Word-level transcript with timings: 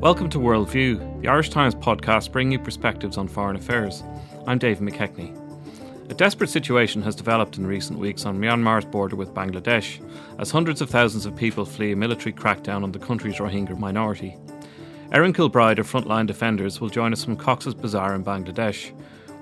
Welcome 0.00 0.28
to 0.28 0.38
Worldview, 0.38 1.22
the 1.22 1.28
Irish 1.28 1.48
Times 1.48 1.74
podcast 1.74 2.30
bringing 2.30 2.52
you 2.52 2.58
perspectives 2.58 3.16
on 3.16 3.28
foreign 3.28 3.56
affairs. 3.56 4.04
I'm 4.46 4.58
David 4.58 4.86
McKechnie. 4.86 5.34
A 6.10 6.14
desperate 6.14 6.50
situation 6.50 7.00
has 7.00 7.16
developed 7.16 7.56
in 7.56 7.66
recent 7.66 7.98
weeks 7.98 8.26
on 8.26 8.38
Myanmar's 8.38 8.84
border 8.84 9.16
with 9.16 9.32
Bangladesh, 9.32 9.98
as 10.38 10.50
hundreds 10.50 10.82
of 10.82 10.90
thousands 10.90 11.24
of 11.24 11.34
people 11.34 11.64
flee 11.64 11.92
a 11.92 11.96
military 11.96 12.34
crackdown 12.34 12.82
on 12.82 12.92
the 12.92 12.98
country's 12.98 13.36
Rohingya 13.36 13.78
minority. 13.78 14.36
Erin 15.12 15.32
Kilbride 15.32 15.78
of 15.78 15.90
Frontline 15.90 16.26
Defenders 16.26 16.78
will 16.78 16.90
join 16.90 17.14
us 17.14 17.24
from 17.24 17.36
Cox's 17.36 17.74
Bazar 17.74 18.14
in 18.14 18.22
Bangladesh, 18.22 18.90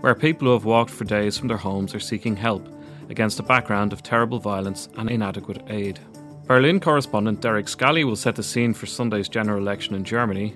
where 0.03 0.15
people 0.15 0.47
who 0.47 0.53
have 0.53 0.65
walked 0.65 0.91
for 0.91 1.05
days 1.05 1.37
from 1.37 1.49
their 1.49 1.57
homes 1.57 1.97
are 1.97 2.01
seeking 2.01 2.37
help 2.37 2.69
against 3.11 3.41
a 3.41 3.43
background 3.43 3.93
of 3.93 4.05
terrible 4.05 4.39
violence 4.39 4.89
and 4.99 5.11
inadequate 5.11 5.65
aid. 5.69 5.99
Berlin 6.47 6.79
correspondent 6.79 7.41
Derek 7.41 7.69
Scally 7.69 8.05
will 8.05 8.17
set 8.17 8.37
the 8.37 8.43
scene 8.43 8.75
for 8.75 8.85
Sunday's 8.85 9.31
general 9.31 9.59
election 9.59 9.95
in 9.95 10.05
Germany, 10.05 10.51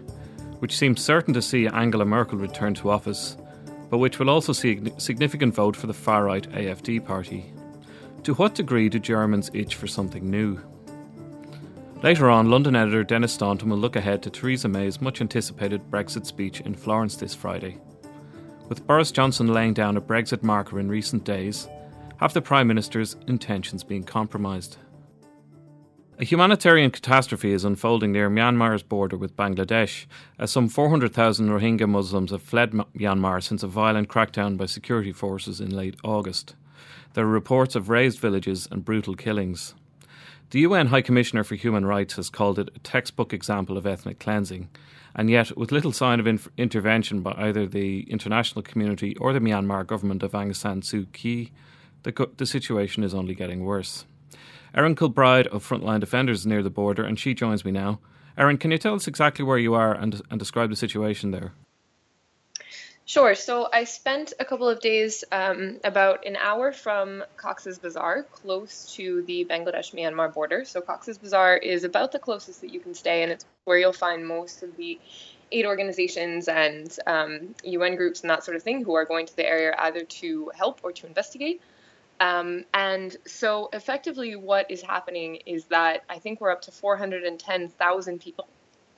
which 0.59 0.77
seems 0.77 1.01
certain 1.01 1.33
to 1.33 1.41
see 1.41 1.67
Angela 1.67 2.05
Merkel 2.05 2.37
return 2.37 2.75
to 2.75 2.91
office, 2.91 3.39
but 3.89 3.97
which 3.97 4.19
will 4.19 4.29
also 4.29 4.53
see 4.53 4.79
a 4.79 5.01
significant 5.01 5.55
vote 5.55 5.75
for 5.75 5.87
the 5.87 5.95
far 5.95 6.25
right 6.25 6.47
AFD 6.51 7.03
party. 7.03 7.53
To 8.25 8.35
what 8.35 8.55
degree 8.55 8.91
do 8.91 8.99
Germans 8.99 9.51
itch 9.55 9.77
for 9.77 9.87
something 9.87 10.29
new? 10.29 10.61
Later 12.03 12.29
on, 12.29 12.51
London 12.51 12.77
editor 12.77 13.03
Denis 13.03 13.33
Staunton 13.33 13.71
will 13.71 13.79
look 13.79 13.97
ahead 13.97 14.23
to 14.23 14.31
Theresa 14.31 14.69
May's 14.69 15.01
much 15.01 15.23
anticipated 15.23 15.91
Brexit 15.91 16.27
speech 16.27 16.61
in 16.61 16.75
Florence 16.75 17.17
this 17.17 17.35
Friday. 17.35 17.79
With 18.69 18.87
Boris 18.87 19.11
Johnson 19.11 19.55
laying 19.55 19.73
down 19.73 19.97
a 19.97 20.03
Brexit 20.03 20.43
marker 20.43 20.79
in 20.79 20.91
recent 20.91 21.25
days, 21.25 21.67
have 22.19 22.35
the 22.35 22.43
Prime 22.43 22.69
Minister's 22.69 23.17
intentions 23.27 23.83
been 23.83 24.05
compromised? 24.05 24.77
A 26.21 26.25
humanitarian 26.25 26.91
catastrophe 26.91 27.53
is 27.53 27.65
unfolding 27.65 28.11
near 28.11 28.29
Myanmar's 28.29 28.83
border 28.83 29.17
with 29.17 29.37
Bangladesh, 29.37 30.07
as 30.37 30.51
some 30.51 30.69
400,000 30.69 31.49
Rohingya 31.49 31.89
Muslims 31.89 32.33
have 32.33 32.43
fled 32.43 32.73
Myanmar 32.73 33.41
since 33.41 33.63
a 33.63 33.69
violent 33.69 34.09
crackdown 34.09 34.57
by 34.57 34.67
security 34.67 35.13
forces 35.13 35.61
in 35.61 35.71
late 35.71 35.95
August. 36.03 36.57
There 37.15 37.25
are 37.25 37.29
reports 37.29 37.77
of 37.77 37.89
razed 37.89 38.19
villages 38.19 38.67
and 38.69 38.85
brutal 38.85 39.15
killings. 39.15 39.77
The 40.51 40.59
UN 40.63 40.89
High 40.89 41.03
Commissioner 41.03 41.45
for 41.45 41.55
Human 41.55 41.87
Rights 41.87 42.17
has 42.17 42.31
called 42.31 42.59
it 42.59 42.71
a 42.75 42.81
textbook 42.81 43.33
example 43.33 43.79
of 43.79 43.87
ethnic 43.87 44.19
cleansing, 44.19 44.71
and 45.15 45.31
yet, 45.31 45.57
with 45.57 45.71
little 45.71 45.93
sign 45.93 46.19
of 46.19 46.27
inf- 46.27 46.49
intervention 46.57 47.23
by 47.23 47.33
either 47.39 47.65
the 47.65 48.01
international 48.11 48.63
community 48.63 49.15
or 49.19 49.33
the 49.33 49.39
Myanmar 49.39 49.87
government 49.87 50.25
of 50.25 50.33
Aung 50.33 50.57
San 50.57 50.81
Suu 50.81 51.07
Kyi, 51.13 51.53
the, 52.03 52.11
co- 52.11 52.33
the 52.39 52.47
situation 52.47 53.05
is 53.05 53.15
only 53.15 53.37
getting 53.37 53.65
worse. 53.65 54.05
Erin 54.79 54.95
Kilbride 54.95 55.49
of 55.49 55.69
Frontline 55.69 55.99
Defenders 55.99 56.39
is 56.41 56.47
near 56.47 56.63
the 56.63 56.71
border, 56.71 57.03
and 57.03 57.19
she 57.19 57.35
joins 57.35 57.65
me 57.65 57.73
now. 57.73 57.99
Erin, 58.37 58.59
can 58.59 58.71
you 58.71 58.79
tell 58.79 58.95
us 58.95 59.09
exactly 59.09 59.45
where 59.45 59.59
you 59.59 59.75
are 59.75 59.93
and, 59.93 60.23
and 60.31 60.39
describe 60.39 60.71
the 60.71 60.77
situation 60.77 61.33
there? 61.33 61.53
Sure. 63.05 63.35
So 63.35 63.69
I 63.73 63.83
spent 63.83 64.35
a 64.39 64.45
couple 64.45 64.69
of 64.69 64.79
days, 64.81 65.25
um, 65.33 65.81
about 65.83 66.25
an 66.25 66.37
hour 66.37 66.71
from 66.71 67.25
Cox's 67.37 67.81
Bazar, 67.81 68.23
close 68.23 68.95
to 68.95 69.23
the 69.23 69.45
Bangladesh 69.47 69.93
Myanmar 69.97 70.33
border. 70.33 70.65
So 70.65 70.81
Cox's 70.81 71.19
Bazar 71.19 71.57
is 71.57 71.83
about 71.83 72.13
the 72.13 72.21
closest 72.21 72.61
that 72.61 72.73
you 72.73 72.79
can 72.79 72.95
stay, 72.95 73.25
and 73.25 73.33
it's 73.33 73.47
where 73.65 73.79
you'll 73.79 73.93
find 73.93 74.25
most 74.25 74.63
of 74.63 74.77
the 74.77 75.01
aid 75.51 75.67
organizations 75.67 76.47
and 76.47 76.97
um, 77.05 77.53
UN 77.65 77.97
groups 77.97 78.21
and 78.21 78.31
that 78.31 78.45
sort 78.45 78.57
of 78.57 78.63
thing 78.63 78.85
who 78.85 78.95
are 78.95 79.05
going 79.05 79.27
to 79.27 79.35
the 79.35 79.45
area 79.45 79.75
either 79.77 80.05
to 80.05 80.53
help 80.55 80.79
or 80.85 80.93
to 80.93 81.07
investigate. 81.07 81.61
Um, 82.21 82.65
and 82.75 83.17
so, 83.27 83.71
effectively, 83.73 84.37
what 84.37 84.71
is 84.71 84.83
happening 84.83 85.37
is 85.47 85.67
that 85.67 86.03
I 86.09 86.19
think 86.19 86.41
we're 86.41 86.51
up 86.51 86.63
to 86.63 86.73
410,000 86.73 88.21
people 88.21 88.49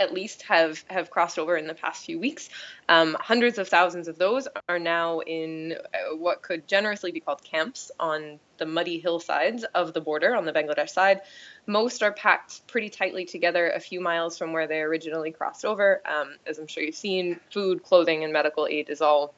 at 0.01 0.15
least 0.15 0.43
have 0.43 0.83
have 0.89 1.11
crossed 1.11 1.39
over 1.39 1.57
in 1.57 1.67
the 1.67 1.75
past 1.75 2.07
few 2.07 2.19
weeks. 2.19 2.49
Um, 2.89 3.17
hundreds 3.21 3.59
of 3.59 3.69
thousands 3.69 4.09
of 4.09 4.17
those 4.17 4.49
are 4.69 4.79
now 4.79 5.21
in 5.21 5.75
uh, 5.75 6.17
what 6.17 6.41
could 6.41 6.67
generously 6.67 7.13
be 7.13 7.21
called 7.21 7.45
camps 7.45 7.93
on 8.01 8.41
the 8.57 8.65
muddy 8.65 8.99
hillsides 8.99 9.65
of 9.75 9.93
the 9.93 10.01
border 10.01 10.35
on 10.35 10.47
the 10.47 10.53
Bangladesh 10.53 10.89
side. 10.89 11.21
Most 11.67 12.03
are 12.03 12.13
packed 12.13 12.67
pretty 12.67 12.89
tightly 12.89 13.27
together 13.27 13.71
a 13.71 13.79
few 13.79 14.01
miles 14.01 14.39
from 14.39 14.55
where 14.55 14.67
they 14.67 14.81
originally 14.81 15.31
crossed 15.31 15.67
over. 15.67 16.01
Um, 16.07 16.37
as 16.47 16.59
I'm 16.59 16.67
sure 16.67 16.83
you've 16.83 16.95
seen, 16.95 17.39
food, 17.53 17.83
clothing, 17.83 18.25
and 18.25 18.33
medical 18.33 18.67
aid 18.67 18.89
is 18.89 19.03
all 19.03 19.35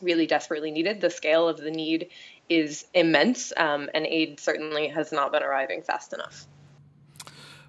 really 0.00 0.26
desperately 0.26 0.72
needed. 0.72 1.00
The 1.00 1.10
scale 1.10 1.48
of 1.48 1.58
the 1.58 1.70
need 1.70 2.08
is 2.56 2.86
immense, 2.94 3.52
um, 3.56 3.88
and 3.94 4.06
aid 4.06 4.40
certainly 4.40 4.88
has 4.88 5.12
not 5.12 5.32
been 5.32 5.42
arriving 5.42 5.82
fast 5.82 6.12
enough. 6.12 6.46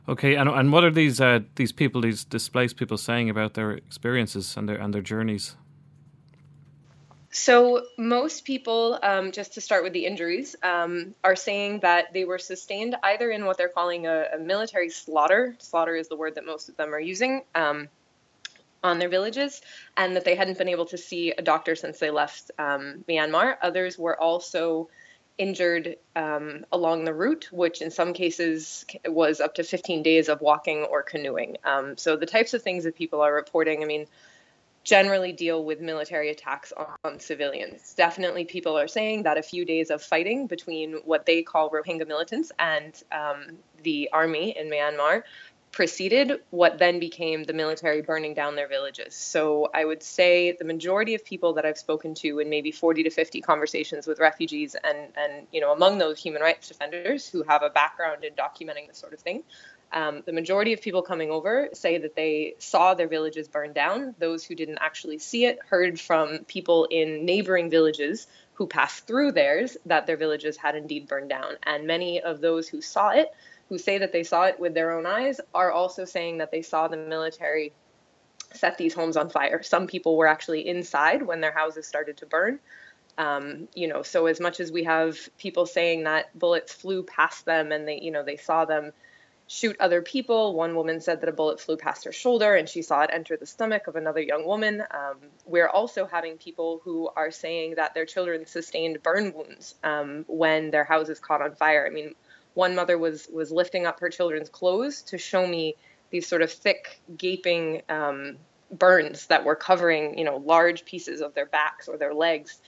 Okay, 0.08 0.36
and 0.36 0.50
and 0.50 0.72
what 0.72 0.84
are 0.84 0.92
these 0.92 1.22
uh, 1.22 1.40
these 1.56 1.72
people, 1.72 2.02
these 2.02 2.26
displaced 2.26 2.76
people, 2.78 2.98
saying 2.98 3.30
about 3.30 3.54
their 3.54 3.72
experiences 3.72 4.58
and 4.58 4.68
their 4.68 4.76
and 4.76 4.94
their 4.94 5.02
journeys? 5.02 5.56
So 7.34 7.84
most 7.98 8.46
people, 8.46 9.00
um, 9.02 9.32
just 9.32 9.56
to 9.56 9.62
start 9.62 9.84
with 9.84 9.94
the 9.94 10.06
injuries, 10.06 10.56
um, 10.62 11.16
are 11.24 11.36
saying 11.36 11.80
that 11.80 12.14
they 12.14 12.26
were 12.26 12.38
sustained 12.38 12.96
either 13.02 13.32
in 13.32 13.46
what 13.46 13.58
they're 13.58 13.70
calling 13.70 14.06
a, 14.06 14.26
a, 14.36 14.38
military 14.38 14.92
slaughter. 14.92 15.56
Slaughter 15.58 15.96
is 15.96 16.10
the 16.10 16.16
word 16.16 16.36
that 16.36 16.46
most 16.46 16.70
of 16.70 16.78
them 16.78 16.94
are 16.94 17.00
using. 17.00 17.42
Um, 17.56 17.90
on 18.84 19.00
their 19.00 19.10
villages 19.10 19.62
and 19.98 20.16
that 20.16 20.26
they 20.26 20.36
hadn't 20.36 20.58
been 20.58 20.70
able 20.70 20.86
to 20.86 20.98
see 20.98 21.32
a 21.32 21.42
doctor 21.42 21.76
since 21.76 22.00
they 22.00 22.12
left 22.12 22.52
um, 22.60 23.04
Myanmar. 23.08 23.56
Others 23.62 23.98
were 23.98 24.20
also 24.20 24.90
injured 25.38 25.96
um, 26.16 26.66
along 26.72 27.06
the 27.06 27.14
route, 27.14 27.50
which 27.52 27.82
in 27.82 27.90
some 27.90 28.14
cases 28.14 28.86
was 29.06 29.40
up 29.40 29.56
to 29.56 29.64
15 29.64 30.04
days 30.04 30.30
of 30.30 30.42
walking 30.42 30.84
or 30.84 31.02
canoeing. 31.02 31.58
Um, 31.64 31.98
so 31.98 32.16
the 32.16 32.26
types 32.26 32.54
of 32.54 32.62
things 32.62 32.84
that 32.84 32.96
people 32.96 33.22
are 33.22 33.34
reporting, 33.34 33.82
I 33.82 33.86
mean, 33.86 34.06
generally 34.84 35.32
deal 35.32 35.64
with 35.64 35.80
military 35.80 36.30
attacks 36.30 36.74
on, 36.74 36.88
on, 37.06 37.20
civilians. 37.20 37.94
Definitely, 37.94 38.46
people 38.46 38.78
are 38.78 38.88
saying 38.88 39.24
that 39.24 39.38
a 39.38 39.42
few 39.42 39.66
days 39.66 39.90
of 39.90 40.04
fighting 40.04 40.46
between 40.46 40.96
what 41.06 41.26
they 41.26 41.42
call 41.42 41.70
Rohingya 41.70 42.08
militants 42.08 42.52
and 42.60 43.02
um, 43.12 43.58
the 43.82 44.10
army 44.12 44.56
in 44.58 44.70
Myanmar 44.70 45.24
preceded 45.74 46.40
what 46.52 46.78
then 46.78 47.00
became 47.00 47.44
the 47.44 47.52
military 47.52 48.02
burning 48.02 48.36
down 48.36 48.56
their 48.56 48.68
villages. 48.68 49.16
So 49.16 49.70
I 49.74 49.84
would 49.84 50.04
say 50.04 50.56
the 50.58 50.66
majority 50.66 51.16
of 51.16 51.26
people 51.26 51.54
that 51.54 51.66
I've 51.66 51.80
spoken 51.80 52.14
to 52.16 52.40
in 52.40 52.50
maybe 52.50 52.72
40 52.72 53.04
to 53.04 53.10
50 53.10 53.42
conversations 53.42 54.08
with 54.08 54.20
refugees 54.20 54.76
and 54.82 54.98
and 55.18 55.48
you 55.52 55.60
know 55.60 55.74
among 55.74 55.98
those 55.98 56.22
human 56.22 56.42
rights 56.42 56.68
defenders 56.70 57.28
who 57.28 57.44
have 57.44 57.64
a 57.64 57.72
background 57.72 58.24
in 58.24 58.34
documenting 58.34 58.88
this 58.88 58.98
sort 58.98 59.14
of 59.14 59.20
thing. 59.20 59.44
Um, 59.92 60.24
the 60.26 60.34
majority 60.34 60.74
of 60.74 60.82
people 60.82 61.02
coming 61.02 61.30
over 61.30 61.70
say 61.74 61.98
that 62.00 62.16
they 62.16 62.56
saw 62.60 62.94
their 62.94 63.08
villages 63.08 63.48
burn 63.48 63.74
down. 63.74 64.16
Those 64.20 64.44
who 64.44 64.56
didn't 64.56 64.80
actually 64.80 65.20
see 65.20 65.46
it 65.46 65.60
heard 65.68 66.00
from 66.00 66.40
people 66.46 66.86
in 66.86 67.26
neighboring 67.26 67.70
villages 67.70 68.28
who 68.54 68.68
passed 68.68 69.08
through 69.08 69.32
theirs 69.32 69.78
that 69.86 70.06
their 70.06 70.18
villages 70.18 70.58
had 70.58 70.76
indeed 70.76 71.08
burned 71.08 71.30
down. 71.30 71.58
And 71.64 71.88
many 71.88 72.22
of 72.22 72.42
those 72.42 72.68
who 72.68 72.82
saw 72.82 73.10
it 73.10 73.34
who 73.70 73.78
say 73.78 73.98
that 73.98 74.12
they 74.12 74.24
saw 74.24 74.44
it 74.44 74.60
with 74.60 74.74
their 74.74 74.92
own 74.92 75.06
eyes 75.06 75.40
are 75.54 75.72
also 75.72 76.06
saying 76.06 76.38
that 76.40 76.52
they 76.52 76.62
saw 76.62 76.88
the 76.88 76.98
military 76.98 77.74
set 78.54 78.78
these 78.78 78.94
homes 78.94 79.18
on 79.18 79.30
fire. 79.30 79.64
Some 79.64 79.88
people 79.88 80.16
were 80.16 80.28
actually 80.28 80.68
inside 80.68 81.24
when 81.24 81.42
their 81.42 81.52
houses 81.52 81.88
started 81.88 82.18
to 82.18 82.26
burn. 82.26 82.60
Um, 83.18 83.68
you 83.76 83.88
know, 83.88 84.02
so 84.02 84.26
as 84.26 84.40
much 84.40 84.60
as 84.60 84.72
we 84.72 84.84
have 84.84 85.18
people 85.38 85.66
saying 85.66 86.04
that 86.04 86.38
bullets 86.38 86.74
flew 86.74 87.04
past 87.04 87.46
them 87.46 87.72
and 87.72 87.88
they, 87.88 88.00
you 88.00 88.12
know, 88.12 88.24
they 88.24 88.38
saw 88.38 88.66
them 88.66 88.92
shoot 89.48 89.76
other 89.80 90.02
people. 90.02 90.56
One 90.56 90.76
woman 90.76 91.00
said 91.00 91.22
that 91.22 91.30
a 91.30 91.34
bullet 91.34 91.60
flew 91.60 91.78
past 91.78 92.06
her 92.06 92.12
shoulder 92.12 92.56
and 92.56 92.68
she 92.68 92.82
saw 92.82 93.02
it 93.02 93.12
enter 93.14 93.38
the 93.38 93.46
stomach 93.46 93.88
of 93.88 93.96
another 93.96 94.22
young 94.22 94.46
woman. 94.46 94.84
Um, 94.90 95.18
we're 95.46 95.68
also 95.68 96.06
having 96.06 96.38
people 96.38 96.82
who 96.84 97.10
are 97.16 97.30
saying 97.30 97.76
that 97.76 97.94
their 97.94 98.06
children 98.06 98.46
sustained 98.46 99.04
burn 99.04 99.34
wounds 99.34 99.76
um, 99.84 100.26
when 100.28 100.72
their 100.72 100.84
houses 100.84 101.20
caught 101.20 101.42
on 101.42 101.56
fire. 101.56 101.86
I 101.86 101.92
mean, 101.92 102.16
one 102.54 102.76
mother 102.76 102.98
was 102.98 103.28
was 103.32 103.52
lifting 103.52 103.86
up 103.86 104.00
her 104.00 104.10
children's 104.10 104.50
clothes 104.50 105.02
to 105.04 105.18
show 105.18 105.46
me 105.46 105.76
these 106.10 106.28
sort 106.28 106.42
of 106.42 106.52
thick, 106.52 107.00
gaping 107.18 107.82
um, 107.90 108.38
burns 108.72 109.28
that 109.28 109.46
were 109.46 109.56
covering, 109.56 110.18
you 110.18 110.24
know, 110.24 110.38
large 110.38 110.86
pieces 110.86 111.22
of 111.22 111.34
their 111.34 111.48
backs 111.48 111.88
or 111.88 111.98
their 111.98 112.14
legs 112.14 112.60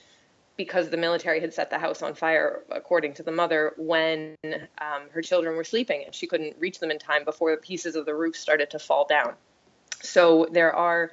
because 0.56 0.88
the 0.88 0.96
military 0.96 1.40
had 1.40 1.52
set 1.52 1.70
the 1.70 1.78
house 1.78 2.02
on 2.02 2.14
fire, 2.14 2.64
according 2.70 3.12
to 3.14 3.22
the 3.22 3.30
mother, 3.30 3.74
when 3.76 4.34
um, 4.44 5.02
her 5.12 5.20
children 5.20 5.54
were 5.54 5.64
sleeping 5.64 6.02
and 6.04 6.14
she 6.14 6.26
couldn't 6.26 6.56
reach 6.58 6.78
them 6.78 6.90
in 6.90 6.98
time 6.98 7.24
before 7.24 7.50
the 7.50 7.58
pieces 7.58 7.94
of 7.94 8.06
the 8.06 8.14
roof 8.14 8.34
started 8.34 8.70
to 8.70 8.78
fall 8.78 9.06
down. 9.06 9.34
So 10.02 10.48
there 10.50 10.74
are 10.74 11.12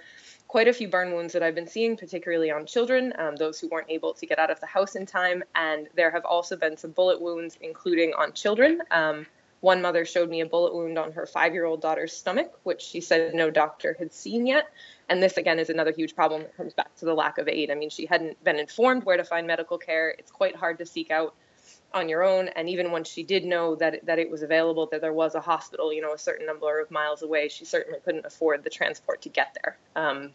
quite 0.53 0.67
a 0.67 0.73
few 0.73 0.87
burn 0.87 1.11
wounds 1.13 1.33
that 1.33 1.41
I've 1.41 1.55
been 1.55 1.65
seeing, 1.65 1.97
particularly 1.97 2.51
on 2.51 2.67
children, 2.67 3.11
um, 3.17 3.35
those 3.35 3.59
who 3.59 3.67
weren't 3.69 3.89
able 3.89 4.13
to 4.13 4.27
get 4.27 4.37
out 4.37 4.51
of 4.51 4.59
the 4.59 4.67
house 4.67 4.95
in 4.95 5.07
time. 5.07 5.43
And 5.55 5.87
there 5.95 6.11
have 6.11 6.25
also 6.25 6.55
been 6.55 6.77
some 6.77 6.91
bullet 6.91 7.19
wounds, 7.19 7.57
including 7.59 8.13
on 8.13 8.33
children. 8.33 8.83
Um, 8.91 9.25
one 9.61 9.81
mother 9.81 10.05
showed 10.05 10.29
me 10.29 10.41
a 10.41 10.45
bullet 10.45 10.75
wound 10.75 10.99
on 10.99 11.11
her 11.13 11.25
five 11.25 11.55
year 11.55 11.65
old 11.65 11.81
daughter's 11.81 12.13
stomach, 12.13 12.53
which 12.61 12.83
she 12.83 13.01
said 13.01 13.33
no 13.33 13.49
doctor 13.49 13.95
had 13.97 14.13
seen 14.13 14.45
yet. 14.45 14.67
And 15.09 15.23
this, 15.23 15.37
again, 15.37 15.57
is 15.57 15.71
another 15.71 15.91
huge 15.91 16.15
problem 16.15 16.43
that 16.43 16.55
comes 16.55 16.75
back 16.75 16.95
to 16.97 17.05
the 17.05 17.15
lack 17.15 17.39
of 17.39 17.47
aid. 17.47 17.71
I 17.71 17.73
mean, 17.73 17.89
she 17.89 18.05
hadn't 18.05 18.43
been 18.43 18.59
informed 18.59 19.05
where 19.05 19.17
to 19.17 19.23
find 19.23 19.47
medical 19.47 19.79
care. 19.79 20.11
It's 20.19 20.29
quite 20.29 20.55
hard 20.55 20.77
to 20.77 20.85
seek 20.85 21.09
out 21.09 21.33
on 21.95 22.09
your 22.09 22.23
own. 22.23 22.49
And 22.49 22.69
even 22.69 22.91
when 22.91 23.03
she 23.03 23.23
did 23.23 23.43
know 23.43 23.73
that 23.77 24.05
that 24.05 24.19
it 24.19 24.29
was 24.29 24.43
available, 24.43 24.85
that 24.91 25.01
there 25.01 25.13
was 25.13 25.33
a 25.33 25.41
hospital, 25.41 25.91
you 25.91 26.01
know, 26.03 26.13
a 26.13 26.19
certain 26.19 26.45
number 26.45 26.79
of 26.79 26.91
miles 26.91 27.23
away, 27.23 27.47
she 27.47 27.65
certainly 27.65 27.97
couldn't 28.05 28.27
afford 28.27 28.63
the 28.63 28.69
transport 28.69 29.23
to 29.23 29.29
get 29.29 29.57
there. 29.63 29.77
Um, 29.95 30.31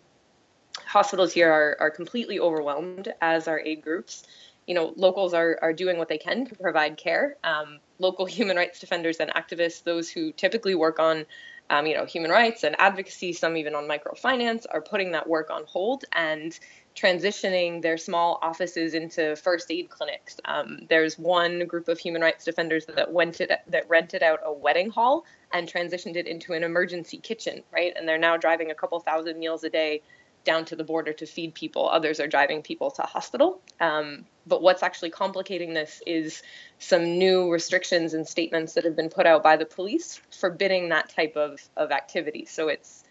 hospitals 0.87 1.33
here 1.33 1.51
are, 1.51 1.77
are 1.81 1.91
completely 1.91 2.41
overwhelmed, 2.41 3.13
as 3.21 3.49
are 3.49 3.61
aid 3.61 3.83
groups. 3.83 4.25
You 4.67 4.75
know, 4.75 4.93
locals 4.97 5.35
are, 5.35 5.59
are 5.63 5.73
doing 5.73 5.99
what 5.99 6.09
they 6.09 6.19
can 6.19 6.45
to 6.47 6.55
provide 6.55 6.97
care. 6.97 7.37
Um, 7.45 7.79
local 7.99 8.27
human 8.39 8.57
rights 8.57 8.81
defenders 8.81 9.19
and 9.19 9.31
activists, 9.35 9.83
those 9.83 10.11
who 10.11 10.33
typically 10.33 10.75
work 10.75 10.99
on 10.99 11.27
um, 11.71 11.87
you 11.87 11.95
know, 11.95 12.07
human 12.07 12.31
rights 12.31 12.65
and 12.65 12.75
advocacy, 12.79 13.33
some 13.33 13.57
even 13.57 13.75
on 13.75 13.85
microfinance, 13.85 14.65
are 14.71 14.81
putting 14.81 15.13
that 15.13 15.29
work 15.29 15.51
on 15.51 15.65
hold 15.67 16.05
and 16.13 16.59
transitioning 16.97 17.83
their 17.83 17.97
small 17.97 18.39
offices 18.43 18.95
into 18.95 19.37
first 19.37 19.71
aid 19.71 19.89
clinics. 19.89 20.41
Um, 20.47 20.81
there's 20.89 21.19
one 21.19 21.67
group 21.67 21.89
of 21.89 21.99
human 21.99 22.23
rights 22.23 22.45
defenders 22.45 22.87
that 22.87 23.13
went 23.13 23.41
it, 23.41 23.53
that 23.69 23.89
rented 23.89 24.23
out 24.23 24.41
a 24.45 24.53
wedding 24.53 24.91
hall 24.91 25.25
and 25.53 25.69
transitioned 25.71 26.17
it 26.17 26.27
into 26.27 26.55
an 26.55 26.65
emergency 26.65 27.19
kitchen, 27.19 27.63
right? 27.73 27.93
And 27.97 28.09
they're 28.09 28.19
now 28.19 28.37
driving 28.37 28.71
a 28.71 28.75
couple 28.75 28.99
thousand 29.01 29.39
meals 29.39 29.63
a 29.63 29.71
day 29.71 30.03
down 30.45 30.65
to 30.67 30.77
the 30.77 30.85
border 30.85 31.13
to 31.13 31.27
feed 31.27 31.55
people. 31.55 31.89
Others 31.89 32.21
are 32.21 32.27
driving 32.27 32.63
people 32.63 32.91
to 32.93 33.03
hospital. 33.03 33.61
Um, 33.81 34.25
but 34.47 34.63
what's 34.63 34.83
actually 34.83 35.11
complicating 35.11 35.75
this 35.75 36.03
is 36.07 36.43
some 36.79 37.19
new 37.19 37.53
restrictions 37.53 38.15
and 38.15 38.27
statements 38.27 38.75
that 38.75 38.85
have 38.85 38.97
been 38.97 39.11
put 39.11 39.27
out 39.27 39.43
by 39.43 39.57
the 39.57 39.67
police 39.67 40.21
forbidding 40.31 40.89
that 40.89 41.11
type 41.11 41.37
of, 41.37 41.61
of 41.77 41.91
activity. 41.91 42.47
So 42.47 42.69
it's 42.69 43.05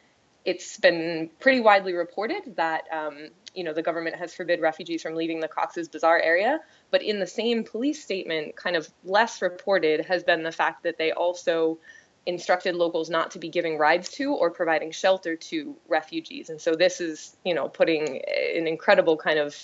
it's 0.47 0.77
been 0.77 1.29
pretty 1.41 1.59
widely 1.59 1.93
reported 1.93 2.55
that 2.55 2.85
um, 2.89 3.27
you 3.53 3.65
know 3.65 3.73
the 3.73 3.81
government 3.81 4.15
has 4.15 4.33
forbid 4.33 4.61
refugees 4.61 5.01
from 5.01 5.13
leaving 5.13 5.41
the 5.41 5.47
Cox's 5.47 5.89
Bazar 5.89 6.21
area, 6.21 6.59
but 6.89 7.03
in 7.03 7.19
the 7.19 7.27
same 7.27 7.65
police 7.65 8.01
statement, 8.01 8.55
kind 8.55 8.77
of 8.77 8.87
less 9.03 9.41
reported 9.41 10.05
has 10.05 10.23
been 10.23 10.43
the 10.43 10.51
fact 10.51 10.83
that 10.83 10.97
they 10.97 11.11
also 11.11 11.79
instructed 12.27 12.75
locals 12.75 13.09
not 13.09 13.31
to 13.31 13.39
be 13.39 13.47
giving 13.47 13.77
rides 13.77 14.09
to 14.09 14.33
or 14.33 14.51
providing 14.51 14.91
shelter 14.91 15.37
to 15.37 15.75
refugees. 15.87 16.49
And 16.49 16.59
so 16.59 16.75
this 16.75 16.99
is, 16.99 17.35
you 17.45 17.53
know, 17.55 17.69
putting 17.69 18.21
an 18.55 18.67
incredible 18.67 19.15
kind 19.15 19.39
of 19.39 19.55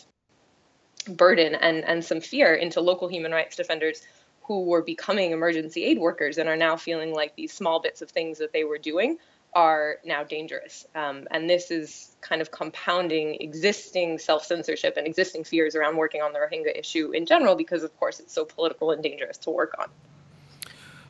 burden 1.07 1.55
and, 1.55 1.83
and 1.83 2.03
some 2.03 2.21
fear 2.21 2.55
into 2.55 2.79
local 2.79 3.09
human 3.09 3.33
rights 3.33 3.57
defenders 3.57 4.01
who 4.43 4.63
were 4.63 4.81
becoming 4.81 5.31
emergency 5.31 5.83
aid 5.83 5.99
workers 5.99 6.37
and 6.37 6.47
are 6.47 6.55
now 6.55 6.77
feeling 6.77 7.13
like 7.13 7.35
these 7.35 7.51
small 7.51 7.81
bits 7.81 8.01
of 8.01 8.09
things 8.09 8.37
that 8.37 8.53
they 8.53 8.63
were 8.63 8.77
doing 8.77 9.17
are 9.53 9.97
now 10.05 10.23
dangerous. 10.23 10.85
Um, 10.95 11.27
and 11.31 11.49
this 11.49 11.69
is 11.69 12.15
kind 12.21 12.41
of 12.41 12.49
compounding 12.49 13.35
existing 13.41 14.19
self 14.19 14.45
censorship 14.45 14.95
and 14.95 15.05
existing 15.05 15.43
fears 15.43 15.75
around 15.75 15.97
working 15.97 16.21
on 16.21 16.31
the 16.31 16.39
Rohingya 16.39 16.79
issue 16.79 17.11
in 17.11 17.25
general, 17.25 17.55
because 17.55 17.83
of 17.83 17.95
course 17.99 18.21
it's 18.21 18.33
so 18.33 18.45
political 18.45 18.91
and 18.91 19.03
dangerous 19.03 19.37
to 19.39 19.49
work 19.49 19.75
on. 19.77 19.89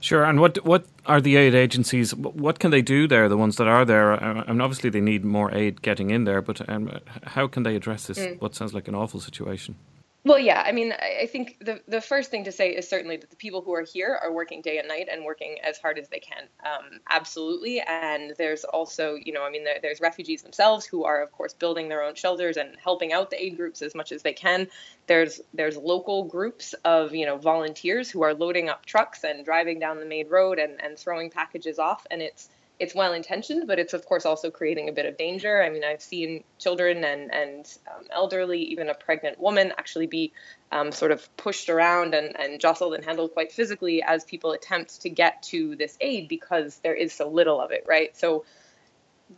Sure. 0.03 0.25
And 0.25 0.41
what 0.41 0.57
what 0.65 0.85
are 1.05 1.21
the 1.21 1.37
aid 1.37 1.55
agencies? 1.55 2.13
What 2.13 2.59
can 2.59 2.71
they 2.71 2.81
do 2.81 3.07
there? 3.07 3.29
The 3.29 3.37
ones 3.37 3.55
that 3.55 3.67
are 3.67 3.85
there, 3.85 4.21
I 4.21 4.51
mean, 4.51 4.59
obviously 4.59 4.89
they 4.89 4.99
need 4.99 5.23
more 5.23 5.49
aid 5.55 5.81
getting 5.81 6.09
in 6.09 6.25
there, 6.25 6.41
but 6.41 6.69
um, 6.69 6.99
how 7.23 7.47
can 7.47 7.63
they 7.63 7.73
address 7.77 8.07
this? 8.07 8.19
Mm. 8.19 8.41
What 8.41 8.53
sounds 8.53 8.73
like 8.73 8.89
an 8.89 8.95
awful 8.95 9.21
situation? 9.21 9.75
Well, 10.25 10.39
yeah. 10.39 10.63
I 10.65 10.71
mean, 10.71 10.93
I 10.93 11.25
think 11.25 11.57
the 11.59 11.81
the 11.85 11.99
first 11.99 12.31
thing 12.31 12.45
to 12.45 12.51
say 12.53 12.69
is 12.69 12.87
certainly 12.87 13.17
that 13.17 13.29
the 13.29 13.35
people 13.35 13.61
who 13.61 13.73
are 13.73 13.83
here 13.83 14.17
are 14.21 14.31
working 14.31 14.61
day 14.61 14.77
and 14.77 14.87
night 14.87 15.09
and 15.11 15.25
working 15.25 15.57
as 15.61 15.77
hard 15.77 15.99
as 15.99 16.07
they 16.07 16.19
can. 16.19 16.43
Um, 16.65 17.01
absolutely. 17.09 17.81
And 17.81 18.33
there's 18.37 18.63
also, 18.63 19.15
you 19.15 19.33
know, 19.33 19.43
I 19.43 19.49
mean, 19.49 19.65
there, 19.65 19.79
there's 19.81 19.99
refugees 19.99 20.41
themselves 20.41 20.85
who 20.85 21.03
are, 21.03 21.21
of 21.21 21.33
course, 21.33 21.53
building 21.53 21.89
their 21.89 22.01
own 22.01 22.15
shelters 22.15 22.55
and 22.55 22.77
helping 22.81 23.11
out 23.11 23.31
the 23.31 23.43
aid 23.43 23.57
groups 23.57 23.81
as 23.81 23.95
much 23.95 24.13
as 24.13 24.21
they 24.21 24.31
can. 24.33 24.69
There's 25.07 25.41
there's 25.53 25.75
local 25.75 26.23
groups 26.23 26.73
of 26.85 27.13
you 27.13 27.25
know 27.25 27.37
volunteers 27.37 28.09
who 28.09 28.23
are 28.23 28.33
loading 28.33 28.69
up 28.69 28.85
trucks 28.85 29.25
and 29.25 29.43
driving 29.43 29.77
down 29.79 29.99
the 29.99 30.05
main 30.05 30.29
road 30.29 30.57
and 30.57 30.81
and 30.81 30.97
throwing 30.97 31.31
packages 31.31 31.79
off, 31.79 32.07
and 32.09 32.21
it's 32.21 32.47
it's 32.83 32.93
well 32.93 33.13
intentioned, 33.13 33.65
but 33.65 33.79
it's 33.79 33.93
of 33.93 34.05
course 34.05 34.25
also 34.25 34.51
creating 34.51 34.89
a 34.89 34.91
bit 34.91 35.05
of 35.05 35.17
danger. 35.17 35.63
I 35.63 35.69
mean, 35.69 35.83
I've 35.83 36.01
seen 36.01 36.43
children 36.59 37.03
and 37.03 37.33
and 37.33 37.77
um, 37.87 38.05
elderly, 38.11 38.61
even 38.73 38.89
a 38.89 38.93
pregnant 38.93 39.39
woman, 39.39 39.71
actually 39.77 40.07
be 40.07 40.33
um, 40.71 40.91
sort 40.91 41.11
of 41.11 41.35
pushed 41.37 41.69
around 41.69 42.13
and, 42.13 42.37
and 42.39 42.59
jostled 42.59 42.93
and 42.93 43.05
handled 43.05 43.33
quite 43.33 43.51
physically 43.51 44.03
as 44.03 44.25
people 44.25 44.51
attempt 44.51 45.01
to 45.01 45.09
get 45.09 45.43
to 45.43 45.75
this 45.77 45.97
aid 46.01 46.27
because 46.27 46.77
there 46.83 46.95
is 46.95 47.13
so 47.13 47.29
little 47.29 47.61
of 47.61 47.71
it, 47.71 47.85
right? 47.87 48.15
So 48.17 48.43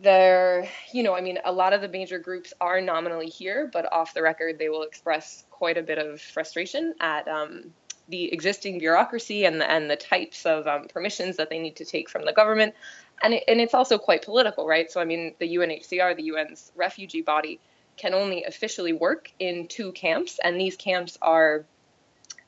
there, 0.01 0.67
you 0.91 1.03
know, 1.03 1.15
I 1.15 1.21
mean, 1.21 1.37
a 1.45 1.51
lot 1.51 1.73
of 1.73 1.81
the 1.81 1.87
major 1.87 2.19
groups 2.19 2.53
are 2.59 2.81
nominally 2.81 3.27
here, 3.27 3.69
but 3.71 3.91
off 3.93 4.13
the 4.13 4.23
record, 4.23 4.57
they 4.57 4.69
will 4.69 4.83
express 4.83 5.45
quite 5.51 5.77
a 5.77 5.83
bit 5.83 5.99
of 5.99 6.19
frustration 6.19 6.95
at 6.99 7.27
um, 7.27 7.71
the 8.07 8.31
existing 8.31 8.79
bureaucracy 8.79 9.45
and 9.45 9.59
the, 9.59 9.69
and 9.69 9.89
the 9.89 9.95
types 9.95 10.45
of 10.45 10.67
um, 10.67 10.87
permissions 10.87 11.37
that 11.37 11.49
they 11.49 11.59
need 11.59 11.77
to 11.77 11.85
take 11.85 12.09
from 12.09 12.25
the 12.25 12.33
government. 12.33 12.75
And, 13.21 13.33
it, 13.33 13.43
and 13.47 13.61
it's 13.61 13.73
also 13.73 13.97
quite 13.97 14.23
political, 14.23 14.67
right? 14.67 14.91
So, 14.91 14.99
I 15.01 15.05
mean, 15.05 15.35
the 15.39 15.55
UNHCR, 15.55 16.15
the 16.15 16.29
UN's 16.31 16.71
refugee 16.75 17.21
body, 17.21 17.59
can 17.97 18.13
only 18.13 18.43
officially 18.43 18.93
work 18.93 19.31
in 19.39 19.67
two 19.67 19.91
camps, 19.93 20.39
and 20.43 20.59
these 20.59 20.75
camps 20.75 21.17
are 21.21 21.65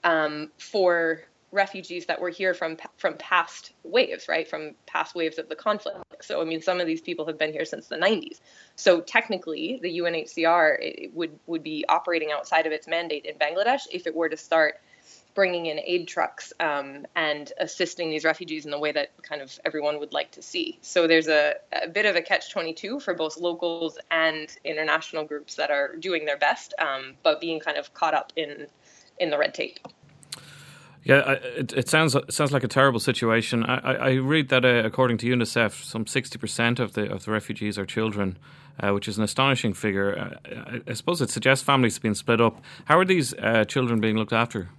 um, 0.04 0.52
for 0.58 1.22
refugees 1.52 2.08
that 2.08 2.20
were 2.20 2.30
here 2.30 2.54
from 2.54 2.78
from 2.98 3.16
past 3.16 3.72
waves, 3.84 4.28
right? 4.28 4.48
From 4.48 4.76
past 4.86 5.16
waves 5.16 5.38
of 5.38 5.48
the 5.50 5.56
conflict. 5.56 5.98
So 6.22 6.42
I 6.42 6.46
mean, 6.46 6.62
some 6.62 6.80
of 6.80 6.88
these 6.88 7.02
people 7.02 7.26
have 7.28 7.38
been 7.38 7.54
here 7.54 7.66
since 7.66 7.88
the 7.88 7.96
90s. 7.96 8.40
So 8.76 9.02
technically, 9.02 9.80
the 9.82 10.00
UNHCR 10.00 11.14
would 11.14 11.40
would 11.48 11.64
be 11.64 11.86
operating 11.88 12.32
outside 12.32 12.66
of 12.66 12.72
its 12.72 12.88
mandate 12.88 13.26
in 13.26 13.36
Bangladesh 13.38 13.84
if 13.92 14.08
it 14.08 14.16
were 14.16 14.30
to 14.30 14.38
start 14.38 14.80
bringing 15.38 15.68
in 15.68 15.80
aid 15.86 16.08
trucks 16.08 16.52
um, 16.60 17.06
and 17.16 17.54
assisting 17.60 18.10
these 18.10 18.26
refugees 18.26 18.66
in 18.66 18.72
the 18.72 18.80
way 18.80 18.92
that 18.92 19.12
kind 19.22 19.40
of 19.40 19.60
everyone 19.66 20.00
would 20.00 20.12
like 20.12 20.32
to 20.32 20.42
see. 20.42 20.80
So 20.82 21.06
there's 21.06 21.28
a, 21.28 21.54
a 21.72 21.88
bit 21.88 22.08
of 22.08 22.16
a 22.16 22.24
catch 22.24 22.50
22 22.50 23.00
for 23.00 23.14
both 23.14 23.38
locals 23.38 24.00
and 24.10 24.50
international 24.64 25.26
groups 25.26 25.54
that 25.54 25.70
are 25.70 25.96
doing 25.96 26.26
their 26.26 26.38
best, 26.38 26.74
um, 26.80 27.14
but 27.22 27.40
being 27.40 27.60
kind 27.60 27.78
of 27.78 27.94
caught 27.94 28.16
up 28.16 28.34
in 28.36 28.66
in 29.20 29.30
the 29.30 29.38
red 29.38 29.54
tape. 29.54 29.78
Yeah, 31.04 31.34
it, 31.34 31.72
it 31.72 31.88
sounds 31.88 32.16
it 32.16 32.34
sounds 32.34 32.52
like 32.52 32.64
a 32.64 32.68
terrible 32.68 33.00
situation. 33.00 33.64
I, 33.64 33.94
I 33.94 34.12
read 34.14 34.50
that 34.50 34.66
uh, 34.66 34.82
according 34.86 35.20
to 35.20 35.28
UNICEF, 35.28 35.84
some 35.84 36.08
sixty 36.08 36.40
percent 36.40 36.80
of 36.80 36.94
the 36.94 37.12
of 37.14 37.26
the 37.26 37.32
refugees 37.32 37.78
are 37.78 37.86
children, 37.86 38.40
uh, 38.80 38.90
which 38.90 39.08
is 39.08 39.20
an 39.20 39.24
astonishing 39.24 39.74
figure. 39.74 40.18
Uh, 40.18 40.82
I, 40.88 40.92
I, 40.92 40.94
suppose 40.94 41.22
it 41.22 41.30
suggests 41.30 41.64
families 41.64 42.00
being 42.00 42.16
split 42.16 42.42
up. 42.42 42.60
How 42.86 42.98
are 42.98 43.06
these 43.06 43.36
uh, 43.36 43.66
children 43.66 44.00
being 44.00 44.18
looked 44.18 44.34
after? 44.34 44.70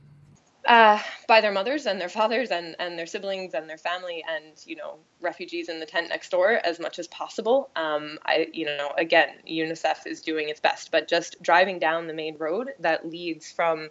Uh, 0.69 1.01
by 1.27 1.41
their 1.41 1.51
mothers 1.51 1.87
and 1.87 1.99
their 1.99 2.11
fathers 2.11 2.51
and, 2.51 2.77
and 2.79 2.99
their 2.99 3.07
siblings 3.07 3.55
and 3.55 3.71
their 3.71 3.79
family 3.79 4.23
and 4.29 4.53
you 4.67 4.77
know 4.77 4.99
refugees 5.19 5.71
in 5.71 5.81
the 5.81 5.87
tent 5.87 6.11
next 6.11 6.31
door 6.31 6.61
as 6.63 6.79
much 6.79 6.99
as 6.99 7.09
possible. 7.09 7.71
Um, 7.75 8.19
I 8.27 8.49
you 8.53 8.67
know 8.67 8.93
again 8.99 9.31
UNICEF 9.49 10.07
is 10.07 10.21
doing 10.21 10.51
its 10.51 10.61
best, 10.61 10.91
but 10.93 11.09
just 11.09 11.43
driving 11.43 11.79
down 11.79 12.07
the 12.07 12.13
main 12.13 12.37
road 12.37 12.69
that 12.81 13.09
leads 13.09 13.51
from 13.51 13.89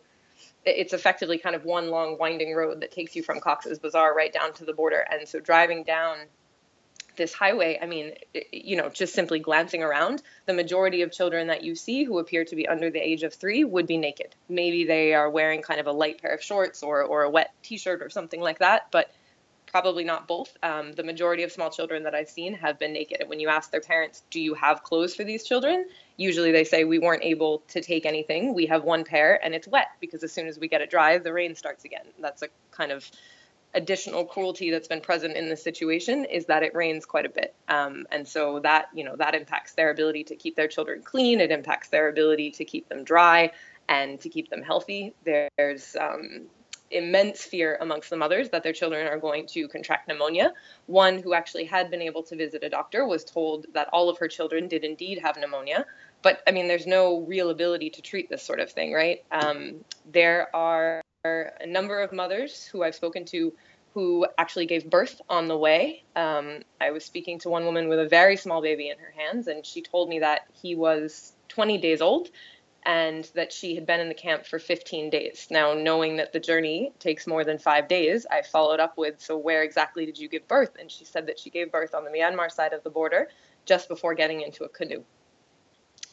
it's 0.66 0.94
effectively 0.94 1.40
kind 1.40 1.56
of 1.56 1.66
one 1.66 1.90
long 1.90 2.20
winding 2.20 2.54
road 2.54 2.82
that 2.82 2.92
takes 2.92 3.16
you 3.16 3.24
from 3.24 3.40
Cox's 3.40 3.80
Bazar 3.80 4.14
right 4.14 4.32
down 4.32 4.54
to 4.54 4.64
the 4.64 4.74
border, 4.74 5.04
and 5.10 5.28
so 5.28 5.40
driving 5.40 5.84
down 5.84 6.18
this 7.18 7.34
highway, 7.34 7.78
I 7.82 7.86
mean, 7.86 8.14
you 8.52 8.78
know, 8.78 8.90
just 8.90 9.14
simply 9.14 9.40
glancing 9.40 9.84
around, 9.84 10.22
the 10.46 10.54
majority 10.54 11.02
of 11.02 11.12
children 11.12 11.48
that 11.48 11.64
you 11.64 11.76
see 11.76 12.04
who 12.04 12.20
appear 12.20 12.46
to 12.46 12.56
be 12.56 12.68
under 12.68 12.90
the 12.90 13.00
age 13.00 13.24
of 13.24 13.34
three 13.34 13.64
would 13.64 13.88
be 13.88 13.98
naked. 13.98 14.36
Maybe 14.48 14.86
they 14.86 15.14
are 15.14 15.30
wearing 15.30 15.62
kind 15.62 15.80
of 15.80 15.88
a 15.88 15.92
light 15.92 16.22
pair 16.22 16.34
of 16.34 16.42
shorts 16.42 16.84
or, 16.84 17.04
or 17.04 17.24
a 17.24 17.30
wet 17.30 17.54
t 17.64 17.78
shirt 17.78 18.02
or 18.02 18.10
something 18.10 18.40
like 18.40 18.60
that, 18.60 18.88
but 18.92 19.12
probably 19.66 20.04
not 20.04 20.28
both. 20.28 20.56
Um, 20.64 20.94
the 20.94 21.04
majority 21.04 21.44
of 21.44 21.52
small 21.52 21.70
children 21.70 22.04
that 22.04 22.16
I've 22.16 22.30
seen 22.30 22.54
have 22.54 22.80
been 22.80 22.94
naked. 22.94 23.18
And 23.20 23.30
when 23.30 23.40
you 23.40 23.50
ask 23.50 23.70
their 23.70 23.82
parents, 23.82 24.24
do 24.32 24.40
you 24.40 24.54
have 24.54 24.82
clothes 24.82 25.14
for 25.14 25.24
these 25.24 25.44
children? 25.44 25.86
Usually 26.16 26.52
they 26.52 26.64
say, 26.64 26.84
we 26.84 27.00
weren't 27.00 27.24
able 27.24 27.64
to 27.70 27.82
take 27.82 28.06
anything. 28.06 28.54
We 28.54 28.68
have 28.68 28.84
one 28.84 29.04
pair 29.04 29.44
and 29.44 29.54
it's 29.54 29.68
wet 29.68 29.88
because 30.00 30.24
as 30.24 30.32
soon 30.32 30.48
as 30.48 30.58
we 30.58 30.68
get 30.68 30.82
it 30.82 30.90
dry, 30.90 31.18
the 31.18 31.34
rain 31.34 31.54
starts 31.56 31.84
again. 31.84 32.06
That's 32.20 32.42
a 32.44 32.48
kind 32.72 32.92
of 32.92 33.10
additional 33.74 34.26
cruelty 34.26 34.72
that's 34.72 34.88
been 34.88 35.02
present 35.02 35.36
in 35.36 35.50
this 35.50 35.64
situation 35.64 36.26
is 36.26 36.46
that 36.46 36.64
it 36.64 36.74
rains 36.74 37.06
quite 37.06 37.26
a 37.26 37.30
bit. 37.30 37.54
Um, 37.68 38.08
and 38.12 38.28
so 38.28 38.60
that 38.62 38.88
you 38.94 39.04
know 39.04 39.16
that 39.18 39.36
impacts 39.36 39.74
their 39.74 39.92
ability 39.92 40.24
to 40.26 40.36
keep 40.36 40.56
their 40.56 40.68
children 40.68 41.02
clean. 41.04 41.40
It 41.40 41.52
impacts 41.52 41.90
their 41.90 42.10
ability 42.10 42.52
to 42.52 42.66
keep 42.66 42.90
them 42.90 43.04
dry 43.04 43.52
and 43.88 44.20
to 44.22 44.30
keep 44.30 44.50
them 44.50 44.62
healthy. 44.62 45.14
There's 45.24 45.96
um, 46.00 46.48
immense 46.92 47.44
fear 47.44 47.78
amongst 47.82 48.10
the 48.10 48.18
mothers 48.18 48.50
that 48.50 48.64
their 48.64 48.74
children 48.74 49.08
are 49.08 49.20
going 49.20 49.46
to 49.48 49.68
contract 49.68 50.08
pneumonia. 50.08 50.54
One 50.86 51.22
who 51.22 51.34
actually 51.34 51.66
had 51.66 51.92
been 51.92 52.02
able 52.02 52.24
to 52.24 52.36
visit 52.36 52.64
a 52.64 52.70
doctor 52.70 53.06
was 53.06 53.24
told 53.24 53.66
that 53.74 53.90
all 53.92 54.10
of 54.10 54.18
her 54.20 54.28
children 54.28 54.68
did 54.68 54.84
indeed 54.84 55.20
have 55.20 55.38
pneumonia. 55.38 55.86
But 56.24 56.42
i 56.48 56.52
mean 56.52 56.68
there's 56.68 56.88
no 56.88 57.22
real 57.22 57.50
ability 57.50 57.92
to 57.92 58.02
treat 58.02 58.30
this 58.30 58.44
sort 58.44 58.60
of 58.60 58.72
thing 58.72 58.94
right? 58.94 59.24
Um, 59.32 59.86
there 60.12 60.54
are 60.56 61.02
a 61.60 61.66
number 61.68 62.02
of 62.02 62.12
mothers 62.12 62.66
who 62.66 62.84
I've 62.84 62.96
spoken 62.96 63.26
to 63.26 63.54
who 63.94 64.28
actually 64.38 64.68
gave 64.68 64.90
birth 64.90 65.20
on 65.28 65.48
the 65.48 65.58
way. 65.58 66.04
Um, 66.16 66.60
I 66.80 66.92
was 66.92 67.04
speaking 67.04 67.40
to 67.40 67.50
one 67.50 67.66
woman 67.66 67.90
with 67.90 67.98
a 67.98 68.08
very 68.08 68.38
small 68.38 68.62
baby 68.62 68.90
in 68.90 69.00
her 69.00 69.12
hands, 69.18 69.48
and 69.48 69.66
she 69.66 69.82
told 69.82 70.08
me 70.08 70.20
that 70.20 70.42
he 70.54 70.76
was 70.76 71.34
20 71.48 71.80
days 71.80 72.00
old 72.00 72.30
and 72.86 73.30
that 73.34 73.52
she 73.52 73.74
had 73.74 73.88
been 73.88 74.00
in 74.00 74.08
the 74.08 74.14
camp 74.14 74.46
for 74.46 74.60
15 74.60 75.10
days. 75.10 75.48
Now, 75.50 75.74
knowing 75.74 76.18
that 76.18 76.32
the 76.32 76.40
journey 76.40 76.94
takes 77.00 77.26
more 77.26 77.44
than 77.44 77.58
five 77.58 77.88
days, 77.88 78.28
I 78.30 78.44
followed 78.44 78.80
up 78.80 78.98
with, 78.98 79.20
So, 79.20 79.36
where 79.36 79.64
exactly 79.64 80.06
did 80.06 80.20
you 80.20 80.30
give 80.30 80.48
birth? 80.48 80.78
And 80.80 80.92
she 80.92 81.04
said 81.04 81.26
that 81.26 81.40
she 81.40 81.50
gave 81.50 81.72
birth 81.72 81.96
on 81.96 82.06
the 82.06 82.12
Myanmar 82.12 82.52
side 82.52 82.74
of 82.74 82.84
the 82.84 82.92
border 82.92 83.30
just 83.66 83.90
before 83.90 84.14
getting 84.14 84.42
into 84.42 84.64
a 84.64 84.70
canoe. 84.70 85.04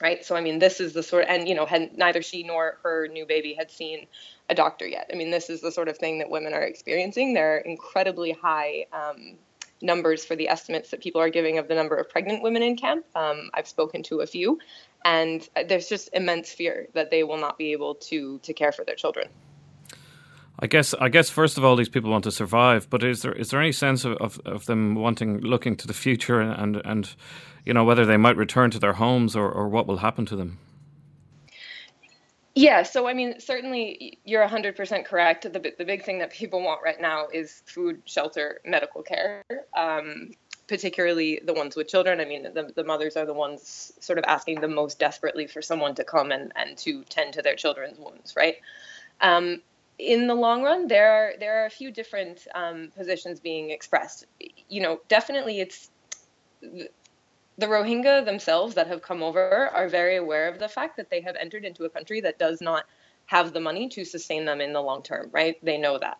Right. 0.02 0.24
So, 0.24 0.34
I 0.34 0.40
mean, 0.40 0.58
this 0.58 0.80
is 0.80 0.92
the 0.92 1.02
sort, 1.02 1.26
and, 1.28 1.48
you 1.48 1.54
know, 1.54 1.66
had, 1.66 1.96
neither 1.96 2.20
she 2.20 2.42
nor 2.42 2.78
her 2.82 3.06
new 3.08 3.24
baby 3.24 3.54
had 3.54 3.70
seen 3.70 4.06
a 4.50 4.54
doctor 4.54 4.86
yet. 4.86 5.08
I 5.12 5.16
mean, 5.16 5.30
this 5.30 5.48
is 5.48 5.60
the 5.60 5.70
sort 5.70 5.88
of 5.88 5.96
thing 5.96 6.18
that 6.18 6.28
women 6.28 6.52
are 6.52 6.62
experiencing. 6.62 7.32
There 7.32 7.56
are 7.56 7.58
incredibly 7.58 8.32
high 8.32 8.86
um, 8.92 9.36
numbers 9.80 10.24
for 10.24 10.34
the 10.34 10.48
estimates 10.48 10.90
that 10.90 11.00
people 11.00 11.20
are 11.20 11.30
giving 11.30 11.58
of 11.58 11.68
the 11.68 11.74
number 11.74 11.96
of 11.96 12.10
pregnant 12.10 12.42
women 12.42 12.62
in 12.62 12.76
camp. 12.76 13.04
Um, 13.14 13.50
I've 13.54 13.68
spoken 13.68 14.02
to 14.04 14.20
a 14.20 14.26
few, 14.26 14.58
and 15.04 15.48
there's 15.68 15.88
just 15.88 16.10
immense 16.12 16.50
fear 16.50 16.88
that 16.94 17.10
they 17.10 17.22
will 17.22 17.38
not 17.38 17.56
be 17.56 17.72
able 17.72 17.94
to 17.96 18.38
to 18.40 18.52
care 18.52 18.72
for 18.72 18.84
their 18.84 18.96
children. 18.96 19.28
I 20.58 20.66
guess 20.66 20.94
I 20.94 21.08
guess 21.08 21.30
first 21.30 21.58
of 21.58 21.64
all 21.64 21.74
these 21.76 21.88
people 21.88 22.10
want 22.10 22.24
to 22.24 22.30
survive, 22.30 22.88
but 22.88 23.02
is 23.02 23.22
there 23.22 23.32
is 23.32 23.50
there 23.50 23.60
any 23.60 23.72
sense 23.72 24.04
of, 24.04 24.16
of, 24.18 24.40
of 24.44 24.66
them 24.66 24.94
wanting 24.94 25.40
looking 25.40 25.76
to 25.76 25.86
the 25.86 25.94
future 25.94 26.40
and 26.40 26.80
and 26.84 27.14
you 27.64 27.74
know 27.74 27.84
whether 27.84 28.06
they 28.06 28.16
might 28.16 28.36
return 28.36 28.70
to 28.70 28.78
their 28.78 28.94
homes 28.94 29.34
or, 29.34 29.50
or 29.50 29.68
what 29.68 29.86
will 29.86 29.98
happen 29.98 30.26
to 30.26 30.36
them? 30.36 30.58
Yeah, 32.54 32.84
so 32.84 33.08
I 33.08 33.14
mean, 33.14 33.40
certainly 33.40 34.18
you're 34.24 34.46
100% 34.46 35.04
correct. 35.04 35.42
The, 35.42 35.74
the 35.76 35.84
big 35.84 36.04
thing 36.04 36.18
that 36.20 36.32
people 36.32 36.62
want 36.62 36.82
right 36.84 37.00
now 37.00 37.26
is 37.32 37.62
food, 37.66 38.02
shelter, 38.04 38.60
medical 38.64 39.02
care, 39.02 39.42
um, 39.76 40.30
particularly 40.68 41.40
the 41.44 41.52
ones 41.52 41.74
with 41.74 41.88
children. 41.88 42.20
I 42.20 42.26
mean, 42.26 42.44
the, 42.44 42.72
the 42.76 42.84
mothers 42.84 43.16
are 43.16 43.26
the 43.26 43.34
ones 43.34 43.92
sort 43.98 44.18
of 44.18 44.24
asking 44.28 44.60
the 44.60 44.68
most 44.68 45.00
desperately 45.00 45.48
for 45.48 45.62
someone 45.62 45.96
to 45.96 46.04
come 46.04 46.30
and, 46.30 46.52
and 46.54 46.78
to 46.78 47.02
tend 47.04 47.34
to 47.34 47.42
their 47.42 47.56
children's 47.56 47.98
wounds, 47.98 48.34
right? 48.36 48.58
Um, 49.20 49.60
in 49.98 50.26
the 50.26 50.34
long 50.34 50.62
run, 50.62 50.88
there 50.88 51.10
are 51.10 51.32
there 51.38 51.62
are 51.62 51.66
a 51.66 51.70
few 51.70 51.90
different 51.90 52.46
um, 52.54 52.90
positions 52.96 53.40
being 53.40 53.70
expressed. 53.70 54.26
You 54.68 54.82
know, 54.82 55.00
definitely 55.08 55.60
it's 55.60 55.90
the 56.60 57.66
Rohingya 57.66 58.24
themselves 58.24 58.74
that 58.74 58.88
have 58.88 59.02
come 59.02 59.22
over 59.22 59.68
are 59.68 59.88
very 59.88 60.16
aware 60.16 60.48
of 60.48 60.58
the 60.58 60.68
fact 60.68 60.96
that 60.96 61.10
they 61.10 61.20
have 61.20 61.36
entered 61.36 61.64
into 61.64 61.84
a 61.84 61.90
country 61.90 62.20
that 62.20 62.38
does 62.38 62.60
not 62.60 62.84
have 63.26 63.52
the 63.52 63.60
money 63.60 63.88
to 63.88 64.04
sustain 64.04 64.44
them 64.44 64.60
in 64.60 64.72
the 64.72 64.80
long 64.80 65.02
term, 65.02 65.28
right? 65.32 65.56
They 65.62 65.78
know 65.78 65.98
that. 65.98 66.18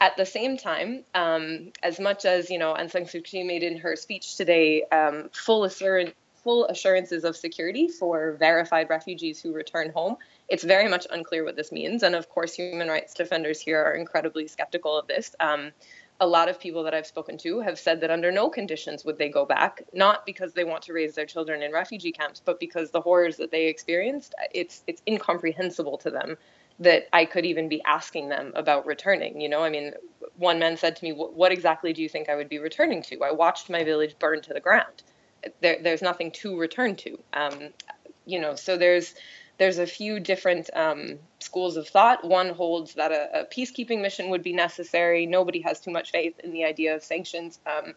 At 0.00 0.16
the 0.16 0.26
same 0.26 0.56
time, 0.56 1.04
um, 1.14 1.72
as 1.82 2.00
much 2.00 2.24
as 2.24 2.50
you 2.50 2.58
know, 2.58 2.74
Aung 2.74 2.90
San 2.90 3.04
Suu 3.04 3.22
Kyi 3.22 3.44
made 3.44 3.62
in 3.62 3.78
her 3.78 3.94
speech 3.94 4.36
today 4.36 4.82
um, 4.90 5.30
full 5.32 5.64
assurance, 5.64 6.12
full 6.42 6.66
assurances 6.66 7.24
of 7.24 7.36
security 7.36 7.88
for 7.88 8.32
verified 8.32 8.90
refugees 8.90 9.40
who 9.40 9.52
return 9.52 9.90
home, 9.90 10.16
it's 10.48 10.64
very 10.64 10.88
much 10.88 11.06
unclear 11.10 11.44
what 11.44 11.56
this 11.56 11.72
means. 11.72 12.02
And 12.02 12.14
of 12.14 12.28
course, 12.28 12.54
human 12.54 12.88
rights 12.88 13.14
defenders 13.14 13.60
here 13.60 13.82
are 13.82 13.94
incredibly 13.94 14.46
skeptical 14.46 14.98
of 14.98 15.06
this. 15.06 15.34
Um, 15.40 15.72
a 16.20 16.26
lot 16.26 16.48
of 16.48 16.60
people 16.60 16.84
that 16.84 16.94
I've 16.94 17.06
spoken 17.06 17.38
to 17.38 17.60
have 17.60 17.78
said 17.78 18.00
that 18.00 18.10
under 18.10 18.30
no 18.30 18.48
conditions 18.48 19.04
would 19.04 19.18
they 19.18 19.28
go 19.28 19.44
back, 19.44 19.82
not 19.92 20.24
because 20.24 20.52
they 20.52 20.64
want 20.64 20.82
to 20.84 20.92
raise 20.92 21.14
their 21.14 21.26
children 21.26 21.62
in 21.62 21.72
refugee 21.72 22.12
camps, 22.12 22.40
but 22.44 22.60
because 22.60 22.90
the 22.90 23.00
horrors 23.00 23.36
that 23.38 23.50
they 23.50 23.66
experienced, 23.66 24.34
it's 24.54 24.82
it's 24.86 25.02
incomprehensible 25.08 25.98
to 25.98 26.10
them 26.10 26.36
that 26.78 27.08
I 27.12 27.24
could 27.24 27.44
even 27.44 27.68
be 27.68 27.82
asking 27.84 28.28
them 28.28 28.52
about 28.54 28.86
returning. 28.86 29.40
You 29.40 29.48
know, 29.48 29.62
I 29.64 29.70
mean, 29.70 29.92
one 30.36 30.58
man 30.58 30.76
said 30.76 30.96
to 30.96 31.04
me, 31.04 31.12
"What 31.12 31.52
exactly 31.52 31.92
do 31.92 32.02
you 32.02 32.08
think 32.08 32.28
I 32.28 32.36
would 32.36 32.48
be 32.48 32.58
returning 32.58 33.02
to? 33.04 33.22
I 33.22 33.32
watched 33.32 33.68
my 33.68 33.82
village 33.82 34.16
burn 34.18 34.40
to 34.42 34.54
the 34.54 34.60
ground. 34.60 35.02
There, 35.60 35.78
there's 35.82 36.02
nothing 36.02 36.30
to 36.32 36.58
return 36.58 36.94
to." 36.96 37.18
Um, 37.32 37.70
you 38.26 38.40
know, 38.40 38.54
so 38.54 38.76
there's 38.76 39.14
there's 39.58 39.78
a 39.78 39.86
few 39.86 40.20
different 40.20 40.70
um, 40.74 41.18
schools 41.38 41.76
of 41.76 41.88
thought. 41.88 42.24
One 42.24 42.50
holds 42.50 42.94
that 42.94 43.12
a, 43.12 43.40
a, 43.40 43.44
peacekeeping 43.44 44.00
mission 44.00 44.30
would 44.30 44.42
be 44.42 44.52
necessary. 44.52 45.26
Nobody 45.26 45.60
has 45.60 45.80
too 45.80 45.90
much 45.90 46.10
faith 46.10 46.38
in 46.40 46.52
the 46.52 46.64
idea 46.64 46.94
of 46.94 47.04
sanctions. 47.04 47.60
Um, 47.66 47.94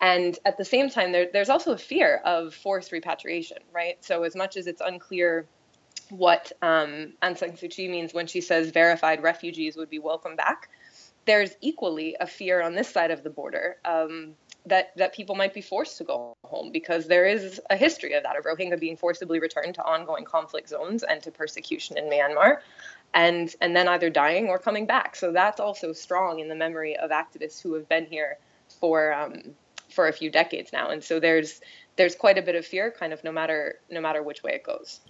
and 0.00 0.38
at 0.44 0.56
the 0.56 0.64
same 0.64 0.90
time, 0.90 1.12
there, 1.12 1.26
there's 1.32 1.48
also 1.48 1.72
a 1.72 1.78
fear 1.78 2.20
of 2.24 2.54
forced 2.54 2.92
repatriation, 2.92 3.58
right? 3.72 4.02
So, 4.04 4.24
as 4.24 4.34
much 4.34 4.56
as 4.56 4.66
it's 4.66 4.82
unclear 4.84 5.46
what 6.10 6.52
um, 6.62 7.14
Aung 7.22 7.36
San 7.36 7.52
Suu 7.52 7.70
Kyi 7.70 7.88
means 7.88 8.14
when 8.14 8.26
she 8.26 8.40
says 8.40 8.70
verified 8.70 9.22
refugees 9.22 9.76
would 9.76 9.90
be 9.90 9.98
welcome 9.98 10.36
back, 10.36 10.68
there's 11.26 11.54
equally 11.60 12.16
a 12.20 12.26
fear 12.26 12.62
on 12.62 12.74
this 12.74 12.88
side 12.88 13.10
of 13.10 13.22
the 13.22 13.30
border 13.30 13.76
um, 13.84 14.34
that 14.64 14.96
that 14.96 15.14
people 15.14 15.34
might 15.34 15.52
be 15.52 15.60
forced 15.60 15.98
to 15.98 16.04
go 16.04 16.34
home 16.44 16.70
because 16.72 17.06
there 17.06 17.26
is 17.26 17.60
a 17.70 17.76
history 17.76 18.14
of 18.14 18.22
that 18.22 18.36
of 18.36 18.44
Rohingya 18.44 18.80
being 18.80 18.96
forcibly 18.96 19.38
returned 19.38 19.74
to 19.74 19.84
ongoing 19.84 20.24
conflict 20.24 20.68
zones 20.68 21.02
and 21.02 21.22
to 21.22 21.30
persecution 21.30 21.98
in 21.98 22.04
Myanmar 22.04 22.58
and 23.14 23.54
and 23.60 23.76
then 23.76 23.88
either 23.88 24.08
dying 24.08 24.48
or 24.48 24.58
coming 24.58 24.86
back. 24.86 25.16
So 25.16 25.32
that's 25.32 25.60
also 25.60 25.92
strong 25.92 26.38
in 26.40 26.48
the 26.48 26.54
memory 26.54 26.96
of 26.96 27.10
activists 27.10 27.60
who 27.60 27.74
have 27.74 27.88
been 27.88 28.06
here 28.06 28.38
for 28.80 29.12
um, 29.12 29.42
for 29.90 30.08
a 30.08 30.12
few 30.12 30.30
decades 30.30 30.72
now. 30.72 30.90
And 30.90 31.02
so 31.02 31.20
there's 31.20 31.60
there's 31.96 32.14
quite 32.14 32.38
a 32.38 32.42
bit 32.42 32.54
of 32.54 32.64
fear 32.64 32.90
kind 32.90 33.12
of 33.12 33.22
no 33.24 33.32
matter 33.32 33.80
no 33.90 34.00
matter 34.00 34.22
which 34.22 34.42
way 34.42 34.52
it 34.52 34.64
goes 34.64 35.00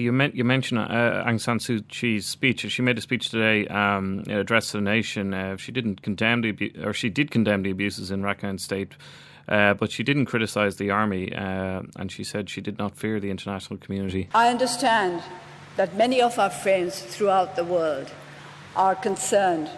you, 0.00 0.12
meant, 0.12 0.34
you 0.34 0.44
mentioned 0.44 0.80
uh, 0.80 1.24
Aung 1.26 1.40
San 1.40 1.58
Suu 1.58 1.86
Kyi's 1.88 2.26
speech. 2.26 2.60
She 2.70 2.82
made 2.82 2.98
a 2.98 3.00
speech 3.00 3.30
today, 3.30 3.66
um, 3.68 4.24
address 4.28 4.70
to 4.70 4.78
the 4.78 4.82
nation. 4.82 5.34
Uh, 5.34 5.56
she 5.56 5.72
didn't 5.72 6.02
condemn 6.02 6.42
the 6.42 6.50
abu- 6.50 6.72
or 6.82 6.92
she 6.92 7.10
did 7.10 7.30
condemn 7.30 7.62
the 7.62 7.70
abuses 7.70 8.10
in 8.10 8.22
Rakhine 8.22 8.58
State, 8.60 8.92
uh, 9.48 9.74
but 9.74 9.90
she 9.90 10.02
didn't 10.02 10.26
criticise 10.26 10.76
the 10.76 10.90
army, 10.90 11.32
uh, 11.34 11.82
and 11.96 12.10
she 12.10 12.24
said 12.24 12.48
she 12.48 12.60
did 12.60 12.78
not 12.78 12.96
fear 12.96 13.20
the 13.20 13.30
international 13.30 13.78
community. 13.78 14.28
I 14.34 14.48
understand 14.48 15.22
that 15.76 15.96
many 15.96 16.22
of 16.22 16.38
our 16.38 16.50
friends 16.50 17.00
throughout 17.00 17.56
the 17.56 17.64
world 17.64 18.10
are 18.76 18.94
concerned 18.94 19.70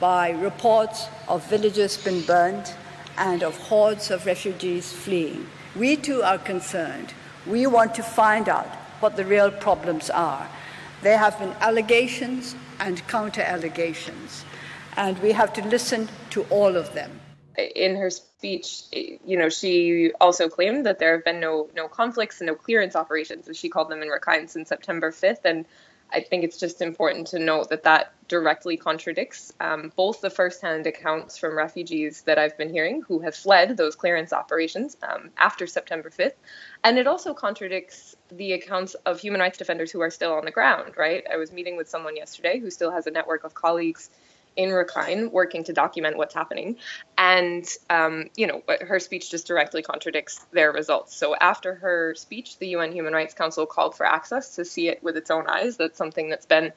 by 0.00 0.30
reports 0.30 1.08
of 1.26 1.48
villages 1.48 1.96
being 1.96 2.22
burned 2.22 2.72
and 3.16 3.42
of 3.42 3.56
hordes 3.58 4.10
of 4.10 4.26
refugees 4.26 4.92
fleeing. 4.92 5.46
We 5.74 5.96
too 5.96 6.22
are 6.22 6.38
concerned. 6.38 7.14
We 7.46 7.66
want 7.66 7.94
to 7.96 8.02
find 8.02 8.48
out 8.48 8.68
what 9.00 9.16
the 9.16 9.24
real 9.24 9.50
problems 9.50 10.10
are. 10.10 10.48
There 11.02 11.18
have 11.18 11.38
been 11.38 11.54
allegations 11.60 12.56
and 12.80 13.06
counter 13.08 13.42
allegations, 13.42 14.44
and 14.96 15.18
we 15.20 15.32
have 15.32 15.52
to 15.54 15.64
listen 15.64 16.08
to 16.30 16.42
all 16.50 16.76
of 16.76 16.92
them. 16.94 17.20
In 17.56 17.96
her 17.96 18.10
speech, 18.10 18.82
you 18.92 19.36
know, 19.36 19.48
she 19.48 20.12
also 20.20 20.48
claimed 20.48 20.86
that 20.86 20.98
there 20.98 21.12
have 21.16 21.24
been 21.24 21.40
no 21.40 21.68
no 21.74 21.88
conflicts 21.88 22.40
and 22.40 22.46
no 22.46 22.54
clearance 22.54 22.94
operations, 22.94 23.48
as 23.48 23.56
she 23.56 23.68
called 23.68 23.90
them 23.90 24.02
in 24.02 24.08
Rakhine, 24.08 24.48
since 24.48 24.68
September 24.68 25.10
5th, 25.10 25.44
and 25.44 25.64
I 26.10 26.20
think 26.20 26.44
it's 26.44 26.58
just 26.58 26.80
important 26.80 27.28
to 27.28 27.38
note 27.38 27.68
that 27.70 27.84
that 27.84 28.12
directly 28.28 28.76
contradicts 28.76 29.52
um, 29.60 29.92
both 29.96 30.20
the 30.20 30.30
firsthand 30.30 30.86
accounts 30.86 31.38
from 31.38 31.56
refugees 31.56 32.22
that 32.22 32.38
I've 32.38 32.56
been 32.56 32.70
hearing 32.70 33.02
who 33.02 33.20
have 33.20 33.34
fled 33.34 33.76
those 33.76 33.96
clearance 33.96 34.32
operations 34.32 34.96
um, 35.02 35.30
after 35.38 35.66
September 35.66 36.10
5th, 36.10 36.34
and 36.84 36.98
it 36.98 37.06
also 37.06 37.34
contradicts 37.34 38.16
the 38.30 38.52
accounts 38.52 38.94
of 38.94 39.20
human 39.20 39.40
rights 39.40 39.58
defenders 39.58 39.90
who 39.90 40.00
are 40.00 40.10
still 40.10 40.34
on 40.34 40.44
the 40.44 40.50
ground, 40.50 40.94
right? 40.96 41.24
I 41.30 41.36
was 41.36 41.52
meeting 41.52 41.76
with 41.76 41.88
someone 41.88 42.16
yesterday 42.16 42.58
who 42.58 42.70
still 42.70 42.90
has 42.90 43.06
a 43.06 43.10
network 43.10 43.44
of 43.44 43.54
colleagues 43.54 44.10
in 44.56 44.70
Rakhine 44.70 45.30
working 45.30 45.64
to 45.64 45.72
document 45.72 46.16
what's 46.16 46.34
happening. 46.34 46.76
And, 47.16 47.68
um, 47.90 48.30
you 48.36 48.46
know, 48.46 48.62
her 48.80 48.98
speech 48.98 49.30
just 49.30 49.46
directly 49.46 49.82
contradicts 49.82 50.44
their 50.52 50.72
results. 50.72 51.16
So 51.16 51.34
after 51.34 51.74
her 51.76 52.14
speech, 52.14 52.58
the 52.58 52.68
UN 52.68 52.92
Human 52.92 53.12
Rights 53.12 53.34
Council 53.34 53.66
called 53.66 53.94
for 53.96 54.06
access 54.06 54.56
to 54.56 54.64
see 54.64 54.88
it 54.88 55.02
with 55.02 55.16
its 55.16 55.30
own 55.30 55.46
eyes. 55.48 55.76
That's 55.76 55.98
something 55.98 56.28
that's 56.28 56.46
been 56.46 56.72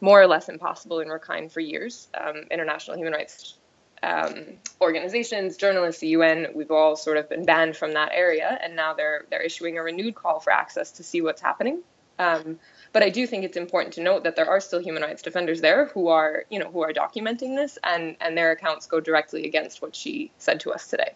more 0.00 0.20
or 0.20 0.26
less 0.26 0.48
impossible 0.48 1.00
in 1.00 1.08
Rakhine 1.08 1.50
for 1.50 1.60
years. 1.60 2.08
Um, 2.14 2.44
international 2.50 2.96
human 2.96 3.12
rights 3.12 3.54
um, 4.02 4.44
organizations, 4.80 5.56
journalists, 5.56 6.00
the 6.00 6.08
UN, 6.08 6.48
we've 6.54 6.70
all 6.70 6.96
sort 6.96 7.16
of 7.16 7.28
been 7.28 7.44
banned 7.44 7.76
from 7.76 7.94
that 7.94 8.10
area, 8.12 8.58
and 8.60 8.74
now 8.74 8.94
they're 8.94 9.26
they're 9.30 9.42
issuing 9.42 9.78
a 9.78 9.82
renewed 9.82 10.14
call 10.14 10.40
for 10.40 10.52
access 10.52 10.92
to 10.92 11.02
see 11.02 11.20
what's 11.20 11.40
happening. 11.40 11.82
Um, 12.18 12.58
but 12.92 13.02
I 13.02 13.08
do 13.08 13.26
think 13.26 13.44
it's 13.44 13.56
important 13.56 13.94
to 13.94 14.02
note 14.02 14.22
that 14.24 14.36
there 14.36 14.48
are 14.48 14.60
still 14.60 14.80
human 14.80 15.02
rights 15.02 15.22
defenders 15.22 15.60
there 15.60 15.86
who 15.86 16.08
are, 16.08 16.44
you 16.50 16.58
know, 16.58 16.70
who 16.70 16.82
are 16.82 16.92
documenting 16.92 17.56
this, 17.56 17.78
and 17.84 18.16
and 18.20 18.36
their 18.36 18.50
accounts 18.50 18.86
go 18.86 19.00
directly 19.00 19.46
against 19.46 19.82
what 19.82 19.96
she 19.96 20.30
said 20.38 20.60
to 20.60 20.72
us 20.72 20.88
today. 20.88 21.12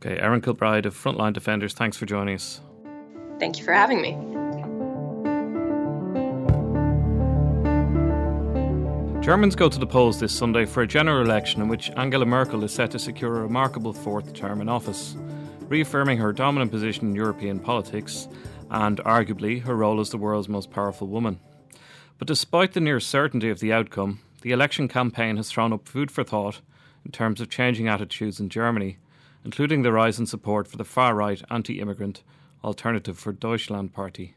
Okay, 0.00 0.18
Erin 0.18 0.40
Kilbride 0.40 0.86
of 0.86 0.94
Frontline 0.94 1.32
Defenders, 1.32 1.74
thanks 1.74 1.96
for 1.96 2.06
joining 2.06 2.36
us. 2.36 2.60
Thank 3.38 3.58
you 3.58 3.64
for 3.64 3.72
having 3.72 4.00
me. 4.00 4.12
Germans 9.20 9.54
go 9.54 9.68
to 9.68 9.78
the 9.78 9.86
polls 9.86 10.18
this 10.18 10.32
Sunday 10.32 10.64
for 10.64 10.82
a 10.82 10.86
general 10.86 11.20
election 11.20 11.60
in 11.60 11.68
which 11.68 11.90
Angela 11.90 12.24
Merkel 12.24 12.64
is 12.64 12.72
set 12.72 12.90
to 12.92 12.98
secure 12.98 13.36
a 13.36 13.42
remarkable 13.42 13.92
fourth 13.92 14.32
term 14.32 14.62
in 14.62 14.68
office, 14.68 15.14
reaffirming 15.68 16.16
her 16.16 16.32
dominant 16.32 16.70
position 16.70 17.08
in 17.08 17.14
European 17.14 17.58
politics 17.60 18.28
and 18.70 18.98
arguably 18.98 19.62
her 19.62 19.76
role 19.76 20.00
as 20.00 20.10
the 20.10 20.16
world's 20.16 20.48
most 20.48 20.70
powerful 20.70 21.08
woman. 21.08 21.40
But 22.18 22.28
despite 22.28 22.72
the 22.72 22.80
near 22.80 23.00
certainty 23.00 23.50
of 23.50 23.60
the 23.60 23.72
outcome, 23.72 24.20
the 24.42 24.52
election 24.52 24.88
campaign 24.88 25.36
has 25.36 25.50
thrown 25.50 25.72
up 25.72 25.88
food 25.88 26.10
for 26.10 26.24
thought 26.24 26.60
in 27.04 27.10
terms 27.10 27.40
of 27.40 27.50
changing 27.50 27.88
attitudes 27.88 28.40
in 28.40 28.48
Germany, 28.48 28.98
including 29.44 29.82
the 29.82 29.92
rise 29.92 30.18
in 30.18 30.26
support 30.26 30.68
for 30.68 30.76
the 30.76 30.84
far 30.84 31.14
right 31.14 31.42
anti 31.50 31.80
immigrant 31.80 32.22
Alternative 32.62 33.18
for 33.18 33.32
Deutschland 33.32 33.94
party. 33.94 34.34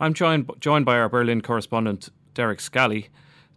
I'm 0.00 0.12
joined 0.12 0.50
joined 0.58 0.84
by 0.84 0.98
our 0.98 1.08
Berlin 1.08 1.40
correspondent 1.40 2.08
Derek 2.34 2.60
Scally. 2.60 3.10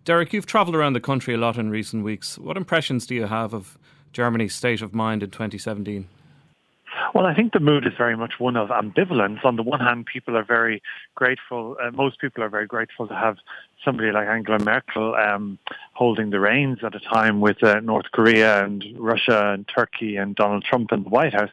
Derek, 0.05 0.33
you've 0.33 0.45
travelled 0.45 0.75
around 0.75 0.93
the 0.93 0.99
country 0.99 1.33
a 1.33 1.37
lot 1.37 1.57
in 1.57 1.71
recent 1.71 2.03
weeks. 2.03 2.37
What 2.37 2.57
impressions 2.57 3.07
do 3.07 3.15
you 3.15 3.25
have 3.25 3.53
of 3.53 3.77
Germany's 4.13 4.53
state 4.53 4.83
of 4.83 4.93
mind 4.93 5.23
in 5.23 5.31
2017? 5.31 6.07
Well, 7.13 7.25
I 7.25 7.34
think 7.34 7.54
the 7.54 7.60
mood 7.60 7.86
is 7.86 7.94
very 7.98 8.16
much 8.16 8.39
one 8.39 8.56
of 8.56 8.70
ambivalence. 8.70 9.44
On 9.46 9.56
the 9.56 9.63
one 9.63 9.80
hand, 9.80 10.06
people 10.06 10.38
are 10.38 10.44
very 10.44 10.82
grateful. 11.16 11.77
Uh, 11.82 11.92
most 11.92 12.20
people 12.20 12.44
are 12.44 12.50
very 12.50 12.68
grateful 12.68 13.08
to 13.08 13.16
have 13.16 13.38
somebody 13.84 14.12
like 14.12 14.27
Angela 14.27 14.60
Merkel 14.60 15.16
um, 15.16 15.58
holding 15.94 16.30
the 16.30 16.39
reins 16.39 16.80
at 16.84 16.96
a 16.96 17.00
time 17.00 17.39
with 17.39 17.63
uh, 17.63 17.80
North 17.80 18.12
Korea 18.12 18.63
and 18.63 18.84
Russia 18.98 19.54
and 19.54 19.68
Turkey 19.68 20.18
and 20.18 20.36
Donald 20.36 20.63
Trump 20.63 20.92
in 20.92 21.04
the 21.04 21.10
White 21.10 21.34
House. 21.34 21.51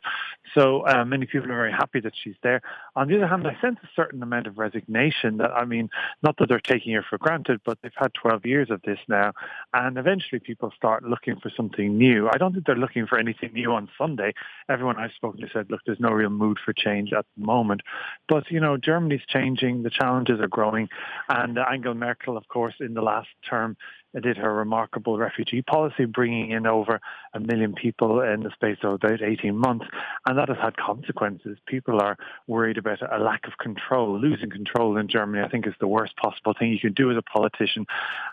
So 0.55 0.87
uh, 0.87 1.05
many 1.05 1.27
people 1.27 1.51
are 1.51 1.57
very 1.57 1.73
happy 1.73 2.01
that 2.01 2.13
she's 2.23 2.37
there. 2.43 2.63
On 2.97 3.09
the 3.09 3.17
other 3.17 3.27
hand, 3.27 3.47
I 3.47 3.61
sense 3.61 3.79
a 3.83 3.89
certain 3.97 4.23
amount 4.23 4.47
of 4.47 4.59
resignation 4.59 5.39
that, 5.39 5.51
I 5.51 5.65
mean, 5.65 5.91
not 6.23 6.37
that 6.39 6.49
they're 6.49 6.61
taking 6.61 6.95
her 6.95 7.05
for 7.09 7.19
granted, 7.19 7.61
but 7.65 7.79
they've 7.83 7.93
had 7.97 8.15
12 8.15 8.47
years 8.47 8.71
of 8.71 8.83
this 8.83 8.99
now. 9.09 9.33
And 9.73 9.99
eventually 9.99 10.39
people 10.39 10.73
start 10.77 11.03
looking 11.03 11.41
for 11.41 11.51
something 11.57 11.99
new. 11.99 12.29
I 12.33 12.39
don't 12.39 12.53
think 12.53 12.67
they're 12.67 12.77
looking 12.77 13.07
for 13.07 13.19
anything 13.19 13.53
new 13.53 13.73
on 13.73 13.89
Sunday. 13.99 14.33
Everyone 14.69 14.97
I've 14.97 15.13
spoken 15.13 15.41
to 15.41 15.49
said, 15.53 15.71
look, 15.71 15.81
there's 15.87 16.01
no 16.01 16.11
real 16.11 16.31
mood 16.31 16.59
for 16.65 16.73
change 16.73 17.13
at 17.13 17.27
the 17.37 17.45
moment. 17.45 17.83
But, 18.29 18.51
you 18.51 18.61
know, 18.61 18.77
Germany's 18.77 19.25
changing. 19.29 19.83
The 19.83 19.91
challenges 19.91 20.41
are 20.41 20.49
growing. 20.49 20.89
And 21.29 21.59
Angela 21.59 21.95
Merkel, 21.95 22.37
of 22.37 22.47
course, 22.49 22.75
in 22.81 22.95
the 22.95 23.03
last 23.03 23.29
term, 23.49 23.77
did 24.23 24.37
her 24.37 24.55
remarkable 24.55 25.19
refugee 25.19 25.63
policy, 25.63 26.05
bringing 26.05 26.51
in 26.51 26.67
over 26.67 27.01
a 27.33 27.41
million 27.41 27.75
people 27.75 28.21
in 28.21 28.43
the 28.43 28.51
space 28.51 28.79
of 28.83 28.95
about 28.95 29.23
18 29.23 29.57
months. 29.57 29.87
And 30.27 30.39
that 30.39 30.49
has 30.49 30.59
had 30.61 30.77
consequences. 30.77 31.59
People 31.67 32.01
are 32.01 32.17
worried 32.47 32.79
about 32.79 33.01
a 33.03 33.23
lack 33.23 33.47
of 33.47 33.59
control. 33.59 34.19
Losing 34.19 34.51
control 34.51 34.97
in 34.97 35.09
Germany, 35.09 35.43
I 35.45 35.49
think, 35.49 35.67
is 35.67 35.75
the 35.81 35.89
worst 35.89 36.17
possible 36.17 36.55
thing 36.59 36.73
you 36.73 36.79
can 36.79 36.93
do 36.93 37.11
as 37.11 37.17
a 37.17 37.23
politician. 37.23 37.87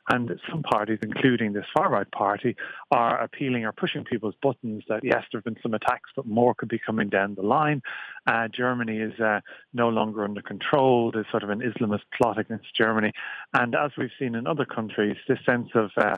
And 0.09 0.39
some 0.49 0.63
parties, 0.63 0.99
including 1.01 1.53
this 1.53 1.65
far-right 1.73 2.11
party, 2.11 2.55
are 2.91 3.19
appealing 3.21 3.65
or 3.65 3.71
pushing 3.71 4.03
people's 4.03 4.35
buttons 4.41 4.83
that, 4.87 5.03
yes, 5.03 5.23
there 5.31 5.39
have 5.39 5.45
been 5.45 5.61
some 5.61 5.73
attacks, 5.73 6.09
but 6.15 6.25
more 6.25 6.53
could 6.53 6.69
be 6.69 6.79
coming 6.79 7.09
down 7.09 7.35
the 7.35 7.41
line. 7.41 7.81
Uh, 8.27 8.47
Germany 8.47 8.99
is 8.99 9.19
uh, 9.19 9.39
no 9.73 9.89
longer 9.89 10.23
under 10.23 10.41
control. 10.41 11.11
There's 11.11 11.25
sort 11.31 11.43
of 11.43 11.49
an 11.49 11.61
Islamist 11.61 12.03
plot 12.15 12.37
against 12.37 12.75
Germany. 12.75 13.13
And 13.53 13.75
as 13.75 13.91
we've 13.97 14.11
seen 14.19 14.35
in 14.35 14.45
other 14.45 14.65
countries, 14.65 15.17
this 15.27 15.39
sense 15.45 15.70
of 15.75 15.91
uh, 15.97 16.17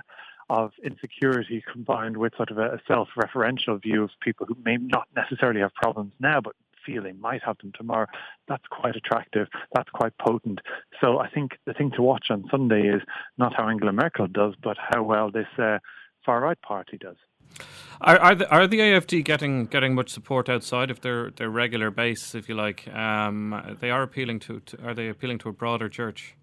of 0.49 0.71
insecurity 0.83 1.63
combined 1.71 2.17
with 2.17 2.35
sort 2.35 2.51
of 2.51 2.57
a, 2.57 2.79
self-referential 2.87 3.81
view 3.81 4.03
of 4.03 4.09
people 4.21 4.45
who 4.45 4.57
may 4.63 4.77
not 4.77 5.07
necessarily 5.15 5.61
have 5.61 5.73
problems 5.73 6.11
now, 6.19 6.41
but 6.41 6.53
feel 6.85 7.01
they 7.01 7.13
might 7.13 7.41
have 7.43 7.57
them 7.59 7.71
tomorrow. 7.75 8.07
That's 8.47 8.65
quite 8.69 8.95
attractive. 8.95 9.47
That's 9.73 9.89
quite 9.89 10.17
potent. 10.17 10.59
So 10.99 11.19
I 11.19 11.29
think 11.29 11.57
the 11.65 11.73
thing 11.73 11.91
to 11.91 12.01
watch 12.01 12.27
on 12.29 12.45
Sunday 12.51 12.87
is 12.87 13.01
not 13.37 13.53
how 13.55 13.67
Angela 13.67 13.93
Merkel 13.93 14.27
does, 14.27 14.53
but 14.61 14.77
how 14.77 15.01
well 15.01 15.31
this 15.31 15.47
uh, 15.57 15.79
far 16.25 16.41
right 16.41 16.61
party 16.61 16.97
does. 16.97 17.17
Are 18.01 18.19
are 18.19 18.35
the, 18.35 18.49
are 18.49 18.67
the 18.67 18.79
AFD 18.79 19.23
getting 19.23 19.65
getting 19.67 19.93
much 19.93 20.09
support 20.09 20.49
outside 20.49 20.89
of 20.89 21.01
their, 21.01 21.29
their 21.31 21.49
regular 21.49 21.91
base, 21.91 22.35
if 22.35 22.49
you 22.49 22.55
like? 22.55 22.87
Um, 22.93 23.77
they 23.79 23.91
are 23.91 24.01
appealing 24.01 24.39
to, 24.41 24.59
to, 24.61 24.83
are 24.83 24.93
they 24.93 25.07
appealing 25.07 25.37
to 25.39 25.49
a 25.49 25.53
broader 25.53 25.87
church? 25.87 26.35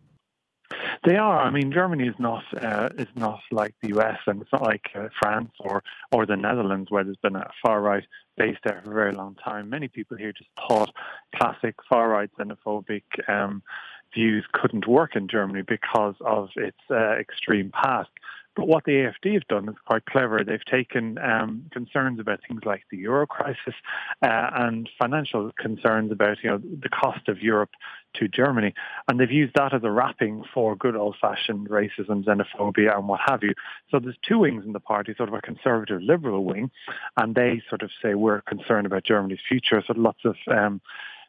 They 1.04 1.16
are. 1.16 1.40
I 1.40 1.50
mean, 1.50 1.72
Germany 1.72 2.08
is 2.08 2.14
not 2.18 2.44
uh, 2.60 2.90
is 2.98 3.08
not 3.16 3.40
like 3.50 3.74
the 3.82 3.98
US, 3.98 4.18
and 4.26 4.42
it's 4.42 4.52
not 4.52 4.62
like 4.62 4.90
uh, 4.94 5.08
France 5.20 5.52
or 5.60 5.82
or 6.12 6.26
the 6.26 6.36
Netherlands, 6.36 6.90
where 6.90 7.04
there's 7.04 7.16
been 7.16 7.36
a 7.36 7.50
far 7.62 7.80
right 7.80 8.04
base 8.36 8.56
there 8.64 8.80
for 8.84 8.92
a 8.92 8.94
very 8.94 9.12
long 9.12 9.36
time. 9.36 9.68
Many 9.68 9.88
people 9.88 10.16
here 10.16 10.32
just 10.32 10.50
thought 10.68 10.94
classic 11.36 11.74
far 11.88 12.08
right 12.08 12.30
xenophobic 12.38 13.04
um, 13.28 13.62
views 14.14 14.44
couldn't 14.52 14.88
work 14.88 15.16
in 15.16 15.28
Germany 15.28 15.62
because 15.66 16.14
of 16.20 16.48
its 16.56 16.78
uh, 16.90 17.12
extreme 17.12 17.70
past. 17.70 18.10
But 18.56 18.66
what 18.66 18.84
the 18.84 18.92
AFD 18.92 19.34
have 19.34 19.46
done 19.48 19.68
is 19.68 19.76
quite 19.86 20.04
clever. 20.06 20.40
They've 20.44 20.64
taken 20.64 21.18
um, 21.18 21.66
concerns 21.70 22.18
about 22.18 22.40
things 22.46 22.62
like 22.64 22.82
the 22.90 22.96
euro 22.96 23.26
crisis 23.26 23.74
uh, 24.22 24.50
and 24.54 24.88
financial 24.98 25.50
concerns 25.56 26.10
about 26.10 26.38
you 26.42 26.50
know 26.50 26.58
the 26.58 26.88
cost 26.88 27.28
of 27.28 27.40
Europe 27.40 27.70
to 28.14 28.26
Germany, 28.26 28.74
and 29.08 29.20
they've 29.20 29.30
used 29.30 29.54
that 29.54 29.72
as 29.72 29.82
a 29.84 29.90
wrapping 29.90 30.42
for 30.52 30.74
good 30.74 30.96
old-fashioned 30.96 31.68
racism, 31.68 32.24
xenophobia, 32.24 32.96
and 32.96 33.06
what 33.06 33.20
have 33.24 33.44
you. 33.44 33.54
So 33.90 34.00
there's 34.00 34.18
two 34.26 34.40
wings 34.40 34.64
in 34.64 34.72
the 34.72 34.80
party, 34.80 35.14
sort 35.16 35.28
of 35.28 35.34
a 35.34 35.40
conservative 35.40 36.02
liberal 36.02 36.44
wing, 36.44 36.72
and 37.16 37.36
they 37.36 37.62
sort 37.68 37.82
of 37.82 37.90
say 38.02 38.14
we're 38.14 38.40
concerned 38.42 38.86
about 38.86 39.04
Germany's 39.04 39.38
future. 39.48 39.82
So 39.86 39.94
lots 39.96 40.24
of 40.24 40.34
um, 40.48 40.80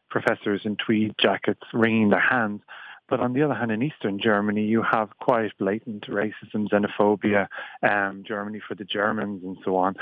professors 0.10 0.62
in 0.66 0.76
tweed 0.76 1.16
jackets 1.20 1.62
wringing 1.74 2.10
their 2.10 2.20
hands. 2.20 2.62
But 3.12 3.20
on 3.20 3.34
the 3.34 3.44
other 3.44 3.54
hand, 3.54 3.72
in 3.72 3.84
Eastern 3.84 4.20
Germany, 4.20 4.64
you 4.64 4.82
have 4.90 5.10
quite 5.20 5.52
blatant 5.58 6.08
racism, 6.08 6.70
xenophobia, 6.70 7.50
um, 7.84 8.24
Germany 8.26 8.62
for 8.66 8.74
the 8.74 8.86
Germans, 8.86 9.44
and 9.44 9.58
so 9.66 9.76
on. 9.76 9.98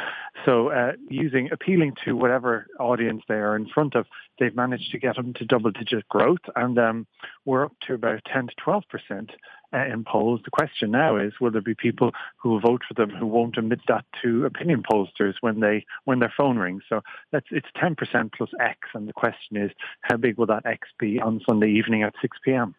So, 0.45 0.69
uh, 0.69 0.91
using 1.09 1.49
appealing 1.51 1.95
to 2.05 2.13
whatever 2.13 2.67
audience 2.79 3.23
they 3.27 3.33
are 3.33 3.55
in 3.55 3.67
front 3.67 3.95
of, 3.95 4.05
they've 4.37 4.55
managed 4.55 4.91
to 4.91 4.99
get 4.99 5.15
them 5.15 5.33
to 5.33 5.45
double-digit 5.45 6.07
growth, 6.07 6.45
and 6.55 6.77
um, 6.77 7.07
we're 7.45 7.65
up 7.65 7.73
to 7.87 7.95
about 7.95 8.21
10 8.31 8.49
to 8.49 8.53
12 8.63 8.83
percent 8.87 9.31
uh, 9.73 9.85
in 9.91 10.03
polls. 10.03 10.41
The 10.45 10.51
question 10.51 10.91
now 10.91 11.17
is, 11.17 11.33
will 11.41 11.49
there 11.49 11.61
be 11.61 11.73
people 11.73 12.11
who 12.37 12.49
will 12.49 12.59
vote 12.59 12.81
for 12.87 12.93
them 12.93 13.09
who 13.09 13.25
won't 13.25 13.57
admit 13.57 13.79
that 13.87 14.05
to 14.21 14.45
opinion 14.45 14.83
pollsters 14.83 15.33
when 15.41 15.61
they 15.61 15.83
when 16.05 16.19
their 16.19 16.33
phone 16.37 16.59
rings? 16.59 16.83
So 16.87 17.01
that's 17.31 17.47
it's 17.49 17.67
10% 17.81 17.95
plus 18.33 18.51
X, 18.59 18.77
and 18.93 19.07
the 19.07 19.13
question 19.13 19.57
is, 19.57 19.71
how 20.01 20.17
big 20.17 20.37
will 20.37 20.45
that 20.45 20.67
X 20.67 20.87
be 20.99 21.19
on 21.19 21.41
Sunday 21.47 21.71
evening 21.71 22.03
at 22.03 22.13
6 22.21 22.37
p.m. 22.45 22.75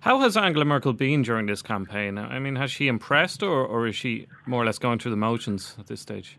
How 0.00 0.20
has 0.20 0.36
Angela 0.36 0.64
Merkel 0.64 0.92
been 0.92 1.22
during 1.22 1.46
this 1.46 1.62
campaign? 1.62 2.18
I 2.18 2.38
mean, 2.38 2.56
has 2.56 2.70
she 2.70 2.88
impressed 2.88 3.42
or, 3.42 3.64
or 3.64 3.86
is 3.86 3.96
she 3.96 4.26
more 4.46 4.62
or 4.62 4.66
less 4.66 4.78
going 4.78 4.98
through 4.98 5.12
the 5.12 5.16
motions 5.16 5.76
at 5.78 5.86
this 5.86 6.00
stage? 6.00 6.38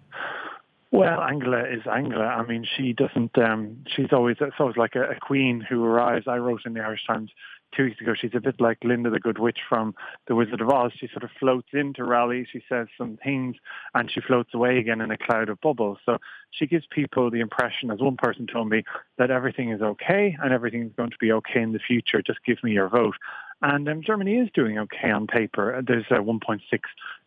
Well, 0.91 1.21
Angela 1.21 1.63
is 1.63 1.81
Angela. 1.91 2.25
I 2.25 2.45
mean, 2.45 2.65
she 2.77 2.93
doesn't. 2.93 3.37
Um, 3.37 3.83
she's 3.93 4.13
always 4.13 4.37
it's 4.39 4.55
always 4.59 4.77
like 4.77 4.95
a, 4.95 5.11
a 5.11 5.19
queen 5.19 5.59
who 5.59 5.83
arrives. 5.83 6.25
I 6.27 6.37
wrote 6.37 6.61
in 6.65 6.73
the 6.73 6.79
Irish 6.79 7.05
Times 7.05 7.31
two 7.75 7.83
weeks 7.85 8.01
ago. 8.01 8.13
She's 8.19 8.35
a 8.35 8.39
bit 8.39 8.59
like 8.59 8.79
Glinda 8.79 9.09
the 9.09 9.19
Good 9.19 9.39
Witch 9.39 9.59
from 9.67 9.95
The 10.27 10.35
Wizard 10.35 10.61
of 10.61 10.69
Oz. 10.69 10.91
She 10.97 11.07
sort 11.07 11.23
of 11.23 11.29
floats 11.39 11.69
into 11.73 12.03
rallies, 12.03 12.47
she 12.51 12.61
says 12.69 12.87
some 12.97 13.17
things, 13.23 13.55
and 13.93 14.11
she 14.11 14.21
floats 14.21 14.53
away 14.53 14.77
again 14.77 15.01
in 15.01 15.11
a 15.11 15.17
cloud 15.17 15.49
of 15.49 15.59
bubbles. 15.61 15.97
So 16.05 16.17
she 16.51 16.67
gives 16.67 16.85
people 16.89 17.29
the 17.29 17.41
impression, 17.41 17.91
as 17.91 17.99
one 17.99 18.17
person 18.17 18.47
told 18.47 18.69
me, 18.69 18.83
that 19.17 19.31
everything 19.31 19.71
is 19.71 19.81
okay 19.81 20.37
and 20.41 20.53
everything 20.53 20.83
is 20.83 20.91
going 20.95 21.11
to 21.11 21.17
be 21.19 21.31
okay 21.31 21.61
in 21.61 21.73
the 21.73 21.79
future. 21.79 22.21
Just 22.21 22.39
give 22.45 22.63
me 22.63 22.71
your 22.71 22.89
vote. 22.89 23.15
And 23.61 23.87
um, 23.87 24.01
Germany 24.05 24.35
is 24.35 24.49
doing 24.53 24.77
okay 24.79 25.09
on 25.11 25.27
paper. 25.27 25.81
There's 25.85 26.05
a 26.11 26.15
1.6 26.15 26.59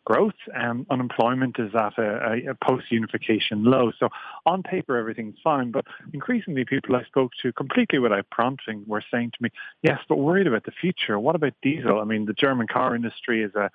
growth. 0.05 0.35
Um, 0.55 0.87
unemployment 0.91 1.59
is 1.59 1.75
at 1.75 1.99
a, 1.99 2.51
a, 2.51 2.55
post-unification 2.55 3.65
low. 3.65 3.93
So 3.99 4.09
on 4.47 4.63
paper, 4.63 4.97
everything's 4.97 5.37
fine. 5.43 5.71
But 5.71 5.87
increasingly, 6.13 6.65
people 6.65 6.97
I 6.97 7.05
spoke 7.05 7.33
to, 7.43 7.53
completely 7.53 7.99
without 7.99 8.29
prompting, 8.31 8.85
were 8.87 9.03
saying 9.11 9.33
to 9.33 9.43
me, 9.43 9.51
yes, 9.83 9.99
but 10.09 10.17
worried 10.17 10.47
about 10.47 10.65
the 10.65 10.73
future. 10.73 11.19
What 11.19 11.35
about 11.35 11.55
diesel? 11.63 12.01
I 12.01 12.05
mean, 12.05 12.27
the 12.27 12.35
German 12.35 12.67
car 12.67 12.95
industry 12.95 13.43
is 13.43 13.55
a 13.55 13.71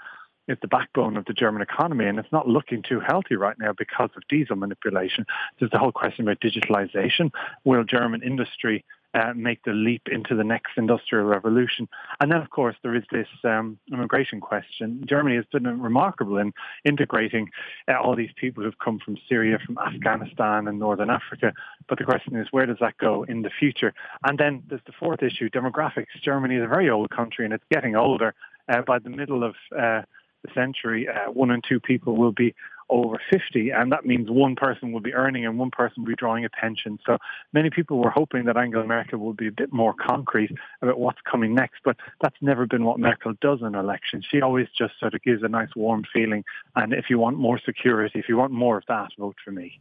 is 0.47 0.57
the 0.61 0.67
backbone 0.67 1.15
of 1.15 1.23
the 1.23 1.33
German 1.33 1.61
economy, 1.61 2.05
and 2.05 2.19
it's 2.19 2.31
not 2.31 2.49
looking 2.49 2.81
too 2.81 2.99
healthy 2.99 3.37
right 3.37 3.57
now 3.57 3.71
because 3.77 4.09
of 4.17 4.27
diesel 4.27 4.57
manipulation. 4.57 5.25
There's 5.57 5.71
the 5.71 5.79
whole 5.79 5.93
question 5.93 6.27
about 6.27 6.41
digitalization. 6.41 7.31
Will 7.63 7.85
German 7.85 8.23
industry 8.23 8.83
uh, 9.13 9.34
make 9.36 9.63
the 9.63 9.71
leap 9.71 10.04
into 10.12 10.36
the 10.36 10.43
next 10.43 10.71
industrial 10.78 11.26
revolution. 11.26 11.88
And 12.19 12.32
then, 12.32 12.41
of 12.41 12.49
course, 12.49 12.76
there 12.84 12.95
is 12.95 13.04
this 13.12 13.28
um, 13.43 13.78
immigration 13.91 14.41
question. 14.41 15.04
Germany 15.08 15.36
has 15.36 15.45
been 15.52 15.82
remarkable 15.82 16.38
in 16.38 16.54
integrating 16.86 17.49
uh, 17.88 17.99
all 18.02 18.15
these 18.15 18.32
people 18.36 18.63
who've 18.63 18.80
come 18.80 18.99
from 19.04 19.17
Syria, 19.30 19.60
from 19.63 19.78
Afghanistan 19.78 20.67
and 20.67 20.80
Northern 20.80 21.10
Africa. 21.10 21.54
But 21.88 21.99
the 21.99 22.06
question 22.06 22.36
is, 22.36 22.47
where 22.52 22.65
does 22.65 22.78
that 22.80 22.97
go 22.97 23.23
in 23.23 23.41
the 23.41 23.52
future? 23.52 23.93
And 24.23 24.38
then 24.38 24.63
there's 24.67 24.82
the 24.86 24.93
fourth 24.99 25.21
issue, 25.21 25.49
demographics. 25.49 26.08
Germany 26.23 26.56
is 26.56 26.63
a 26.63 26.67
very 26.67 26.89
old 26.89 27.10
country 27.10 27.45
and 27.45 27.54
it's 27.54 27.63
getting 27.71 27.95
older. 27.95 28.34
Uh, 28.69 28.82
by 28.82 28.97
the 28.97 29.10
middle 29.10 29.43
of 29.43 29.56
uh, 29.78 30.02
the 30.43 30.54
century, 30.54 31.08
uh, 31.08 31.30
one 31.32 31.52
in 31.52 31.62
two 31.67 31.80
people 31.80 32.15
will 32.15 32.32
be 32.32 32.56
over 32.89 33.19
50, 33.32 33.69
and 33.72 33.91
that 33.91 34.06
means 34.06 34.30
one 34.30 34.56
person 34.56 34.91
will 34.91 35.00
be 35.00 35.13
earning 35.13 35.46
and 35.46 35.58
one 35.58 35.72
person 35.72 36.04
will 36.04 36.10
be 36.10 36.15
drawing 36.15 36.46
a 36.46 36.50
pension. 36.50 37.00
So 37.06 37.17
many 37.54 37.69
people 37.69 38.00
were 38.00 38.10
hoping 38.10 38.46
that 38.46 38.58
Angela 38.58 38.86
Merkel 38.86 39.19
would 39.19 39.38
be 39.38 39.48
a 39.48 39.52
bit 39.52 39.72
more 39.74 39.93
concrete 39.93 40.52
about 40.82 41.00
what's 41.00 41.22
coming 41.30 41.56
next, 41.56 41.82
but 41.84 41.98
that's 42.22 42.41
never 42.41 42.65
been 42.65 42.84
what 42.84 43.00
Merkel 43.00 43.34
does 43.41 43.62
in 43.62 43.76
elections. 43.76 44.26
She 44.30 44.41
always 44.41 44.67
just 44.78 45.00
sort 45.00 45.13
of 45.13 45.22
gives 45.22 45.43
a 45.43 45.48
nice 45.48 45.76
warm 45.76 46.04
feeling, 46.12 46.43
and 46.76 46.93
if 46.93 47.10
you 47.10 47.19
want 47.19 47.38
more 47.38 47.60
security, 47.60 48.19
if 48.19 48.30
you 48.30 48.38
want 48.38 48.52
more 48.52 48.78
of 48.78 48.84
that, 48.88 49.12
vote 49.17 49.38
for 49.43 49.52
me 49.52 49.80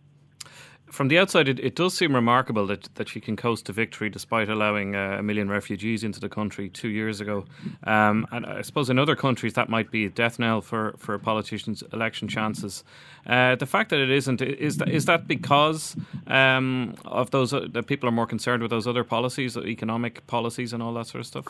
from 0.92 1.08
the 1.08 1.18
outside, 1.18 1.48
it, 1.48 1.58
it 1.58 1.74
does 1.74 1.94
seem 1.94 2.14
remarkable 2.14 2.66
that, 2.66 2.94
that 2.96 3.08
she 3.08 3.18
can 3.18 3.34
coast 3.34 3.64
to 3.66 3.72
victory 3.72 4.10
despite 4.10 4.50
allowing 4.50 4.94
uh, 4.94 5.16
a 5.18 5.22
million 5.22 5.48
refugees 5.48 6.04
into 6.04 6.20
the 6.20 6.28
country 6.28 6.68
two 6.68 6.90
years 6.90 7.18
ago. 7.18 7.46
Um, 7.84 8.26
and 8.30 8.44
I 8.44 8.60
suppose 8.60 8.90
in 8.90 8.98
other 8.98 9.16
countries 9.16 9.54
that 9.54 9.70
might 9.70 9.90
be 9.90 10.04
a 10.04 10.10
death 10.10 10.38
knell 10.38 10.60
for, 10.60 10.94
for 10.98 11.14
a 11.14 11.18
politicians' 11.18 11.82
election 11.94 12.28
chances. 12.28 12.84
Uh, 13.26 13.54
the 13.56 13.64
fact 13.64 13.88
that 13.88 14.00
it 14.00 14.10
isn't 14.10 14.42
is 14.42 14.76
that, 14.76 14.90
is 14.90 15.06
that 15.06 15.26
because 15.26 15.96
um, 16.26 16.94
of 17.06 17.30
those 17.30 17.54
uh, 17.54 17.66
that 17.70 17.86
people 17.86 18.06
are 18.06 18.12
more 18.12 18.26
concerned 18.26 18.60
with 18.60 18.70
those 18.70 18.86
other 18.86 19.04
policies, 19.04 19.56
economic 19.56 20.26
policies, 20.26 20.74
and 20.74 20.82
all 20.82 20.92
that 20.92 21.06
sort 21.06 21.20
of 21.20 21.26
stuff. 21.26 21.46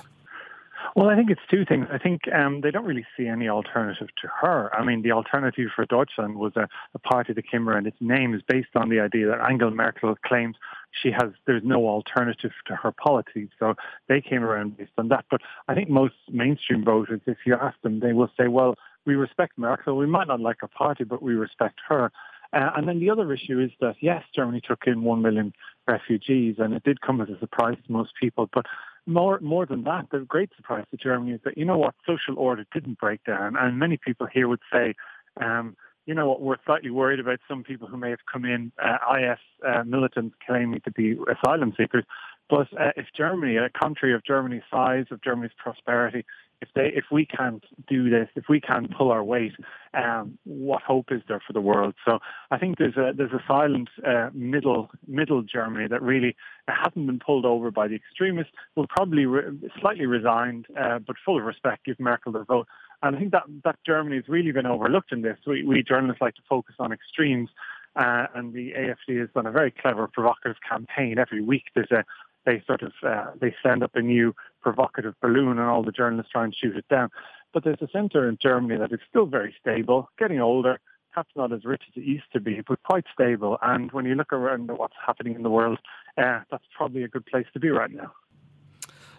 Well, 0.95 1.09
I 1.09 1.17
think 1.17 1.31
it's 1.31 1.41
two 1.51 1.65
things. 1.65 1.87
I 1.91 1.97
think 1.97 2.23
um, 2.35 2.61
they 2.61 2.71
don't 2.71 2.85
really 2.85 3.07
see 3.17 3.27
any 3.27 3.49
alternative 3.49 4.09
to 4.21 4.29
her. 4.43 4.75
I 4.75 4.85
mean, 4.85 5.01
the 5.01 5.13
alternative 5.13 5.71
for 5.75 5.87
Deutschland 5.87 6.37
was 6.37 6.53
a, 6.57 6.69
a 6.95 6.99
party 6.99 7.33
that 7.33 7.51
came 7.51 7.67
around. 7.67 7.87
Its 7.87 7.97
name 8.01 8.35
is 8.35 8.43
based 8.47 8.75
on 8.75 8.91
the 8.91 9.01
idea 9.01 9.29
that 9.29 9.41
Angela 9.41 9.71
Merkel 9.71 10.17
claims 10.27 10.57
she 10.91 11.11
has 11.11 11.33
there's 11.47 11.63
no 11.65 11.89
alternative 11.89 12.51
to 12.67 12.77
her 12.77 12.93
policies. 12.93 13.49
So 13.59 13.75
they 14.09 14.21
came 14.21 14.45
around 14.45 14.77
based 14.77 14.93
on 14.99 15.09
that. 15.09 15.25
But 15.31 15.41
I 15.67 15.75
think 15.75 15.89
most 15.89 16.15
mainstream 16.31 16.85
voters, 16.85 17.23
if 17.27 17.39
you 17.47 17.55
ask 17.55 17.81
them, 17.81 18.01
they 18.01 18.13
will 18.13 18.31
say, 18.39 18.49
well, 18.49 18.75
we 19.07 19.15
respect 19.15 19.57
Merkel. 19.57 19.97
We 19.97 20.07
might 20.07 20.29
not 20.29 20.41
like 20.41 20.59
her 20.61 20.69
party, 20.69 21.05
but 21.05 21.23
we 21.23 21.35
respect 21.35 21.81
her. 21.89 22.13
Uh, 22.53 22.71
and 22.77 22.87
then 22.87 23.01
the 23.01 23.09
other 23.09 23.33
issue 23.33 23.59
is 23.59 23.71
that, 23.81 23.97
yes, 24.01 24.23
Germany 24.35 24.61
took 24.63 24.87
in 24.87 25.05
1 25.05 25.23
million 25.23 25.55
refugees, 25.89 26.57
and 26.59 26.75
it 26.75 26.85
did 26.85 27.01
come 27.01 27.23
as 27.23 27.31
a 27.31 27.39
surprise 27.39 27.79
to 27.87 27.93
most 27.93 28.13
people. 28.21 28.49
But 28.53 28.67
more, 29.07 29.41
more 29.41 29.67
than 29.67 29.85
that, 29.85 30.07
the 30.11 30.21
great 30.21 30.51
surprise 30.57 30.85
to 30.91 30.97
Germany 30.97 31.33
is 31.33 31.41
that, 31.45 31.59
you 31.59 31.65
know 31.65 31.79
what, 31.79 31.95
social 32.07 32.39
order 32.39 32.65
didn't 32.73 32.99
break 32.99 33.25
down. 33.25 33.57
And 33.57 33.79
many 33.79 33.97
people 33.97 34.27
here 34.33 34.49
would 34.49 34.61
say, 34.73 34.95
um, 35.41 35.77
you 36.07 36.15
know 36.15 36.29
what, 36.29 36.41
we're 36.41 36.57
slightly 36.67 36.91
worried 36.91 37.21
about 37.21 37.39
some 37.49 37.63
people 37.63 37.87
who 37.89 37.97
may 37.97 38.11
have 38.11 38.27
come 38.31 38.45
in, 38.45 38.73
uh, 38.83 38.99
IS 39.17 39.39
uh, 39.67 39.85
militants 39.85 40.35
claiming 40.47 40.81
to 40.85 40.91
be 40.91 41.17
asylum 41.31 41.73
seekers. 41.77 42.05
But 42.51 42.69
uh, 42.79 42.91
if 42.97 43.07
Germany, 43.17 43.57
a 43.57 43.71
country 43.71 44.15
of 44.15 44.25
Germany's 44.25 44.63
size, 44.71 45.07
of 45.11 45.23
Germany's 45.23 45.53
prosperity, 45.57 46.25
if 46.63 46.69
they 46.75 46.93
if 46.95 47.07
we 47.11 47.27
can't 47.27 47.65
do 47.89 48.09
this, 48.09 48.29
if 48.37 48.45
we 48.49 48.61
can't 48.61 48.97
pull 48.97 49.11
our 49.11 49.25
weight, 49.25 49.53
um, 49.93 50.39
what 50.45 50.81
hope 50.83 51.11
is 51.11 51.21
there 51.29 51.43
for 51.45 51.53
the 51.53 51.61
world? 51.61 51.95
So 52.09 52.21
I 52.51 52.59
think 52.59 52.79
there's 52.79 52.97
a 52.97 53.13
there's 53.15 53.33
a 53.33 53.43
silent 53.47 53.89
uh, 54.07 54.31
middle 54.33 54.91
middle 55.07 55.43
Germany 55.43 55.89
that 55.89 56.01
really 56.01 56.37
hasn't 56.69 57.07
been 57.07 57.19
pulled 57.19 57.45
over 57.45 57.71
by 57.73 57.89
the 57.89 57.97
extremists. 57.97 58.53
Will 58.77 58.87
probably 58.87 59.27
re- 59.27 59.59
slightly 59.81 60.07
resigned, 60.07 60.67
uh, 60.81 61.01
but 61.01 61.17
full 61.25 61.37
of 61.37 61.45
respect, 61.45 61.85
give 61.85 61.99
Merkel 61.99 62.33
their 62.33 62.45
vote. 62.45 62.69
And 63.03 63.17
I 63.17 63.19
think 63.19 63.33
that 63.33 63.45
that 63.65 63.79
Germany 63.85 64.17
has 64.17 64.29
really 64.29 64.53
been 64.53 64.67
overlooked 64.67 65.11
in 65.11 65.23
this. 65.23 65.39
We, 65.45 65.65
we 65.65 65.83
journalists 65.83 66.23
like 66.23 66.37
to 66.37 66.43
focus 66.49 66.77
on 66.79 66.93
extremes. 66.93 67.51
Uh, 67.95 68.27
and 68.35 68.55
the 68.55 68.73
AFD 68.73 69.21
has 69.21 69.29
done 69.35 69.47
a 69.47 69.51
very 69.51 69.71
clever, 69.71 70.09
provocative 70.09 70.57
campaign. 70.67 71.19
Every 71.19 71.43
week 71.43 71.65
there's 71.75 71.91
a 71.91 72.07
they 72.47 72.63
sort 72.67 72.83
of 72.83 72.93
uh, 73.07 73.33
they 73.41 73.55
send 73.63 73.83
up 73.83 73.93
a 73.95 74.01
new 74.03 74.35
provocative 74.63 75.15
balloon, 75.21 75.59
and 75.59 75.69
all 75.69 75.83
the 75.83 75.93
journalists 75.93 76.33
try 76.33 76.45
and 76.45 76.55
shoot 76.55 76.77
it 76.77 76.89
down. 76.89 77.11
But 77.53 77.65
there's 77.65 77.83
a 77.83 77.89
centre 77.93 78.29
in 78.29 78.39
Germany 78.41 78.79
that 78.79 78.93
is 78.93 79.01
still 79.09 79.27
very 79.27 79.55
stable, 79.61 80.09
getting 80.19 80.41
older, 80.41 80.81
perhaps 81.13 81.31
not 81.37 81.53
as 81.53 81.65
rich 81.65 81.83
as 81.89 82.03
it 82.03 82.07
used 82.07 82.33
to 82.33 82.41
be, 82.41 82.63
but 82.67 82.83
quite 82.83 83.05
stable. 83.13 83.59
And 83.63 83.93
when 83.93 84.07
you 84.07 84.15
look 84.15 84.33
around 84.33 84.71
at 84.71 84.79
what's 84.79 84.95
happening 85.05 85.35
in 85.35 85.43
the 85.43 85.51
world, 85.51 85.79
uh, 86.17 86.41
that's 86.51 86.65
probably 86.77 87.03
a 87.03 87.09
good 87.09 87.27
place 87.27 87.47
to 87.53 87.61
be 87.61 87.71
right 87.71 87.91
now. 87.91 88.13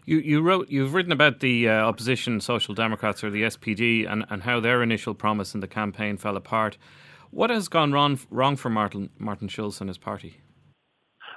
You 0.05 0.17
you 0.17 0.41
wrote 0.41 0.69
you've 0.69 0.93
written 0.93 1.13
about 1.13 1.39
the 1.39 1.69
uh, 1.69 1.73
opposition 1.73 2.41
Social 2.41 2.73
Democrats 2.73 3.23
or 3.23 3.29
the 3.29 3.43
SPD 3.43 4.09
and, 4.11 4.25
and 4.29 4.43
how 4.43 4.59
their 4.59 4.83
initial 4.83 5.13
promise 5.13 5.53
in 5.53 5.61
the 5.61 5.67
campaign 5.67 6.17
fell 6.17 6.35
apart. 6.35 6.77
What 7.31 7.49
has 7.49 7.69
gone 7.69 7.93
wrong 7.93 8.19
wrong 8.29 8.57
for 8.57 8.69
Martin 8.69 9.11
Martin 9.17 9.47
Schulz 9.47 9.79
and 9.79 9.89
his 9.89 9.97
party? 9.97 10.41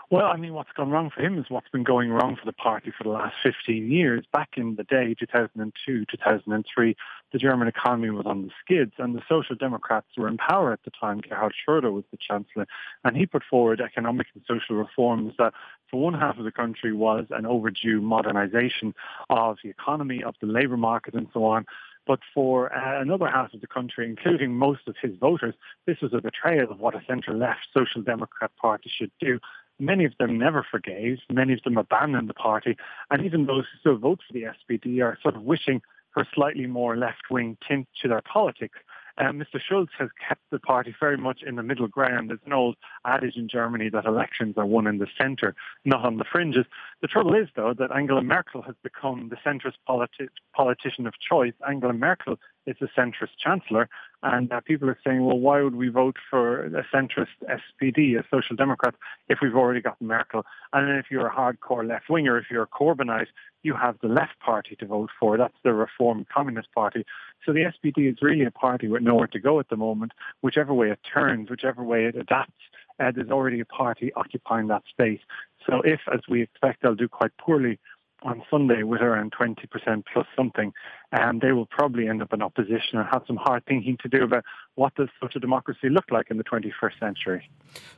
Well, 0.08 0.26
I 0.26 0.36
mean, 0.36 0.54
what's 0.54 0.70
gone 0.76 0.90
wrong 0.90 1.10
for 1.10 1.20
him 1.20 1.36
is 1.36 1.46
what's 1.48 1.68
been 1.68 1.82
going 1.82 2.10
wrong 2.10 2.36
for 2.36 2.46
the 2.46 2.52
party 2.52 2.92
for 2.96 3.02
the 3.02 3.10
last 3.10 3.34
15 3.42 3.90
years. 3.90 4.24
Back 4.32 4.50
in 4.56 4.76
the 4.76 4.84
day, 4.84 5.16
2002, 5.18 6.04
2003, 6.08 6.96
the 7.32 7.38
German 7.38 7.66
economy 7.66 8.10
was 8.10 8.24
on 8.24 8.42
the 8.42 8.50
skids 8.60 8.92
and 8.98 9.16
the 9.16 9.22
Social 9.28 9.56
Democrats 9.56 10.06
were 10.16 10.28
in 10.28 10.36
power 10.36 10.72
at 10.72 10.84
the 10.84 10.92
time. 10.92 11.20
Gerhard 11.28 11.54
Schröder 11.54 11.92
was 11.92 12.04
the 12.12 12.18
chancellor 12.18 12.68
and 13.02 13.16
he 13.16 13.26
put 13.26 13.42
forward 13.42 13.80
economic 13.80 14.28
and 14.34 14.44
social 14.46 14.76
reforms 14.76 15.34
that 15.38 15.54
for 15.90 16.00
one 16.00 16.14
half 16.14 16.38
of 16.38 16.44
the 16.44 16.52
country 16.52 16.92
was 16.92 17.26
an 17.30 17.44
overdue 17.44 18.00
modernization 18.00 18.94
of 19.28 19.56
the 19.64 19.70
economy, 19.70 20.22
of 20.22 20.36
the 20.40 20.46
labor 20.46 20.76
market 20.76 21.14
and 21.14 21.26
so 21.34 21.44
on. 21.44 21.66
But 22.06 22.20
for 22.32 22.72
uh, 22.72 23.00
another 23.00 23.26
half 23.26 23.52
of 23.52 23.60
the 23.60 23.66
country, 23.66 24.06
including 24.08 24.54
most 24.54 24.82
of 24.86 24.94
his 25.02 25.16
voters, 25.18 25.54
this 25.86 26.00
was 26.00 26.14
a 26.14 26.20
betrayal 26.20 26.70
of 26.70 26.78
what 26.78 26.94
a 26.94 27.02
centre-left 27.08 27.66
Social 27.74 28.00
Democrat 28.02 28.52
Party 28.56 28.88
should 28.96 29.10
do. 29.18 29.40
Many 29.78 30.04
of 30.04 30.12
them 30.18 30.38
never 30.38 30.64
forgave. 30.68 31.18
Many 31.30 31.52
of 31.52 31.62
them 31.62 31.76
abandoned 31.76 32.28
the 32.28 32.34
party. 32.34 32.76
And 33.10 33.24
even 33.24 33.46
those 33.46 33.64
who 33.64 33.78
still 33.80 33.98
vote 33.98 34.20
for 34.26 34.32
the 34.32 34.44
SPD 34.44 35.02
are 35.02 35.18
sort 35.22 35.36
of 35.36 35.42
wishing 35.42 35.82
for 36.12 36.22
a 36.22 36.28
slightly 36.34 36.66
more 36.66 36.96
left-wing 36.96 37.58
tint 37.66 37.88
to 38.00 38.08
their 38.08 38.22
politics. 38.22 38.78
Uh, 39.18 39.24
Mr. 39.24 39.58
Schulz 39.58 39.88
has 39.98 40.10
kept 40.26 40.42
the 40.50 40.58
party 40.58 40.94
very 41.00 41.16
much 41.16 41.42
in 41.42 41.56
the 41.56 41.62
middle 41.62 41.88
ground. 41.88 42.28
There's 42.28 42.40
an 42.44 42.52
old 42.52 42.76
adage 43.04 43.36
in 43.36 43.48
Germany 43.48 43.88
that 43.90 44.04
elections 44.04 44.58
are 44.58 44.66
won 44.66 44.86
in 44.86 44.98
the 44.98 45.06
centre, 45.18 45.54
not 45.86 46.04
on 46.04 46.18
the 46.18 46.24
fringes. 46.24 46.66
The 47.00 47.08
trouble 47.08 47.34
is, 47.34 47.48
though, 47.56 47.72
that 47.74 47.92
Angela 47.92 48.22
Merkel 48.22 48.62
has 48.62 48.74
become 48.82 49.30
the 49.30 49.36
centrist 49.36 49.76
politi- 49.88 50.28
politician 50.54 51.06
of 51.06 51.14
choice. 51.18 51.54
Angela 51.66 51.94
Merkel 51.94 52.38
is 52.66 52.76
a 52.80 53.00
centrist 53.00 53.36
chancellor, 53.38 53.88
and 54.22 54.52
uh, 54.52 54.60
people 54.60 54.88
are 54.88 54.98
saying, 55.04 55.24
well, 55.24 55.38
why 55.38 55.62
would 55.62 55.76
we 55.76 55.88
vote 55.88 56.16
for 56.30 56.64
a 56.64 56.84
centrist 56.94 57.36
SPD, 57.48 58.18
a 58.18 58.24
social 58.30 58.56
democrat, 58.56 58.94
if 59.28 59.38
we've 59.40 59.54
already 59.54 59.80
got 59.80 60.00
Merkel? 60.00 60.44
And 60.72 60.88
then 60.88 60.96
if 60.96 61.06
you're 61.10 61.26
a 61.26 61.34
hardcore 61.34 61.86
left 61.86 62.08
winger, 62.08 62.38
if 62.38 62.46
you're 62.50 62.64
a 62.64 62.66
Corbynite, 62.66 63.28
you 63.62 63.74
have 63.74 63.96
the 64.00 64.08
left 64.08 64.38
party 64.40 64.76
to 64.76 64.86
vote 64.86 65.10
for. 65.18 65.36
That's 65.36 65.56
the 65.62 65.74
Reform 65.74 66.26
Communist 66.32 66.72
Party. 66.72 67.04
So 67.44 67.52
the 67.52 67.64
SPD 67.72 68.10
is 68.10 68.18
really 68.22 68.44
a 68.44 68.50
party 68.50 68.88
with 68.88 69.02
nowhere 69.02 69.26
to 69.28 69.38
go 69.38 69.60
at 69.60 69.68
the 69.68 69.76
moment. 69.76 70.12
Whichever 70.40 70.72
way 70.74 70.90
it 70.90 71.00
turns, 71.02 71.50
whichever 71.50 71.82
way 71.82 72.06
it 72.06 72.16
adapts, 72.16 72.62
uh, 72.98 73.12
there's 73.14 73.30
already 73.30 73.60
a 73.60 73.64
party 73.64 74.12
occupying 74.14 74.68
that 74.68 74.82
space. 74.88 75.20
So 75.66 75.82
if, 75.82 76.00
as 76.12 76.20
we 76.28 76.42
expect, 76.42 76.82
they'll 76.82 76.94
do 76.94 77.08
quite 77.08 77.36
poorly 77.38 77.78
on 78.26 78.42
Sunday 78.50 78.82
with 78.82 79.00
around 79.00 79.32
20% 79.32 80.04
plus 80.12 80.26
something, 80.36 80.72
and 81.12 81.40
they 81.40 81.52
will 81.52 81.66
probably 81.66 82.08
end 82.08 82.20
up 82.20 82.32
in 82.32 82.42
opposition 82.42 82.98
and 82.98 83.06
have 83.10 83.22
some 83.26 83.36
hard 83.36 83.64
thinking 83.66 83.96
to 84.02 84.08
do 84.08 84.24
about 84.24 84.44
what 84.74 84.94
does 84.96 85.08
such 85.22 85.36
a 85.36 85.40
democracy 85.40 85.88
look 85.88 86.10
like 86.10 86.26
in 86.30 86.36
the 86.36 86.44
21st 86.44 86.98
century. 86.98 87.48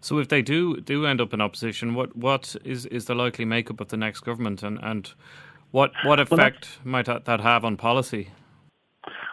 So, 0.00 0.18
if 0.18 0.28
they 0.28 0.42
do 0.42 0.80
do 0.80 1.06
end 1.06 1.20
up 1.20 1.32
in 1.32 1.40
opposition, 1.40 1.94
what 1.94 2.14
what 2.16 2.54
is 2.64 2.86
is 2.86 3.06
the 3.06 3.14
likely 3.14 3.44
makeup 3.44 3.80
of 3.80 3.88
the 3.88 3.96
next 3.96 4.20
government, 4.20 4.62
and 4.62 4.78
and 4.82 5.12
what 5.70 5.92
what 6.04 6.20
effect 6.20 6.78
well, 6.84 6.92
might 6.92 7.06
that 7.06 7.40
have 7.40 7.64
on 7.64 7.76
policy? 7.76 8.28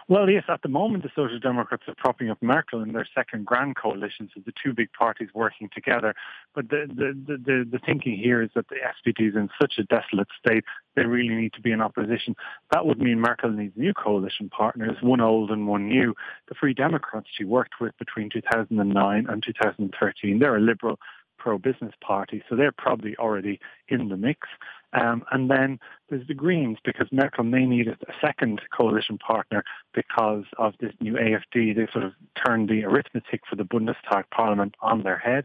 Well, 0.08 0.30
yes, 0.30 0.44
at 0.48 0.62
the 0.62 0.68
moment 0.68 1.02
the 1.02 1.10
Social 1.16 1.40
Democrats 1.40 1.82
are 1.88 1.94
propping 1.96 2.30
up 2.30 2.40
Merkel 2.40 2.80
in 2.80 2.92
their 2.92 3.08
second 3.12 3.44
grand 3.44 3.74
coalition, 3.74 4.30
so 4.32 4.40
the 4.46 4.52
two 4.62 4.72
big 4.72 4.92
parties 4.92 5.30
working 5.34 5.68
together. 5.74 6.14
But 6.54 6.68
the, 6.68 6.86
the, 6.86 7.38
the, 7.44 7.68
the 7.68 7.80
thinking 7.84 8.16
here 8.16 8.40
is 8.40 8.50
that 8.54 8.68
the 8.68 8.76
SPD 8.76 9.30
is 9.30 9.34
in 9.34 9.48
such 9.60 9.74
a 9.78 9.82
desolate 9.82 10.28
state, 10.38 10.62
they 10.94 11.04
really 11.04 11.34
need 11.34 11.54
to 11.54 11.60
be 11.60 11.72
in 11.72 11.80
opposition. 11.80 12.36
That 12.70 12.86
would 12.86 13.00
mean 13.00 13.20
Merkel 13.20 13.50
needs 13.50 13.76
new 13.76 13.92
coalition 13.94 14.48
partners, 14.48 14.96
one 15.00 15.20
old 15.20 15.50
and 15.50 15.66
one 15.66 15.88
new. 15.88 16.14
The 16.48 16.54
Free 16.54 16.72
Democrats 16.72 17.26
she 17.36 17.42
worked 17.42 17.80
with 17.80 17.98
between 17.98 18.30
2009 18.30 19.26
and 19.28 19.42
2013, 19.42 20.38
they're 20.38 20.56
a 20.56 20.60
liberal 20.60 21.00
pro-business 21.36 21.94
party, 22.00 22.42
so 22.48 22.54
they're 22.54 22.72
probably 22.72 23.16
already 23.16 23.60
in 23.88 24.08
the 24.08 24.16
mix. 24.16 24.48
Um, 24.96 25.24
and 25.30 25.50
then 25.50 25.78
there's 26.08 26.26
the 26.26 26.34
Greens, 26.34 26.78
because 26.84 27.08
Merkel 27.12 27.44
may 27.44 27.66
need 27.66 27.88
a 27.88 27.96
second 28.20 28.62
coalition 28.76 29.18
partner 29.18 29.62
because 29.92 30.44
of 30.58 30.74
this 30.80 30.92
new 31.00 31.14
AFD. 31.14 31.76
They 31.76 31.86
sort 31.92 32.04
of 32.04 32.12
turned 32.44 32.68
the 32.68 32.84
arithmetic 32.84 33.42
for 33.48 33.56
the 33.56 33.64
Bundestag 33.64 34.24
parliament 34.30 34.74
on 34.80 35.02
their 35.02 35.18
head. 35.18 35.44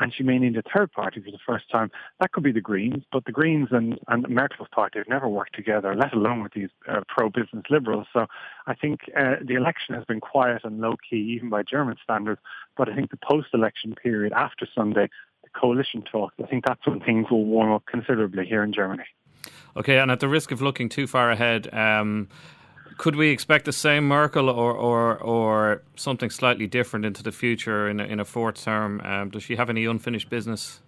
And 0.00 0.14
she 0.14 0.22
may 0.22 0.38
need 0.38 0.56
a 0.56 0.62
third 0.62 0.92
party 0.92 1.20
for 1.20 1.32
the 1.32 1.40
first 1.44 1.68
time. 1.70 1.90
That 2.20 2.30
could 2.30 2.44
be 2.44 2.52
the 2.52 2.60
Greens, 2.60 3.02
but 3.10 3.24
the 3.24 3.32
Greens 3.32 3.68
and, 3.72 3.98
and 4.06 4.28
Merkel's 4.28 4.68
party 4.70 5.00
have 5.00 5.08
never 5.08 5.28
worked 5.28 5.56
together, 5.56 5.92
let 5.94 6.12
alone 6.12 6.40
with 6.42 6.52
these 6.52 6.68
uh, 6.88 7.00
pro-business 7.08 7.64
liberals. 7.68 8.06
So 8.12 8.26
I 8.68 8.74
think 8.74 9.00
uh, 9.16 9.36
the 9.42 9.54
election 9.54 9.96
has 9.96 10.04
been 10.04 10.20
quiet 10.20 10.62
and 10.62 10.80
low-key, 10.80 11.16
even 11.16 11.50
by 11.50 11.64
German 11.64 11.96
standards. 12.02 12.40
But 12.76 12.88
I 12.88 12.94
think 12.94 13.10
the 13.10 13.16
post-election 13.16 13.96
period 13.96 14.32
after 14.32 14.68
Sunday 14.72 15.08
coalition 15.58 16.02
talks, 16.02 16.34
I 16.42 16.46
think 16.46 16.64
that's 16.66 16.86
when 16.86 17.00
things 17.00 17.26
will 17.30 17.44
warm 17.44 17.72
up 17.72 17.84
considerably 17.86 18.46
here 18.46 18.62
in 18.62 18.72
Germany. 18.72 19.04
Okay, 19.76 19.98
and 19.98 20.10
at 20.10 20.20
the 20.20 20.28
risk 20.28 20.50
of 20.50 20.60
looking 20.60 20.88
too 20.88 21.06
far 21.06 21.30
ahead, 21.30 21.72
um, 21.72 22.28
could 22.96 23.14
we 23.14 23.28
expect 23.28 23.64
the 23.64 23.72
same 23.72 24.08
Merkel 24.08 24.50
or, 24.50 24.72
or, 24.72 25.16
or 25.18 25.82
something 25.94 26.30
slightly 26.30 26.66
different 26.66 27.04
into 27.04 27.22
the 27.22 27.32
future 27.32 27.88
in 27.88 28.00
a, 28.00 28.04
in 28.04 28.20
a 28.20 28.24
fourth 28.24 28.62
term? 28.62 29.00
Um, 29.04 29.30
does 29.30 29.44
she 29.44 29.56
have 29.56 29.70
any 29.70 29.84
unfinished 29.84 30.28
business? 30.28 30.80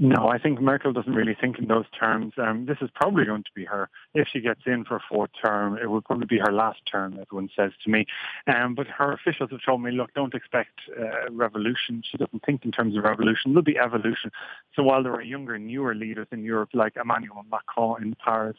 No, 0.00 0.28
I 0.28 0.38
think 0.38 0.60
Merkel 0.60 0.92
doesn't 0.92 1.12
really 1.12 1.34
think 1.34 1.58
in 1.58 1.66
those 1.66 1.86
terms. 1.98 2.34
Um, 2.38 2.66
this 2.66 2.76
is 2.80 2.88
probably 2.94 3.24
going 3.24 3.42
to 3.42 3.50
be 3.52 3.64
her, 3.64 3.90
if 4.14 4.28
she 4.32 4.40
gets 4.40 4.60
in 4.64 4.84
for 4.84 4.96
a 4.96 5.00
fourth 5.08 5.30
term, 5.44 5.76
it 5.76 5.90
will 5.90 6.02
probably 6.02 6.26
be 6.26 6.38
her 6.38 6.52
last 6.52 6.78
term, 6.88 7.18
everyone 7.20 7.48
says 7.56 7.72
to 7.82 7.90
me. 7.90 8.06
Um, 8.46 8.76
but 8.76 8.86
her 8.86 9.12
officials 9.12 9.50
have 9.50 9.58
told 9.66 9.82
me, 9.82 9.90
look, 9.90 10.14
don't 10.14 10.34
expect 10.34 10.82
uh, 10.96 11.32
revolution. 11.32 12.04
She 12.08 12.16
doesn't 12.16 12.44
think 12.44 12.64
in 12.64 12.70
terms 12.70 12.96
of 12.96 13.02
revolution. 13.02 13.52
There'll 13.52 13.62
be 13.64 13.76
evolution. 13.76 14.30
So 14.76 14.84
while 14.84 15.02
there 15.02 15.14
are 15.14 15.22
younger, 15.22 15.58
newer 15.58 15.96
leaders 15.96 16.28
in 16.30 16.44
Europe, 16.44 16.70
like 16.74 16.94
Emmanuel 16.94 17.44
Macron 17.50 18.00
in 18.00 18.14
Paris, 18.24 18.56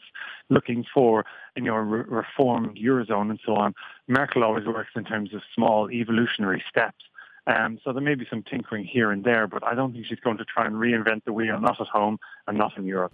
looking 0.50 0.84
for 0.92 1.24
you 1.56 1.62
know, 1.62 1.74
a 1.74 1.82
re- 1.82 2.04
reformed 2.06 2.76
Eurozone 2.76 3.30
and 3.30 3.40
so 3.46 3.54
on, 3.54 3.74
Merkel 4.08 4.44
always 4.44 4.66
works 4.66 4.90
in 4.94 5.04
terms 5.04 5.32
of 5.32 5.40
small 5.54 5.90
evolutionary 5.90 6.62
steps. 6.68 7.02
Um, 7.50 7.80
so 7.82 7.92
there 7.92 8.02
may 8.02 8.14
be 8.14 8.26
some 8.30 8.42
tinkering 8.44 8.84
here 8.84 9.10
and 9.10 9.24
there, 9.24 9.46
but 9.48 9.66
I 9.66 9.74
don't 9.74 9.92
think 9.92 10.06
she's 10.06 10.20
going 10.20 10.38
to 10.38 10.44
try 10.44 10.66
and 10.66 10.76
reinvent 10.76 11.24
the 11.24 11.32
wheel, 11.32 11.58
not 11.60 11.80
at 11.80 11.88
home 11.88 12.18
and 12.46 12.56
not 12.56 12.76
in 12.76 12.84
Europe. 12.86 13.12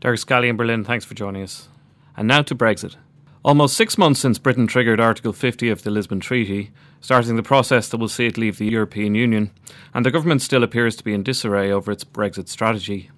Derek 0.00 0.18
Scally 0.18 0.48
in 0.48 0.56
Berlin, 0.56 0.84
thanks 0.84 1.04
for 1.04 1.14
joining 1.14 1.42
us. 1.42 1.68
And 2.16 2.26
now 2.26 2.42
to 2.42 2.54
Brexit. 2.54 2.96
Almost 3.44 3.76
six 3.76 3.98
months 3.98 4.20
since 4.20 4.38
Britain 4.38 4.66
triggered 4.66 5.00
Article 5.00 5.34
50 5.34 5.68
of 5.68 5.82
the 5.82 5.90
Lisbon 5.90 6.20
Treaty, 6.20 6.70
starting 7.02 7.36
the 7.36 7.42
process 7.42 7.88
that 7.90 7.98
will 7.98 8.08
see 8.08 8.26
it 8.26 8.38
leave 8.38 8.56
the 8.56 8.70
European 8.70 9.14
Union, 9.14 9.50
and 9.92 10.06
the 10.06 10.10
government 10.10 10.40
still 10.40 10.62
appears 10.62 10.96
to 10.96 11.04
be 11.04 11.12
in 11.12 11.22
disarray 11.22 11.70
over 11.70 11.92
its 11.92 12.04
Brexit 12.04 12.48
strategy. 12.48 13.10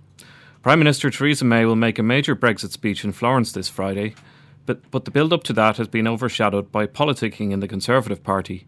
Prime 0.62 0.80
Minister 0.80 1.10
Theresa 1.10 1.44
May 1.44 1.64
will 1.64 1.76
make 1.76 2.00
a 2.00 2.02
major 2.02 2.34
Brexit 2.34 2.72
speech 2.72 3.04
in 3.04 3.12
Florence 3.12 3.52
this 3.52 3.68
Friday, 3.68 4.16
but, 4.64 4.90
but 4.90 5.04
the 5.04 5.12
build 5.12 5.32
up 5.32 5.44
to 5.44 5.52
that 5.52 5.76
has 5.76 5.86
been 5.86 6.08
overshadowed 6.08 6.72
by 6.72 6.88
politicking 6.88 7.52
in 7.52 7.60
the 7.60 7.68
Conservative 7.68 8.24
Party, 8.24 8.66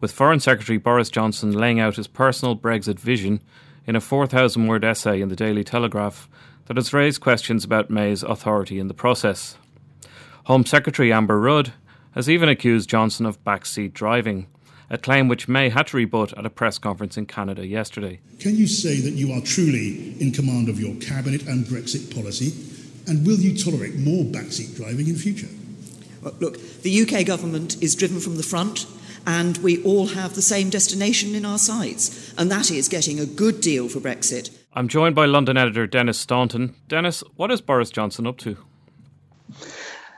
with 0.00 0.12
Foreign 0.12 0.40
Secretary 0.40 0.78
Boris 0.78 1.10
Johnson 1.10 1.52
laying 1.52 1.80
out 1.80 1.96
his 1.96 2.06
personal 2.06 2.56
Brexit 2.56 2.98
vision 2.98 3.40
in 3.86 3.96
a 3.96 4.00
4,000 4.00 4.66
word 4.66 4.84
essay 4.84 5.20
in 5.20 5.28
the 5.28 5.36
Daily 5.36 5.64
Telegraph 5.64 6.28
that 6.66 6.76
has 6.76 6.92
raised 6.92 7.20
questions 7.20 7.64
about 7.64 7.90
May's 7.90 8.22
authority 8.22 8.78
in 8.78 8.88
the 8.88 8.94
process. 8.94 9.56
Home 10.44 10.66
Secretary 10.66 11.12
Amber 11.12 11.40
Rudd 11.40 11.72
has 12.12 12.28
even 12.28 12.48
accused 12.48 12.88
Johnson 12.88 13.26
of 13.26 13.42
backseat 13.44 13.92
driving, 13.92 14.46
a 14.90 14.98
claim 14.98 15.28
which 15.28 15.48
May 15.48 15.68
had 15.68 15.88
to 15.88 15.96
rebut 15.96 16.36
at 16.36 16.46
a 16.46 16.50
press 16.50 16.78
conference 16.78 17.16
in 17.16 17.26
Canada 17.26 17.66
yesterday. 17.66 18.20
Can 18.38 18.56
you 18.56 18.66
say 18.66 19.00
that 19.00 19.14
you 19.14 19.32
are 19.32 19.40
truly 19.40 20.20
in 20.20 20.32
command 20.32 20.68
of 20.68 20.80
your 20.80 20.94
cabinet 20.96 21.42
and 21.46 21.64
Brexit 21.66 22.14
policy? 22.14 22.52
And 23.06 23.26
will 23.26 23.38
you 23.38 23.56
tolerate 23.56 23.96
more 23.96 24.24
backseat 24.24 24.76
driving 24.76 25.08
in 25.08 25.16
future? 25.16 25.48
Well, 26.22 26.34
look, 26.40 26.58
the 26.82 27.02
UK 27.02 27.24
government 27.24 27.80
is 27.82 27.94
driven 27.94 28.20
from 28.20 28.36
the 28.36 28.42
front, 28.42 28.86
and 29.26 29.58
we 29.58 29.82
all 29.82 30.06
have 30.06 30.34
the 30.34 30.42
same 30.42 30.70
destination 30.70 31.34
in 31.34 31.44
our 31.44 31.58
sights, 31.58 32.32
and 32.38 32.50
that 32.50 32.70
is 32.70 32.88
getting 32.88 33.20
a 33.20 33.26
good 33.26 33.60
deal 33.60 33.88
for 33.88 34.00
Brexit. 34.00 34.56
I'm 34.72 34.88
joined 34.88 35.14
by 35.14 35.26
London 35.26 35.56
editor 35.56 35.86
Denis 35.86 36.18
Staunton. 36.18 36.74
Denis, 36.88 37.22
what 37.34 37.50
is 37.50 37.60
Boris 37.60 37.90
Johnson 37.90 38.26
up 38.26 38.38
to? 38.38 38.56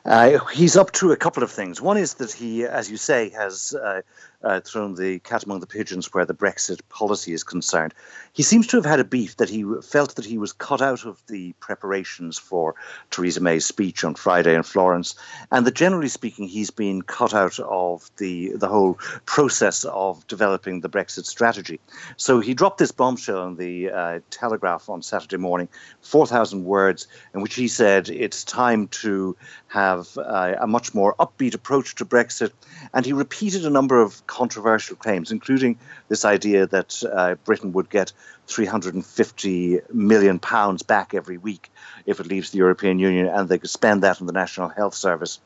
Uh, 0.04 0.38
he's 0.46 0.76
up 0.76 0.90
to 0.92 1.12
a 1.12 1.16
couple 1.16 1.42
of 1.42 1.50
things. 1.50 1.82
One 1.82 1.96
is 1.96 2.14
that 2.14 2.32
he, 2.32 2.64
as 2.64 2.90
you 2.90 2.96
say, 2.96 3.28
has 3.30 3.74
uh, 3.74 4.00
uh, 4.42 4.60
thrown 4.60 4.94
the 4.94 5.18
cat 5.20 5.44
among 5.44 5.60
the 5.60 5.66
pigeons 5.66 6.12
where 6.12 6.24
the 6.24 6.34
Brexit 6.34 6.80
policy 6.88 7.32
is 7.32 7.42
concerned. 7.42 7.94
He 8.32 8.42
seems 8.42 8.66
to 8.68 8.76
have 8.76 8.84
had 8.84 9.00
a 9.00 9.04
beef 9.04 9.36
that 9.36 9.48
he 9.48 9.64
felt 9.82 10.14
that 10.14 10.24
he 10.24 10.38
was 10.38 10.52
cut 10.52 10.80
out 10.80 11.04
of 11.04 11.20
the 11.26 11.54
preparations 11.60 12.38
for 12.38 12.74
Theresa 13.10 13.40
May's 13.40 13.66
speech 13.66 14.04
on 14.04 14.14
Friday 14.14 14.54
in 14.54 14.62
Florence, 14.62 15.14
and 15.50 15.66
that 15.66 15.74
generally 15.74 16.08
speaking, 16.08 16.46
he's 16.46 16.70
been 16.70 17.02
cut 17.02 17.34
out 17.34 17.58
of 17.58 18.10
the 18.18 18.52
the 18.54 18.68
whole 18.68 18.94
process 19.26 19.84
of 19.84 20.26
developing 20.28 20.80
the 20.80 20.88
Brexit 20.88 21.24
strategy. 21.24 21.80
So 22.16 22.40
he 22.40 22.54
dropped 22.54 22.78
this 22.78 22.92
bombshell 22.92 23.46
in 23.46 23.56
the 23.56 23.90
uh, 23.90 24.20
Telegraph 24.30 24.88
on 24.88 25.02
Saturday 25.02 25.36
morning, 25.36 25.68
four 26.00 26.26
thousand 26.26 26.64
words, 26.64 27.08
in 27.34 27.40
which 27.40 27.54
he 27.54 27.68
said 27.68 28.08
it's 28.08 28.44
time 28.44 28.86
to 28.88 29.36
have 29.66 30.16
uh, 30.16 30.54
a 30.60 30.66
much 30.66 30.94
more 30.94 31.14
upbeat 31.18 31.54
approach 31.54 31.96
to 31.96 32.04
Brexit, 32.04 32.52
and 32.94 33.04
he 33.04 33.12
repeated 33.12 33.64
a 33.64 33.70
number 33.70 34.00
of 34.00 34.26
controversial 34.28 34.94
claims, 34.94 35.32
including 35.32 35.76
this 36.08 36.24
idea 36.24 36.66
that 36.68 37.02
uh, 37.02 37.34
Britain 37.44 37.72
would 37.72 37.90
get 37.90 38.12
350 38.46 39.80
million 39.92 40.38
pounds 40.38 40.82
back 40.84 41.14
every 41.14 41.38
week 41.38 41.70
if 42.06 42.20
it 42.20 42.26
leaves 42.26 42.50
the 42.50 42.58
European 42.58 43.00
Union, 43.00 43.26
and 43.26 43.48
they 43.48 43.58
could 43.58 43.70
spend 43.70 44.04
that 44.04 44.20
on 44.20 44.28
the 44.28 44.32
National 44.32 44.68
Health 44.68 44.94
Service. 44.94 45.40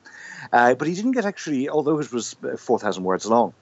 Uh, 0.53 0.75
but 0.75 0.87
he 0.87 0.95
didn't 0.95 1.13
get 1.13 1.25
actually, 1.25 1.71
although 1.71 1.99
it 1.99 2.13
was 2.13 2.37
4,000 2.59 3.03
words 3.03 3.25
long, 3.25 3.55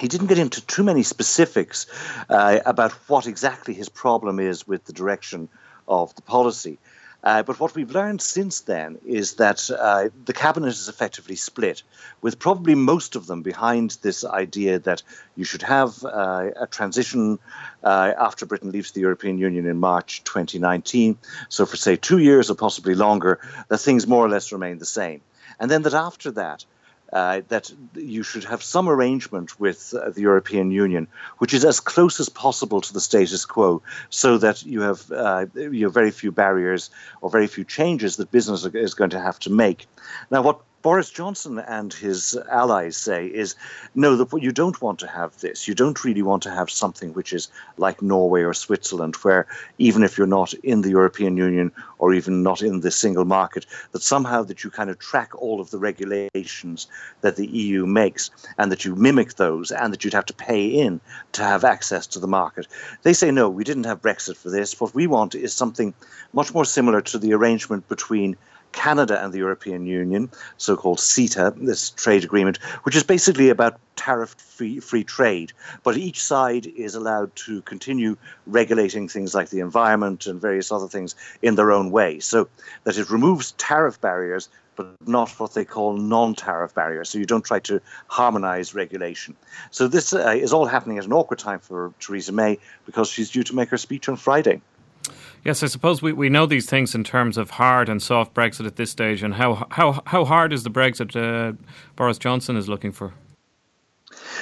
he 0.00 0.08
didn't 0.08 0.28
get 0.28 0.38
into 0.38 0.64
too 0.64 0.84
many 0.84 1.02
specifics 1.02 1.86
uh, 2.28 2.60
about 2.64 2.92
what 3.08 3.26
exactly 3.26 3.74
his 3.74 3.88
problem 3.88 4.38
is 4.38 4.66
with 4.66 4.84
the 4.84 4.92
direction 4.92 5.48
of 5.88 6.14
the 6.14 6.22
policy. 6.22 6.78
Uh, 7.24 7.42
but 7.42 7.60
what 7.60 7.74
we've 7.74 7.92
learned 7.92 8.20
since 8.20 8.60
then 8.62 8.98
is 9.06 9.34
that 9.34 9.70
uh, 9.70 10.08
the 10.24 10.32
cabinet 10.32 10.68
is 10.68 10.88
effectively 10.88 11.36
split, 11.36 11.82
with 12.20 12.38
probably 12.38 12.74
most 12.74 13.14
of 13.14 13.26
them 13.26 13.42
behind 13.42 13.96
this 14.02 14.24
idea 14.24 14.78
that 14.80 15.02
you 15.36 15.44
should 15.44 15.62
have 15.62 16.04
uh, 16.04 16.50
a 16.60 16.66
transition 16.66 17.38
uh, 17.84 18.12
after 18.18 18.44
Britain 18.44 18.72
leaves 18.72 18.90
the 18.90 19.00
European 19.00 19.38
Union 19.38 19.66
in 19.66 19.78
March 19.78 20.24
2019. 20.24 21.16
So, 21.48 21.64
for 21.64 21.76
say 21.76 21.96
two 21.96 22.18
years 22.18 22.50
or 22.50 22.54
possibly 22.54 22.94
longer, 22.94 23.38
that 23.68 23.78
things 23.78 24.06
more 24.06 24.24
or 24.24 24.28
less 24.28 24.50
remain 24.50 24.78
the 24.78 24.84
same. 24.84 25.20
And 25.60 25.70
then 25.70 25.82
that 25.82 25.94
after 25.94 26.32
that, 26.32 26.64
uh, 27.12 27.42
that 27.48 27.72
you 27.94 28.22
should 28.22 28.44
have 28.44 28.62
some 28.62 28.88
arrangement 28.88 29.60
with 29.60 29.94
uh, 29.94 30.10
the 30.10 30.22
European 30.22 30.70
Union, 30.70 31.06
which 31.38 31.54
is 31.54 31.64
as 31.64 31.80
close 31.80 32.18
as 32.20 32.28
possible 32.28 32.80
to 32.80 32.92
the 32.92 33.00
status 33.00 33.44
quo, 33.44 33.82
so 34.10 34.38
that 34.38 34.64
you 34.64 34.80
have 34.80 35.10
uh, 35.12 35.46
you 35.54 35.84
have 35.84 35.94
very 35.94 36.10
few 36.10 36.32
barriers 36.32 36.90
or 37.20 37.30
very 37.30 37.46
few 37.46 37.64
changes 37.64 38.16
that 38.16 38.30
business 38.30 38.64
is 38.64 38.94
going 38.94 39.10
to 39.10 39.20
have 39.20 39.38
to 39.40 39.50
make. 39.50 39.86
Now, 40.30 40.42
what 40.42 40.60
Boris 40.82 41.10
Johnson 41.10 41.60
and 41.60 41.92
his 41.92 42.36
allies 42.50 42.96
say 42.96 43.26
is 43.26 43.54
no, 43.94 44.16
that 44.16 44.42
you 44.42 44.50
don't 44.50 44.82
want 44.82 44.98
to 44.98 45.06
have 45.06 45.38
this. 45.38 45.68
You 45.68 45.74
don't 45.74 46.04
really 46.04 46.22
want 46.22 46.42
to 46.42 46.50
have 46.50 46.70
something 46.70 47.14
which 47.14 47.32
is 47.32 47.48
like 47.76 48.02
Norway 48.02 48.42
or 48.42 48.52
Switzerland, 48.52 49.14
where 49.16 49.46
even 49.78 50.02
if 50.02 50.18
you're 50.18 50.26
not 50.26 50.54
in 50.54 50.82
the 50.82 50.90
European 50.90 51.36
Union 51.36 51.70
or 51.98 52.12
even 52.12 52.42
not 52.42 52.62
in 52.62 52.80
the 52.80 52.90
single 52.90 53.24
market, 53.24 53.64
that 53.92 54.02
somehow 54.02 54.42
that 54.42 54.64
you 54.64 54.70
kind 54.70 54.90
of 54.90 54.98
track 54.98 55.40
all 55.40 55.60
of 55.60 55.70
the 55.70 55.78
regulations 55.78 56.88
that 57.20 57.36
the 57.36 57.46
EU 57.46 57.86
makes 57.86 58.30
and 58.58 58.72
that 58.72 58.84
you 58.84 58.96
mimic 58.96 59.34
those 59.34 59.70
and 59.70 59.92
that 59.92 60.02
you'd 60.02 60.14
have 60.14 60.26
to 60.26 60.34
pay 60.34 60.66
in 60.66 61.00
to 61.30 61.44
have 61.44 61.62
access 61.62 62.08
to 62.08 62.18
the 62.18 62.26
market. 62.26 62.66
They 63.02 63.12
say 63.12 63.30
no, 63.30 63.48
we 63.48 63.62
didn't 63.62 63.84
have 63.84 64.02
Brexit 64.02 64.36
for 64.36 64.50
this. 64.50 64.80
What 64.80 64.94
we 64.94 65.06
want 65.06 65.36
is 65.36 65.54
something 65.54 65.94
much 66.32 66.52
more 66.52 66.64
similar 66.64 67.00
to 67.02 67.18
the 67.18 67.34
arrangement 67.34 67.88
between 67.88 68.36
Canada 68.72 69.22
and 69.22 69.32
the 69.32 69.38
European 69.38 69.86
Union, 69.86 70.30
so 70.56 70.76
called 70.76 70.98
CETA, 70.98 71.54
this 71.64 71.90
trade 71.90 72.24
agreement, 72.24 72.58
which 72.82 72.96
is 72.96 73.02
basically 73.02 73.50
about 73.50 73.78
tariff 73.96 74.30
free, 74.30 74.80
free 74.80 75.04
trade. 75.04 75.52
But 75.82 75.96
each 75.96 76.22
side 76.22 76.66
is 76.66 76.94
allowed 76.94 77.34
to 77.46 77.62
continue 77.62 78.16
regulating 78.46 79.08
things 79.08 79.34
like 79.34 79.50
the 79.50 79.60
environment 79.60 80.26
and 80.26 80.40
various 80.40 80.72
other 80.72 80.88
things 80.88 81.14
in 81.42 81.54
their 81.54 81.72
own 81.72 81.90
way. 81.90 82.18
So 82.20 82.48
that 82.84 82.98
it 82.98 83.10
removes 83.10 83.52
tariff 83.52 84.00
barriers, 84.00 84.48
but 84.74 84.86
not 85.06 85.28
what 85.38 85.54
they 85.54 85.64
call 85.64 85.96
non 85.96 86.34
tariff 86.34 86.74
barriers. 86.74 87.10
So 87.10 87.18
you 87.18 87.26
don't 87.26 87.44
try 87.44 87.60
to 87.60 87.80
harmonize 88.08 88.74
regulation. 88.74 89.36
So 89.70 89.86
this 89.86 90.12
uh, 90.12 90.34
is 90.36 90.52
all 90.52 90.66
happening 90.66 90.98
at 90.98 91.04
an 91.04 91.12
awkward 91.12 91.38
time 91.38 91.60
for 91.60 91.92
Theresa 92.00 92.32
May 92.32 92.58
because 92.86 93.08
she's 93.08 93.30
due 93.30 93.44
to 93.44 93.54
make 93.54 93.68
her 93.68 93.78
speech 93.78 94.08
on 94.08 94.16
Friday. 94.16 94.60
Yes, 95.44 95.62
I 95.62 95.66
suppose 95.66 96.02
we, 96.02 96.12
we 96.12 96.28
know 96.28 96.46
these 96.46 96.66
things 96.66 96.94
in 96.94 97.02
terms 97.02 97.36
of 97.36 97.50
hard 97.50 97.88
and 97.88 98.00
soft 98.00 98.32
Brexit 98.34 98.66
at 98.66 98.76
this 98.76 98.90
stage, 98.90 99.22
and 99.22 99.34
how 99.34 99.66
how 99.70 100.02
how 100.06 100.24
hard 100.24 100.52
is 100.52 100.62
the 100.62 100.70
Brexit 100.70 101.16
uh, 101.16 101.56
Boris 101.96 102.18
Johnson 102.18 102.56
is 102.56 102.68
looking 102.68 102.92
for? 102.92 103.12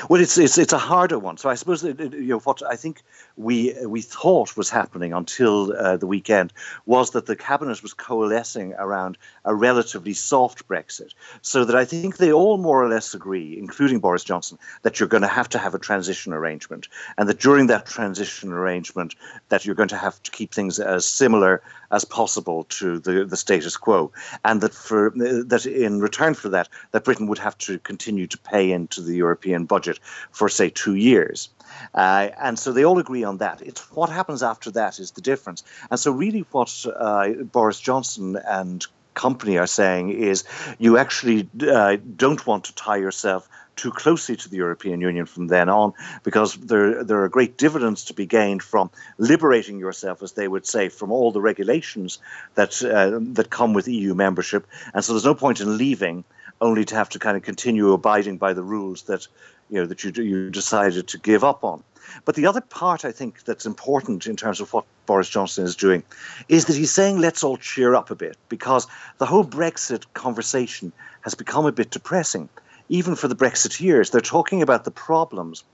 Well, 0.08 0.20
it's 0.20 0.38
it's 0.38 0.58
it's 0.58 0.72
a 0.72 0.78
harder 0.78 1.18
one. 1.18 1.36
So 1.36 1.50
I 1.50 1.54
suppose 1.54 1.82
that, 1.82 2.00
you 2.00 2.28
know 2.28 2.38
what 2.40 2.62
I 2.62 2.76
think 2.76 3.02
we 3.36 3.74
we 3.86 4.02
thought 4.02 4.56
was 4.56 4.70
happening 4.70 5.12
until 5.12 5.72
uh, 5.72 5.96
the 5.96 6.06
weekend 6.06 6.52
was 6.86 7.10
that 7.10 7.26
the 7.26 7.36
cabinet 7.36 7.82
was 7.82 7.92
coalescing 7.92 8.74
around 8.74 9.18
a 9.44 9.54
relatively 9.54 10.14
soft 10.14 10.66
Brexit. 10.68 11.12
So 11.42 11.64
that 11.64 11.76
I 11.76 11.84
think 11.84 12.16
they 12.16 12.32
all 12.32 12.58
more 12.58 12.82
or 12.82 12.88
less 12.88 13.14
agree, 13.14 13.58
including 13.58 14.00
Boris 14.00 14.24
Johnson, 14.24 14.58
that 14.82 14.98
you're 14.98 15.08
going 15.08 15.22
to 15.22 15.28
have 15.28 15.48
to 15.50 15.58
have 15.58 15.74
a 15.74 15.78
transition 15.78 16.32
arrangement, 16.32 16.88
and 17.16 17.28
that 17.28 17.40
during 17.40 17.66
that 17.68 17.86
transition 17.86 18.52
arrangement, 18.52 19.14
that 19.48 19.64
you're 19.64 19.74
going 19.74 19.88
to 19.88 19.96
have 19.96 20.22
to 20.22 20.30
keep 20.30 20.52
things 20.52 20.78
as 20.78 21.04
similar 21.04 21.62
as 21.90 22.04
possible 22.04 22.64
to 22.64 22.98
the 22.98 23.24
the 23.24 23.36
status 23.36 23.76
quo, 23.76 24.12
and 24.44 24.60
that 24.60 24.74
for 24.74 25.12
that 25.16 25.66
in 25.66 26.00
return 26.00 26.34
for 26.34 26.48
that, 26.48 26.68
that 26.92 27.04
Britain 27.04 27.26
would 27.26 27.38
have 27.38 27.56
to 27.58 27.78
continue 27.80 28.26
to 28.26 28.38
pay 28.38 28.70
into 28.72 29.00
the 29.00 29.16
European 29.16 29.64
budget 29.64 29.98
for 30.30 30.48
say 30.48 30.70
two 30.70 30.94
years. 30.94 31.48
Uh, 31.94 32.28
and 32.40 32.58
so 32.58 32.72
they 32.72 32.84
all 32.84 32.98
agree 32.98 33.24
on 33.24 33.38
that. 33.38 33.62
It's 33.62 33.90
what 33.92 34.10
happens 34.10 34.42
after 34.42 34.70
that 34.72 34.98
is 34.98 35.12
the 35.12 35.20
difference. 35.20 35.62
And 35.90 36.00
so, 36.00 36.10
really, 36.10 36.44
what 36.50 36.84
uh, 36.96 37.30
Boris 37.52 37.80
Johnson 37.80 38.36
and 38.46 38.86
company 39.14 39.58
are 39.58 39.66
saying 39.66 40.10
is 40.10 40.44
you 40.78 40.96
actually 40.96 41.48
uh, 41.68 41.96
don't 42.16 42.46
want 42.46 42.64
to 42.64 42.74
tie 42.74 42.96
yourself 42.96 43.48
too 43.80 43.90
closely 43.90 44.36
to 44.36 44.48
the 44.50 44.58
European 44.58 45.00
Union 45.00 45.24
from 45.24 45.46
then 45.46 45.68
on, 45.70 45.94
because 46.22 46.54
there 46.56 47.02
there 47.02 47.22
are 47.24 47.28
great 47.28 47.56
dividends 47.56 48.04
to 48.04 48.14
be 48.14 48.26
gained 48.26 48.62
from 48.62 48.90
liberating 49.16 49.78
yourself, 49.78 50.22
as 50.22 50.32
they 50.32 50.48
would 50.48 50.66
say, 50.66 50.90
from 50.90 51.10
all 51.10 51.32
the 51.32 51.40
regulations 51.40 52.18
that 52.56 52.72
uh, 52.84 53.18
that 53.34 53.48
come 53.48 53.72
with 53.72 53.88
EU 53.88 54.14
membership. 54.14 54.66
And 54.92 55.02
so 55.02 55.12
there's 55.12 55.24
no 55.32 55.34
point 55.34 55.60
in 55.60 55.78
leaving, 55.78 56.24
only 56.60 56.84
to 56.84 56.94
have 56.94 57.08
to 57.08 57.18
kind 57.18 57.36
of 57.38 57.42
continue 57.42 57.92
abiding 57.92 58.36
by 58.36 58.52
the 58.52 58.62
rules 58.62 59.02
that 59.02 59.26
you 59.70 59.80
know 59.80 59.86
that 59.86 60.04
you 60.04 60.10
you 60.22 60.50
decided 60.50 61.08
to 61.08 61.18
give 61.18 61.42
up 61.42 61.64
on. 61.64 61.82
But 62.24 62.34
the 62.34 62.46
other 62.46 62.60
part 62.60 63.04
I 63.04 63.12
think 63.12 63.44
that's 63.44 63.66
important 63.66 64.26
in 64.26 64.36
terms 64.36 64.60
of 64.60 64.72
what 64.74 64.84
Boris 65.06 65.30
Johnson 65.30 65.64
is 65.64 65.76
doing 65.76 66.02
is 66.48 66.66
that 66.66 66.76
he's 66.76 66.92
saying 66.92 67.18
let's 67.18 67.42
all 67.42 67.56
cheer 67.56 67.94
up 67.94 68.10
a 68.10 68.14
bit 68.14 68.36
because 68.48 68.86
the 69.18 69.26
whole 69.26 69.44
Brexit 69.44 70.04
conversation 70.12 70.92
has 71.22 71.34
become 71.34 71.66
a 71.66 71.72
bit 71.72 71.90
depressing. 71.90 72.48
Even 72.90 73.14
for 73.14 73.28
the 73.28 73.36
Brexiteers, 73.36 74.10
they're 74.10 74.20
talking 74.20 74.62
about 74.62 74.84
the 74.84 74.90
problems. 74.90 75.64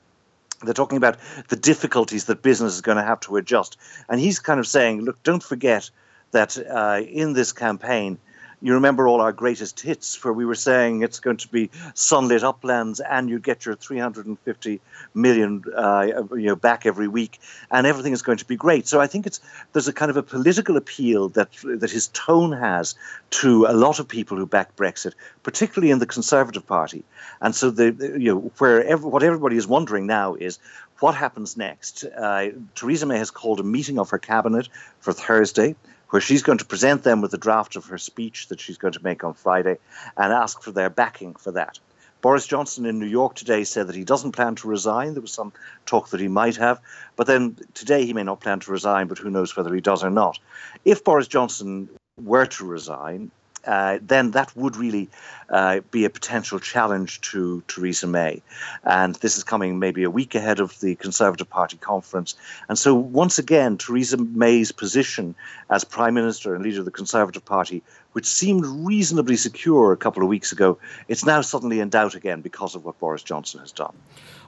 They're 0.63 0.75
talking 0.75 0.99
about 0.99 1.17
the 1.49 1.57
difficulties 1.57 2.27
that 2.27 2.43
business 2.43 2.75
is 2.75 2.83
going 2.83 2.99
to 2.99 3.03
have 3.03 3.21
to 3.21 3.37
adjust. 3.37 3.79
And 4.09 4.21
he's 4.21 4.39
kind 4.39 4.61
of 4.61 4.67
saying, 4.67 5.01
look, 5.01 5.21
don't 5.23 5.43
forget 5.43 5.91
that 6.33 6.59
uh, 6.59 7.01
in 7.01 7.33
this 7.33 7.53
campaign, 7.53 8.19
you 8.63 8.75
remember 8.75 9.07
all 9.07 9.21
our 9.21 9.33
greatest 9.33 9.81
hits 9.81 10.23
where 10.25 10.33
we 10.33 10.45
were 10.45 10.55
saying 10.55 11.03
it's 11.03 11.21
going 11.21 11.37
to 11.37 11.49
be 11.49 11.71
sunlit 11.95 12.43
uplands 12.43 13.01
and 13.01 13.29
you 13.29 13.39
get 13.39 13.67
your 13.67 13.75
350 13.75 14.81
million 15.15 15.63
uh, 15.77 16.25
you 16.33 16.47
know 16.47 16.57
back 16.57 16.87
every 16.87 17.09
week 17.09 17.39
and 17.71 17.87
everything 17.87 18.13
is 18.13 18.23
going 18.23 18.39
to 18.39 18.45
be 18.47 18.57
great. 18.57 18.87
So 18.87 19.01
I 19.01 19.07
think 19.07 19.27
it's 19.27 19.41
there's 19.73 19.89
a 19.89 19.93
kind 19.93 20.11
of 20.11 20.17
a 20.17 20.23
political 20.23 20.77
appeal 20.77 21.29
that 21.31 21.51
that 21.65 21.91
his 21.91 22.09
tone 22.09 22.53
has 22.53 22.95
to 23.31 23.67
a 23.67 23.75
lot 23.75 23.99
of 23.99 24.09
people 24.09 24.37
who 24.37 24.47
back 24.47 24.75
Brexit, 24.77 25.13
particularly 25.43 25.91
in 25.91 25.99
the 25.99 26.07
Conservative 26.07 26.67
Party. 26.67 27.05
And 27.41 27.55
so 27.55 27.71
the 27.71 27.93
you 28.19 28.35
know 28.35 28.53
where 28.59 28.85
every, 28.85 29.09
what 29.09 29.23
everybody 29.23 29.57
is 29.57 29.67
wondering 29.67 30.07
now 30.07 30.35
is 30.35 30.59
what 31.01 31.15
happens 31.15 31.59
next. 31.59 32.05
Uh, 32.05 32.49
Theresa 32.75 33.05
May 33.05 33.19
has 33.19 33.31
called 33.31 33.61
a 33.61 33.63
meeting 33.63 33.99
of 33.99 34.09
her 34.11 34.19
cabinet 34.19 34.69
for 35.01 35.13
Thursday 35.13 35.77
where 36.11 36.21
she's 36.21 36.43
going 36.43 36.59
to 36.59 36.65
present 36.65 37.03
them 37.03 37.21
with 37.21 37.35
a 37.35 37.39
draft 37.39 37.77
of 37.77 37.87
her 37.87 37.99
speech 37.99 38.49
that 38.49 38.61
she's 38.61 38.79
going 38.79 38.93
to 38.93 39.03
make 39.03 39.25
on 39.25 39.35
Friday 39.35 39.79
and 40.17 40.33
ask 40.33 40.63
for 40.63 40.71
their 40.71 40.91
backing 40.91 41.35
for 41.35 41.53
that. 41.53 41.79
Boris 42.23 42.47
Johnson 42.47 42.87
in 42.87 42.99
New 42.99 43.07
York 43.07 43.35
today 43.35 43.65
said 43.65 43.87
that 43.87 43.97
he 43.97 44.05
doesn't 44.05 44.33
plan 44.33 44.55
to 44.57 44.69
resign. 44.69 45.13
There 45.13 45.21
was 45.21 45.33
some 45.33 45.53
talk 45.85 46.09
that 46.11 46.21
he 46.21 46.29
might 46.29 46.57
have. 46.57 46.81
But 47.15 47.27
then 47.27 47.57
today 47.75 48.07
he 48.07 48.13
may 48.13 48.23
not 48.23 48.41
plan 48.41 48.61
to 48.61 48.73
resign, 48.73 49.07
but 49.07 49.19
who 49.19 49.31
knows 49.31 49.57
whether 49.57 49.75
he 49.75 49.81
does 49.81 50.03
or 50.03 50.11
not. 50.11 50.39
If 50.85 51.05
Boris 51.05 51.29
Johnson 51.29 51.89
were 52.21 52.47
to 52.47 52.65
resign, 52.65 53.31
uh, 53.67 53.99
then 54.01 54.31
that 54.33 54.57
would 54.57 54.77
really 54.77 55.09
uh, 55.49 55.81
be 55.91 56.05
a 56.05 56.11
potential 56.11 56.59
challenge 56.59 57.21
to 57.21 57.63
Theresa 57.69 58.07
May. 58.07 58.43
And 58.85 59.15
this 59.17 59.37
is 59.37 59.45
coming 59.45 59.79
maybe 59.79 60.03
a 60.03 60.11
week 60.11 60.35
ahead 60.35 60.61
of 60.61 60.79
the 60.81 60.97
Conservative 60.97 61.49
Party 61.49 61.77
conference. 61.77 62.35
And 62.69 62.79
so, 62.79 62.95
once 62.95 63.39
again, 63.39 63.79
Theresa 63.79 64.17
May's 64.17 64.73
position 64.73 65.35
as 65.71 65.85
Prime 65.85 66.15
Minister 66.15 66.55
and 66.55 66.65
leader 66.65 66.81
of 66.81 66.85
the 66.85 66.91
Conservative 66.91 67.45
Party, 67.45 67.83
which 68.13 68.27
seemed 68.27 68.65
reasonably 68.67 69.37
secure 69.37 69.93
a 69.93 69.97
couple 69.97 70.23
of 70.23 70.29
weeks 70.29 70.53
ago, 70.53 70.79
it's 71.09 71.25
now 71.25 71.41
suddenly 71.41 71.81
in 71.81 71.89
doubt 71.89 72.15
again 72.15 72.41
because 72.41 72.75
of 72.75 72.85
what 72.85 72.99
Boris 72.99 73.23
Johnson 73.23 73.61
has 73.61 73.73
done. 73.73 73.95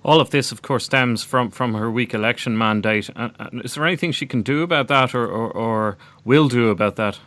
All 0.04 0.20
of 0.20 0.30
this, 0.30 0.52
of 0.52 0.62
course, 0.62 0.84
stems 0.84 1.22
from, 1.22 1.50
from 1.50 1.74
her 1.74 1.90
weak 1.90 2.14
election 2.14 2.56
mandate. 2.56 3.10
Uh, 3.14 3.30
is 3.64 3.74
there 3.74 3.84
anything 3.84 4.12
she 4.12 4.26
can 4.26 4.42
do 4.42 4.62
about 4.62 4.88
that 4.88 5.14
or, 5.14 5.26
or, 5.26 5.50
or 5.50 5.98
will 6.24 6.48
do 6.48 6.70
about 6.70 6.96
that? 6.96 7.18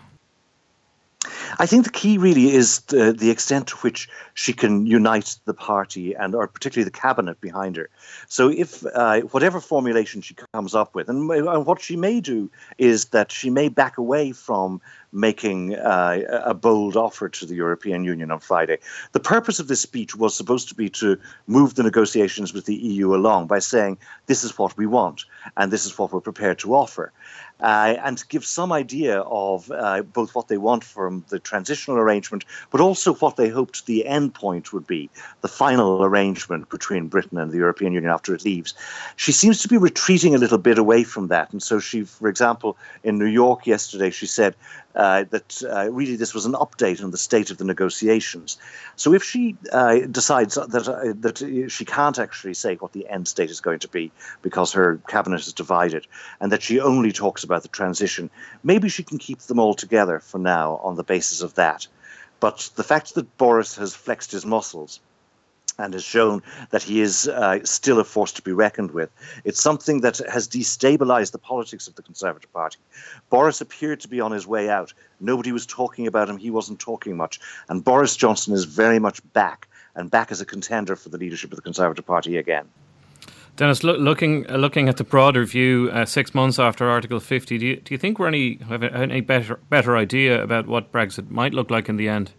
I 1.62 1.67
think 1.67 1.84
the 1.84 1.91
key 1.91 2.17
really 2.17 2.52
is 2.56 2.80
the, 2.88 3.13
the, 3.13 3.30
extent 3.30 3.67
to 3.67 3.76
which 3.78 4.10
she 4.34 4.52
can 4.52 4.88
unite 4.88 5.38
the 5.45 5.54
party 5.54 6.15
and, 6.15 6.34
or 6.34 6.47
particularly 6.47 6.86
the 6.86 7.00
cabinet 7.00 7.39
behind 7.39 7.76
her. 7.76 7.88
So, 8.28 8.50
if 8.50 8.84
uh, 8.95 9.21
whatever 9.30 9.60
formulation 9.60 10.21
she 10.21 10.36
comes 10.56 10.74
up 10.74 10.95
with, 10.95 11.08
and, 11.08 11.30
and, 11.30 11.65
what 11.67 11.80
she 11.80 11.95
may 11.95 12.19
do 12.19 12.50
is 12.80 13.06
that 13.10 13.32
she 13.32 13.52
may 13.52 13.69
back 13.69 14.00
away 14.00 14.32
from 14.32 14.82
making 15.12 15.76
uh, 15.76 16.41
a 16.45 16.54
bold 16.54 16.95
offer 16.95 17.28
to 17.30 17.45
the 17.45 17.56
European 17.56 18.04
Union 18.04 18.32
on 18.32 18.39
Friday. 18.39 18.78
The 19.12 19.19
purpose 19.19 19.60
of 19.60 19.67
this 19.67 19.82
speech 19.82 20.15
was 20.15 20.36
supposed 20.36 20.69
to 20.69 20.76
be 20.76 20.89
to 20.89 21.19
move 21.47 21.76
the 21.76 21.84
negotiations 21.84 22.54
with 22.54 22.65
the 22.65 22.76
EU 22.76 23.13
along 23.15 23.47
by 23.47 23.60
saying, 23.60 23.97
this 24.28 24.43
is 24.43 24.58
what 24.58 24.78
we 24.78 24.86
want, 24.86 25.26
and 25.58 25.71
this 25.71 25.86
is 25.86 25.97
what 25.97 26.13
we're 26.13 26.21
prepared 26.21 26.60
to 26.60 26.76
offer. 26.76 27.12
Uh, 27.62 27.95
and 28.04 28.17
to 28.17 28.26
give 28.28 28.43
some 28.43 28.71
idea 28.71 29.19
of 29.21 29.69
uh, 29.69 30.02
both 30.02 30.34
what 30.34 30.47
they 30.47 30.58
want 30.58 30.84
from 30.84 31.24
the 31.30 31.38
transitional 31.38 32.00
arrangement, 32.00 32.43
but 32.71 32.82
also 32.82 33.13
what 33.15 33.36
they 33.36 33.50
hoped 33.50 33.86
the 33.86 34.08
end 34.08 34.34
point 34.34 34.74
would 34.74 34.88
be, 34.88 35.10
the 35.41 35.47
final 35.47 36.04
arrangement 36.04 36.67
between 36.69 37.08
Britain 37.08 37.38
and 37.38 37.52
the 37.52 37.58
European 37.58 37.93
Union 37.93 38.12
after 38.12 38.34
it 38.34 38.43
leaves. 38.43 38.74
She 39.15 39.32
seems 39.32 39.62
to 39.62 39.67
be 39.67 39.78
retreating 39.78 40.34
a 40.34 40.39
little 40.39 40.58
bit 40.58 40.80
away 40.80 41.04
from 41.04 41.28
that. 41.28 41.52
And 41.52 41.62
so 41.62 41.80
she, 41.80 42.04
for 42.04 42.28
example, 42.28 42.78
in 43.04 43.19
New 43.19 43.26
York 43.26 43.67
yesterday, 43.67 44.10
she 44.10 44.26
said, 44.26 44.56
uh, 45.02 45.24
that 45.32 45.64
uh, 45.64 45.92
really 45.92 46.16
this 46.16 46.36
was 46.36 46.46
an 46.46 46.54
update 46.54 47.04
on 47.04 47.10
the 47.10 47.18
state 47.18 47.50
of 47.50 47.58
the 47.58 47.64
negotiations. 47.64 48.58
So 48.96 49.16
if 49.16 49.24
she 49.24 49.56
uh, 49.72 50.02
decides 50.20 50.54
that 50.56 50.88
uh, 50.88 51.14
that 51.22 51.38
she 51.72 51.86
can't 51.86 52.20
actually 52.20 52.54
say 52.54 52.76
what 52.76 52.94
the 52.94 53.08
end 53.10 53.28
state 53.28 53.50
is 53.50 53.62
going 53.62 53.80
to 53.80 53.88
be 53.88 54.12
because 54.44 54.74
her 54.74 55.00
cabinet 55.08 55.42
is 55.48 55.54
divided, 55.54 56.06
and 56.40 56.52
that 56.52 56.62
she 56.62 56.80
only 56.80 57.12
talks 57.12 57.44
about 57.44 57.64
the 57.64 57.68
transition, 57.80 58.30
maybe 58.64 58.90
she 58.90 59.04
can 59.04 59.18
keep 59.18 59.40
them 59.40 59.58
all 59.58 59.74
together 59.74 60.20
for 60.20 60.38
now 60.38 60.80
on 60.84 60.96
the 60.96 61.04
basis 61.16 61.42
of 61.42 61.56
that. 61.56 61.88
But 62.40 62.70
the 62.76 62.84
fact 62.84 63.16
that 63.16 63.38
Boris 63.38 63.78
has 63.78 63.96
flexed 63.96 64.32
his 64.32 64.46
muscles 64.46 65.00
and 65.77 65.93
has 65.93 66.03
shown 66.03 66.41
that 66.71 66.84
he 66.84 67.01
is 67.01 67.27
uh, 67.27 67.60
still 67.63 67.99
a 67.99 68.03
force 68.03 68.31
to 68.34 68.41
be 68.41 68.51
reckoned 68.51 68.91
with. 68.91 69.10
It's 69.43 69.62
something 69.62 70.01
that 70.01 70.19
has 70.29 70.47
destabilized 70.47 71.31
the 71.31 71.38
politics 71.38 71.88
of 71.88 71.95
the 71.95 72.01
Conservative 72.01 72.51
Party. 72.53 72.77
Boris 73.29 73.62
appeared 73.62 73.99
to 74.01 74.07
be 74.07 74.21
on 74.21 74.31
his 74.31 74.47
way 74.47 74.69
out. 74.69 74.93
Nobody 75.19 75.51
was 75.51 75.65
talking 75.65 76.07
about 76.07 76.29
him. 76.29 76.38
He 76.38 76.51
wasn't 76.51 76.79
talking 76.79 77.15
much. 77.17 77.39
And 77.69 77.84
Boris 77.84 78.15
Johnson 78.15 78.53
is 78.53 78.65
very 78.65 78.99
much 78.99 79.21
back 79.34 79.67
and 79.95 80.10
back 80.10 80.31
as 80.31 80.41
a 80.41 80.45
contender 80.45 80.95
for 80.95 81.10
the 81.10 81.17
leadership 81.17 81.51
of 81.51 81.55
the 81.55 81.62
Conservative 81.62 82.05
Party 82.05 82.38
again. 82.38 82.67
Denis, 83.57 83.84
looking 83.84 84.49
uh, 84.49 84.55
looking 84.55 84.88
at 84.88 84.97
the 84.97 85.03
broader 85.03 85.45
view, 85.45 85.89
uh, 85.91 86.05
six 86.05 86.34
months 86.34 86.57
after 86.57 86.89
Article 86.89 87.19
50, 87.19 87.57
do 87.57 87.65
you, 87.65 87.75
do 87.75 87.93
you 87.93 87.97
think 87.97 88.17
we're 88.17 88.27
any 88.27 88.57
have 88.69 88.81
any 88.81 89.21
better 89.21 89.60
better 89.69 89.97
idea 89.97 90.41
about 90.41 90.67
what 90.67 90.91
Brexit 90.91 91.29
might 91.29 91.53
look 91.53 91.69
like 91.69 91.89
in 91.89 91.97
the 91.97 92.07
end? 92.07 92.31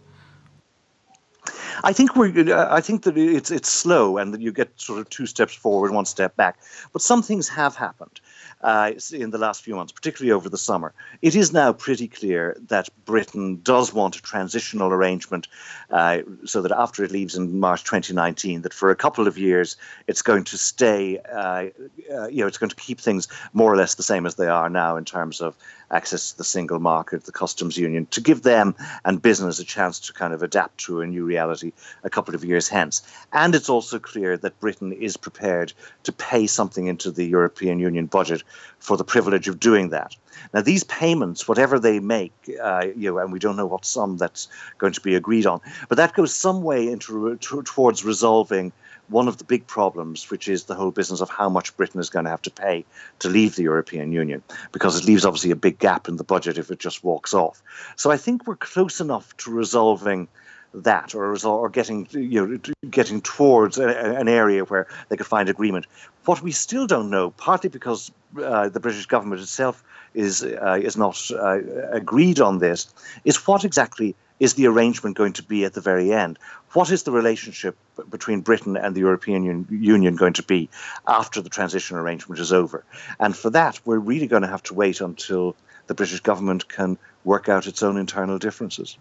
I 1.83 1.93
think 1.93 2.15
we're. 2.15 2.55
Uh, 2.55 2.67
I 2.73 2.81
think 2.81 3.03
that 3.03 3.17
it's 3.17 3.51
it's 3.51 3.69
slow, 3.69 4.17
and 4.17 4.33
that 4.33 4.41
you 4.41 4.51
get 4.51 4.69
sort 4.79 4.99
of 4.99 5.09
two 5.09 5.25
steps 5.25 5.53
forward, 5.53 5.91
one 5.91 6.05
step 6.05 6.35
back. 6.35 6.59
But 6.93 7.01
some 7.01 7.21
things 7.21 7.49
have 7.49 7.75
happened 7.75 8.21
uh, 8.63 8.93
in 9.11 9.29
the 9.29 9.37
last 9.37 9.61
few 9.61 9.75
months, 9.75 9.91
particularly 9.91 10.31
over 10.31 10.49
the 10.49 10.57
summer. 10.57 10.93
It 11.21 11.35
is 11.35 11.51
now 11.51 11.73
pretty 11.73 12.07
clear 12.07 12.57
that 12.67 12.89
Britain 13.05 13.59
does 13.61 13.93
want 13.93 14.15
a 14.15 14.21
transitional 14.21 14.91
arrangement 14.91 15.47
uh, 15.91 16.19
so 16.45 16.61
that 16.61 16.71
after 16.71 17.03
it 17.03 17.11
leaves 17.11 17.35
in 17.35 17.59
March 17.59 17.83
2019, 17.83 18.61
that 18.61 18.73
for 18.73 18.89
a 18.89 18.95
couple 18.95 19.27
of 19.27 19.37
years 19.37 19.75
it's 20.07 20.21
going 20.21 20.45
to 20.45 20.57
stay, 20.57 21.19
uh, 21.31 21.65
uh, 22.13 22.27
you 22.27 22.39
know, 22.41 22.47
it's 22.47 22.57
going 22.57 22.69
to 22.69 22.75
keep 22.75 22.99
things 22.99 23.27
more 23.51 23.71
or 23.71 23.75
less 23.75 23.95
the 23.95 24.03
same 24.03 24.25
as 24.25 24.35
they 24.35 24.47
are 24.47 24.69
now 24.69 24.95
in 24.95 25.05
terms 25.05 25.41
of 25.41 25.55
access 25.91 26.31
to 26.31 26.37
the 26.37 26.43
single 26.43 26.79
market, 26.79 27.23
the 27.25 27.31
customs 27.31 27.77
union, 27.77 28.05
to 28.07 28.19
give 28.19 28.41
them 28.41 28.75
and 29.05 29.21
business 29.21 29.59
a 29.59 29.63
chance 29.63 29.99
to 29.99 30.13
kind 30.13 30.33
of 30.33 30.41
adapt 30.41 30.77
to 30.79 31.01
a 31.01 31.07
new 31.07 31.23
reality 31.23 31.71
a 32.03 32.09
couple 32.09 32.33
of 32.33 32.43
years 32.43 32.67
hence. 32.67 33.03
And 33.31 33.53
it's 33.53 33.69
also 33.69 33.99
clear 33.99 34.37
that 34.37 34.59
Britain 34.59 34.91
is 34.91 35.17
prepared 35.17 35.73
to 36.03 36.11
pay 36.11 36.47
something 36.47 36.87
into 36.87 37.11
the 37.11 37.25
European 37.25 37.79
Union 37.79 38.07
budget 38.07 38.43
for 38.79 38.97
the 38.97 39.03
privilege 39.03 39.47
of 39.47 39.59
doing 39.59 39.89
that. 39.89 40.15
Now, 40.53 40.61
these 40.61 40.83
payments, 40.83 41.47
whatever 41.47 41.79
they 41.79 41.99
make, 41.99 42.33
uh, 42.61 42.87
you 42.95 43.11
know, 43.11 43.19
and 43.19 43.31
we 43.31 43.39
don't 43.39 43.55
know 43.55 43.65
what 43.65 43.85
sum 43.85 44.17
that's 44.17 44.47
going 44.77 44.93
to 44.93 45.01
be 45.01 45.15
agreed 45.15 45.45
on, 45.45 45.61
but 45.89 45.97
that 45.97 46.13
goes 46.13 46.33
some 46.33 46.63
way 46.63 46.87
into 46.87 47.37
towards 47.37 48.03
resolving 48.03 48.71
one 49.09 49.27
of 49.27 49.37
the 49.37 49.43
big 49.43 49.67
problems, 49.67 50.31
which 50.31 50.47
is 50.47 50.63
the 50.63 50.75
whole 50.75 50.91
business 50.91 51.21
of 51.21 51.29
how 51.29 51.49
much 51.49 51.75
Britain 51.75 51.99
is 51.99 52.09
going 52.09 52.25
to 52.25 52.31
have 52.31 52.41
to 52.41 52.51
pay 52.51 52.85
to 53.19 53.29
leave 53.29 53.55
the 53.55 53.63
European 53.63 54.11
Union, 54.11 54.41
because 54.71 54.97
it 54.97 55.05
leaves 55.05 55.25
obviously 55.25 55.51
a 55.51 55.55
big 55.55 55.77
gap 55.77 56.07
in 56.07 56.15
the 56.17 56.23
budget 56.23 56.57
if 56.57 56.71
it 56.71 56.79
just 56.79 57.03
walks 57.03 57.33
off. 57.33 57.61
So 57.95 58.11
I 58.11 58.17
think 58.17 58.47
we're 58.47 58.55
close 58.55 59.01
enough 59.01 59.35
to 59.37 59.51
resolving 59.51 60.27
that 60.73 61.13
or, 61.15 61.37
or 61.45 61.69
getting 61.69 62.07
you 62.11 62.47
know 62.47 62.59
getting 62.89 63.21
towards 63.21 63.77
a, 63.77 63.87
an 63.87 64.27
area 64.27 64.63
where 64.63 64.87
they 65.09 65.17
could 65.17 65.27
find 65.27 65.49
agreement. 65.49 65.85
What 66.25 66.41
we 66.41 66.51
still 66.51 66.87
don't 66.87 67.09
know, 67.09 67.31
partly 67.31 67.69
because 67.69 68.11
uh, 68.41 68.69
the 68.69 68.79
British 68.79 69.05
government 69.05 69.41
itself 69.41 69.83
is 70.13 70.43
uh, 70.43 70.79
is 70.81 70.97
not 70.97 71.19
uh, 71.31 71.59
agreed 71.91 72.39
on 72.39 72.59
this, 72.59 72.93
is 73.23 73.47
what 73.47 73.65
exactly 73.65 74.15
is 74.39 74.55
the 74.55 74.67
arrangement 74.67 75.15
going 75.15 75.33
to 75.33 75.43
be 75.43 75.63
at 75.63 75.73
the 75.73 75.81
very 75.81 76.11
end? 76.11 76.39
What 76.73 76.91
is 76.91 77.03
the 77.03 77.11
relationship 77.11 77.77
between 78.09 78.41
Britain 78.41 78.75
and 78.75 78.95
the 78.95 78.99
European 78.99 79.67
Union 79.69 80.15
going 80.15 80.33
to 80.33 80.43
be 80.43 80.69
after 81.07 81.39
the 81.41 81.49
transition 81.49 81.97
arrangement 81.97 82.41
is 82.41 82.51
over? 82.51 82.83
And 83.19 83.37
for 83.37 83.51
that, 83.51 83.79
we're 83.85 83.99
really 83.99 84.27
going 84.27 84.41
to 84.41 84.47
have 84.47 84.63
to 84.63 84.73
wait 84.73 85.01
until 85.01 85.55
the 85.87 85.93
British 85.93 86.21
government 86.21 86.67
can 86.67 86.97
work 87.23 87.47
out 87.47 87.67
its 87.67 87.83
own 87.83 87.97
internal 87.97 88.39
differences. 88.39 88.97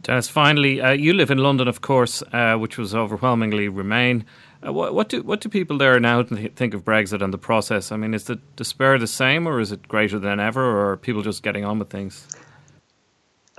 Denis, 0.00 0.28
finally, 0.28 0.80
uh, 0.80 0.92
you 0.92 1.12
live 1.14 1.30
in 1.30 1.38
London, 1.38 1.68
of 1.68 1.80
course, 1.80 2.22
uh, 2.32 2.56
which 2.56 2.76
was 2.76 2.94
overwhelmingly 2.94 3.68
Remain. 3.68 4.24
Uh, 4.66 4.72
what, 4.72 4.94
what, 4.94 5.08
do 5.08 5.22
what 5.22 5.40
do 5.40 5.48
people 5.48 5.78
there 5.78 5.98
now 6.00 6.22
think 6.22 6.74
of 6.74 6.84
Brexit 6.84 7.22
and 7.22 7.32
the 7.32 7.38
process? 7.38 7.92
I 7.92 7.96
mean, 7.96 8.14
is 8.14 8.24
the 8.24 8.36
despair 8.56 8.98
the 8.98 9.06
same, 9.06 9.46
or 9.46 9.58
is 9.60 9.72
it 9.72 9.88
greater 9.88 10.18
than 10.18 10.38
ever, 10.38 10.62
or 10.62 10.92
are 10.92 10.96
people 10.96 11.22
just 11.22 11.42
getting 11.42 11.64
on 11.64 11.78
with 11.78 11.88
things? 11.88 12.28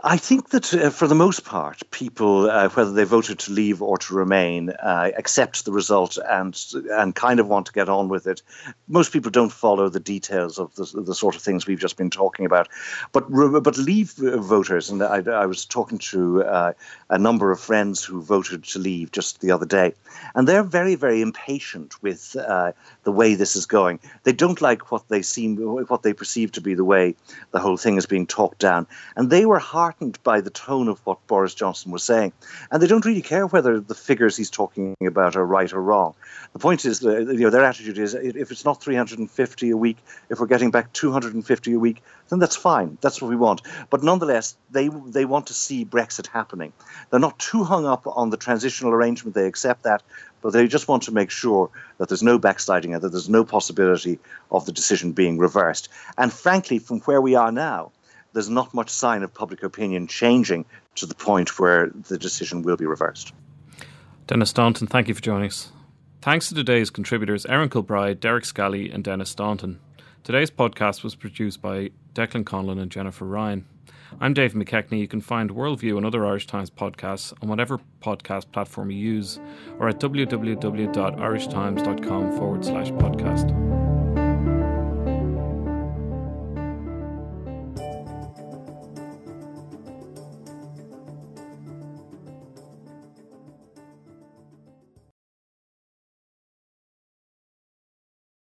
I 0.04 0.18
think 0.18 0.50
that 0.50 0.72
uh, 0.76 0.91
for 0.91 1.08
the 1.08 1.16
most 1.16 1.43
part, 1.43 1.82
people, 1.89 2.52
uh, 2.52 2.70
whether 2.70 2.91
they 2.91 3.04
voted 3.04 3.39
to 3.39 3.52
leave 3.52 3.82
or 3.82 3.98
to 3.98 4.14
remain, 4.14 4.70
uh, 4.70 5.10
accept 5.18 5.66
the 5.66 5.72
result 5.72 6.20
and 6.30 6.56
and 6.91 7.16
kind 7.16 7.39
of 7.39 7.48
want 7.48 7.66
to 7.66 7.72
get 7.72 7.89
on 7.89 8.08
with 8.08 8.28
it. 8.28 8.43
Most 8.88 9.12
people 9.12 9.32
don't 9.32 9.52
follow 9.52 9.89
the 9.89 10.00
details 10.00 10.60
of 10.60 10.76
the, 10.76 11.02
the 11.02 11.16
sort 11.16 11.36
of 11.36 11.41
things 11.41 11.66
we've 11.66 11.80
just 11.80 11.98
been 11.98 12.12
talking 12.12 12.45
about, 12.45 12.70
but 13.12 13.24
but 13.64 13.78
leave 13.78 14.12
voters, 14.12 14.91
and 14.91 15.02
I, 15.02 15.24
I 15.32 15.48
was 15.48 15.66
talking 15.66 15.98
to 15.98 16.43
uh, 16.43 16.74
a 17.10 17.18
number 17.18 17.52
of 17.52 17.60
friends 17.60 18.04
who 18.04 18.22
voted 18.22 18.66
to 18.66 18.80
leave 18.80 19.12
just 19.12 19.41
the 19.41 19.50
other 19.50 19.66
day, 19.66 19.95
and 20.36 20.48
they're 20.48 20.62
very 20.62 20.93
very 20.93 21.24
impatient 21.24 22.04
with 22.04 22.36
uh, 22.36 22.72
the 23.04 23.12
way 23.12 23.34
this 23.34 23.56
is 23.56 23.66
going. 23.66 24.00
They 24.26 24.34
don't 24.34 24.62
like 24.62 24.91
what 24.91 25.08
they 25.08 25.24
seem 25.24 25.58
what 25.58 26.04
they 26.04 26.14
perceive 26.14 26.52
to 26.52 26.62
be 26.62 26.76
the 26.76 26.86
way 26.86 27.16
the 27.50 27.60
whole 27.60 27.78
thing 27.78 27.98
is 27.98 28.06
being 28.06 28.28
talked 28.28 28.60
down, 28.60 28.86
and 29.16 29.32
they 29.32 29.48
were 29.48 29.58
hard 29.58 29.87
heartened 29.88 30.20
by 30.22 30.42
the 30.42 30.50
tone 30.50 30.90
of 30.90 31.00
what 31.06 31.26
Boris 31.28 31.54
Johnson 31.54 31.94
was 31.94 32.04
saying. 32.04 32.34
And 32.70 32.84
they 32.84 32.88
don't 32.88 33.06
really 33.06 33.22
care 33.22 33.48
whether 33.48 33.80
the 33.80 33.96
figures 33.96 34.36
he's 34.36 34.50
talking 34.50 34.98
about 35.00 35.38
are 35.38 35.46
right 35.46 35.72
or 35.72 35.82
wrong. 35.82 36.14
The 36.52 36.60
point 36.60 36.84
is, 36.84 37.02
you 37.02 37.40
know, 37.46 37.50
their 37.50 37.64
attitude 37.64 37.98
is 37.98 38.14
if 38.14 38.52
it's 38.52 38.66
not 38.66 38.84
350 38.84 39.70
a 39.70 39.78
week, 39.78 39.98
if 40.30 40.42
we're 40.42 40.48
getting 40.48 40.72
back 40.72 40.92
250 40.92 41.74
a 41.74 41.80
week, 41.80 42.04
then 42.28 42.40
that's 42.40 42.58
fine. 42.58 42.98
That's 43.00 43.22
what 43.22 43.30
we 43.30 43.38
want. 43.38 43.62
But 43.90 44.04
nonetheless, 44.04 44.58
they 44.72 44.90
they 44.90 45.24
want 45.24 45.48
to 45.48 45.54
see 45.54 45.86
Brexit 45.86 46.28
happening. 46.28 46.74
They're 47.10 47.28
not 47.28 47.40
too 47.40 47.64
hung 47.64 47.86
up 47.86 48.06
on 48.06 48.30
the 48.30 48.38
transitional 48.38 48.92
arrangement. 48.92 49.36
They 49.36 49.48
accept 49.48 49.84
that, 49.84 50.04
but 50.42 50.52
they 50.52 50.68
just 50.68 50.90
want 50.90 51.04
to 51.04 51.14
make 51.14 51.32
sure 51.32 51.70
that 51.98 52.10
there's 52.10 52.24
no 52.32 52.38
backsliding 52.38 52.94
and 52.94 53.02
that 53.04 53.14
there's 53.14 53.30
no 53.30 53.46
possibility 53.46 54.20
of 54.52 54.66
the 54.66 54.74
decision 54.74 55.14
being 55.14 55.38
reversed. 55.38 55.88
And 56.18 56.34
frankly, 56.34 56.80
from 56.80 57.00
where 57.02 57.22
we 57.22 57.36
are 57.36 57.54
now, 57.54 57.92
there's 58.38 58.50
not 58.52 58.72
much 58.72 58.92
sign 58.92 59.24
of 59.24 59.34
public 59.34 59.64
opinion 59.64 60.06
changing 60.06 60.64
to 60.94 61.08
the 61.08 61.16
point 61.16 61.60
where 61.60 61.90
the 62.08 62.20
decision 62.20 62.62
will 62.62 62.78
be 62.78 62.86
reversed. 62.86 63.34
Denis 64.28 64.52
Staunton, 64.52 64.86
thank 64.86 65.08
you 65.08 65.16
for 65.16 65.24
joining 65.24 65.48
us. 65.48 65.72
Thanks 66.22 66.48
to 66.50 66.56
today's 66.56 66.92
contributors 66.92 67.48
Erin 67.48 67.70
Kilbride, 67.70 68.20
Derek 68.20 68.46
Scally, 68.46 68.92
and 68.92 69.04
Denis 69.04 69.32
Staunton. 69.32 69.80
Today's 70.24 70.52
podcast 70.52 71.04
was 71.04 71.16
produced 71.16 71.64
by 71.64 71.90
Declan 72.14 72.44
Conlon 72.44 72.80
and 72.80 72.92
Jennifer 72.92 73.26
Ryan. 73.26 73.66
I'm 74.22 74.36
Dave 74.36 74.54
McKechnie. 74.54 75.00
You 75.00 75.08
can 75.08 75.22
find 75.22 75.50
Worldview 75.50 75.98
and 75.98 76.06
other 76.06 76.24
Irish 76.24 76.46
Times 76.46 76.70
podcasts 76.70 77.34
on 77.42 77.50
whatever 77.50 77.80
podcast 78.04 78.52
platform 78.52 78.92
you 78.92 79.00
use 79.00 79.40
or 79.80 79.90
at 79.90 80.00
www.irishtimes.com 80.00 82.38
forward 82.38 82.64
slash 82.64 82.92
podcast. 82.92 83.66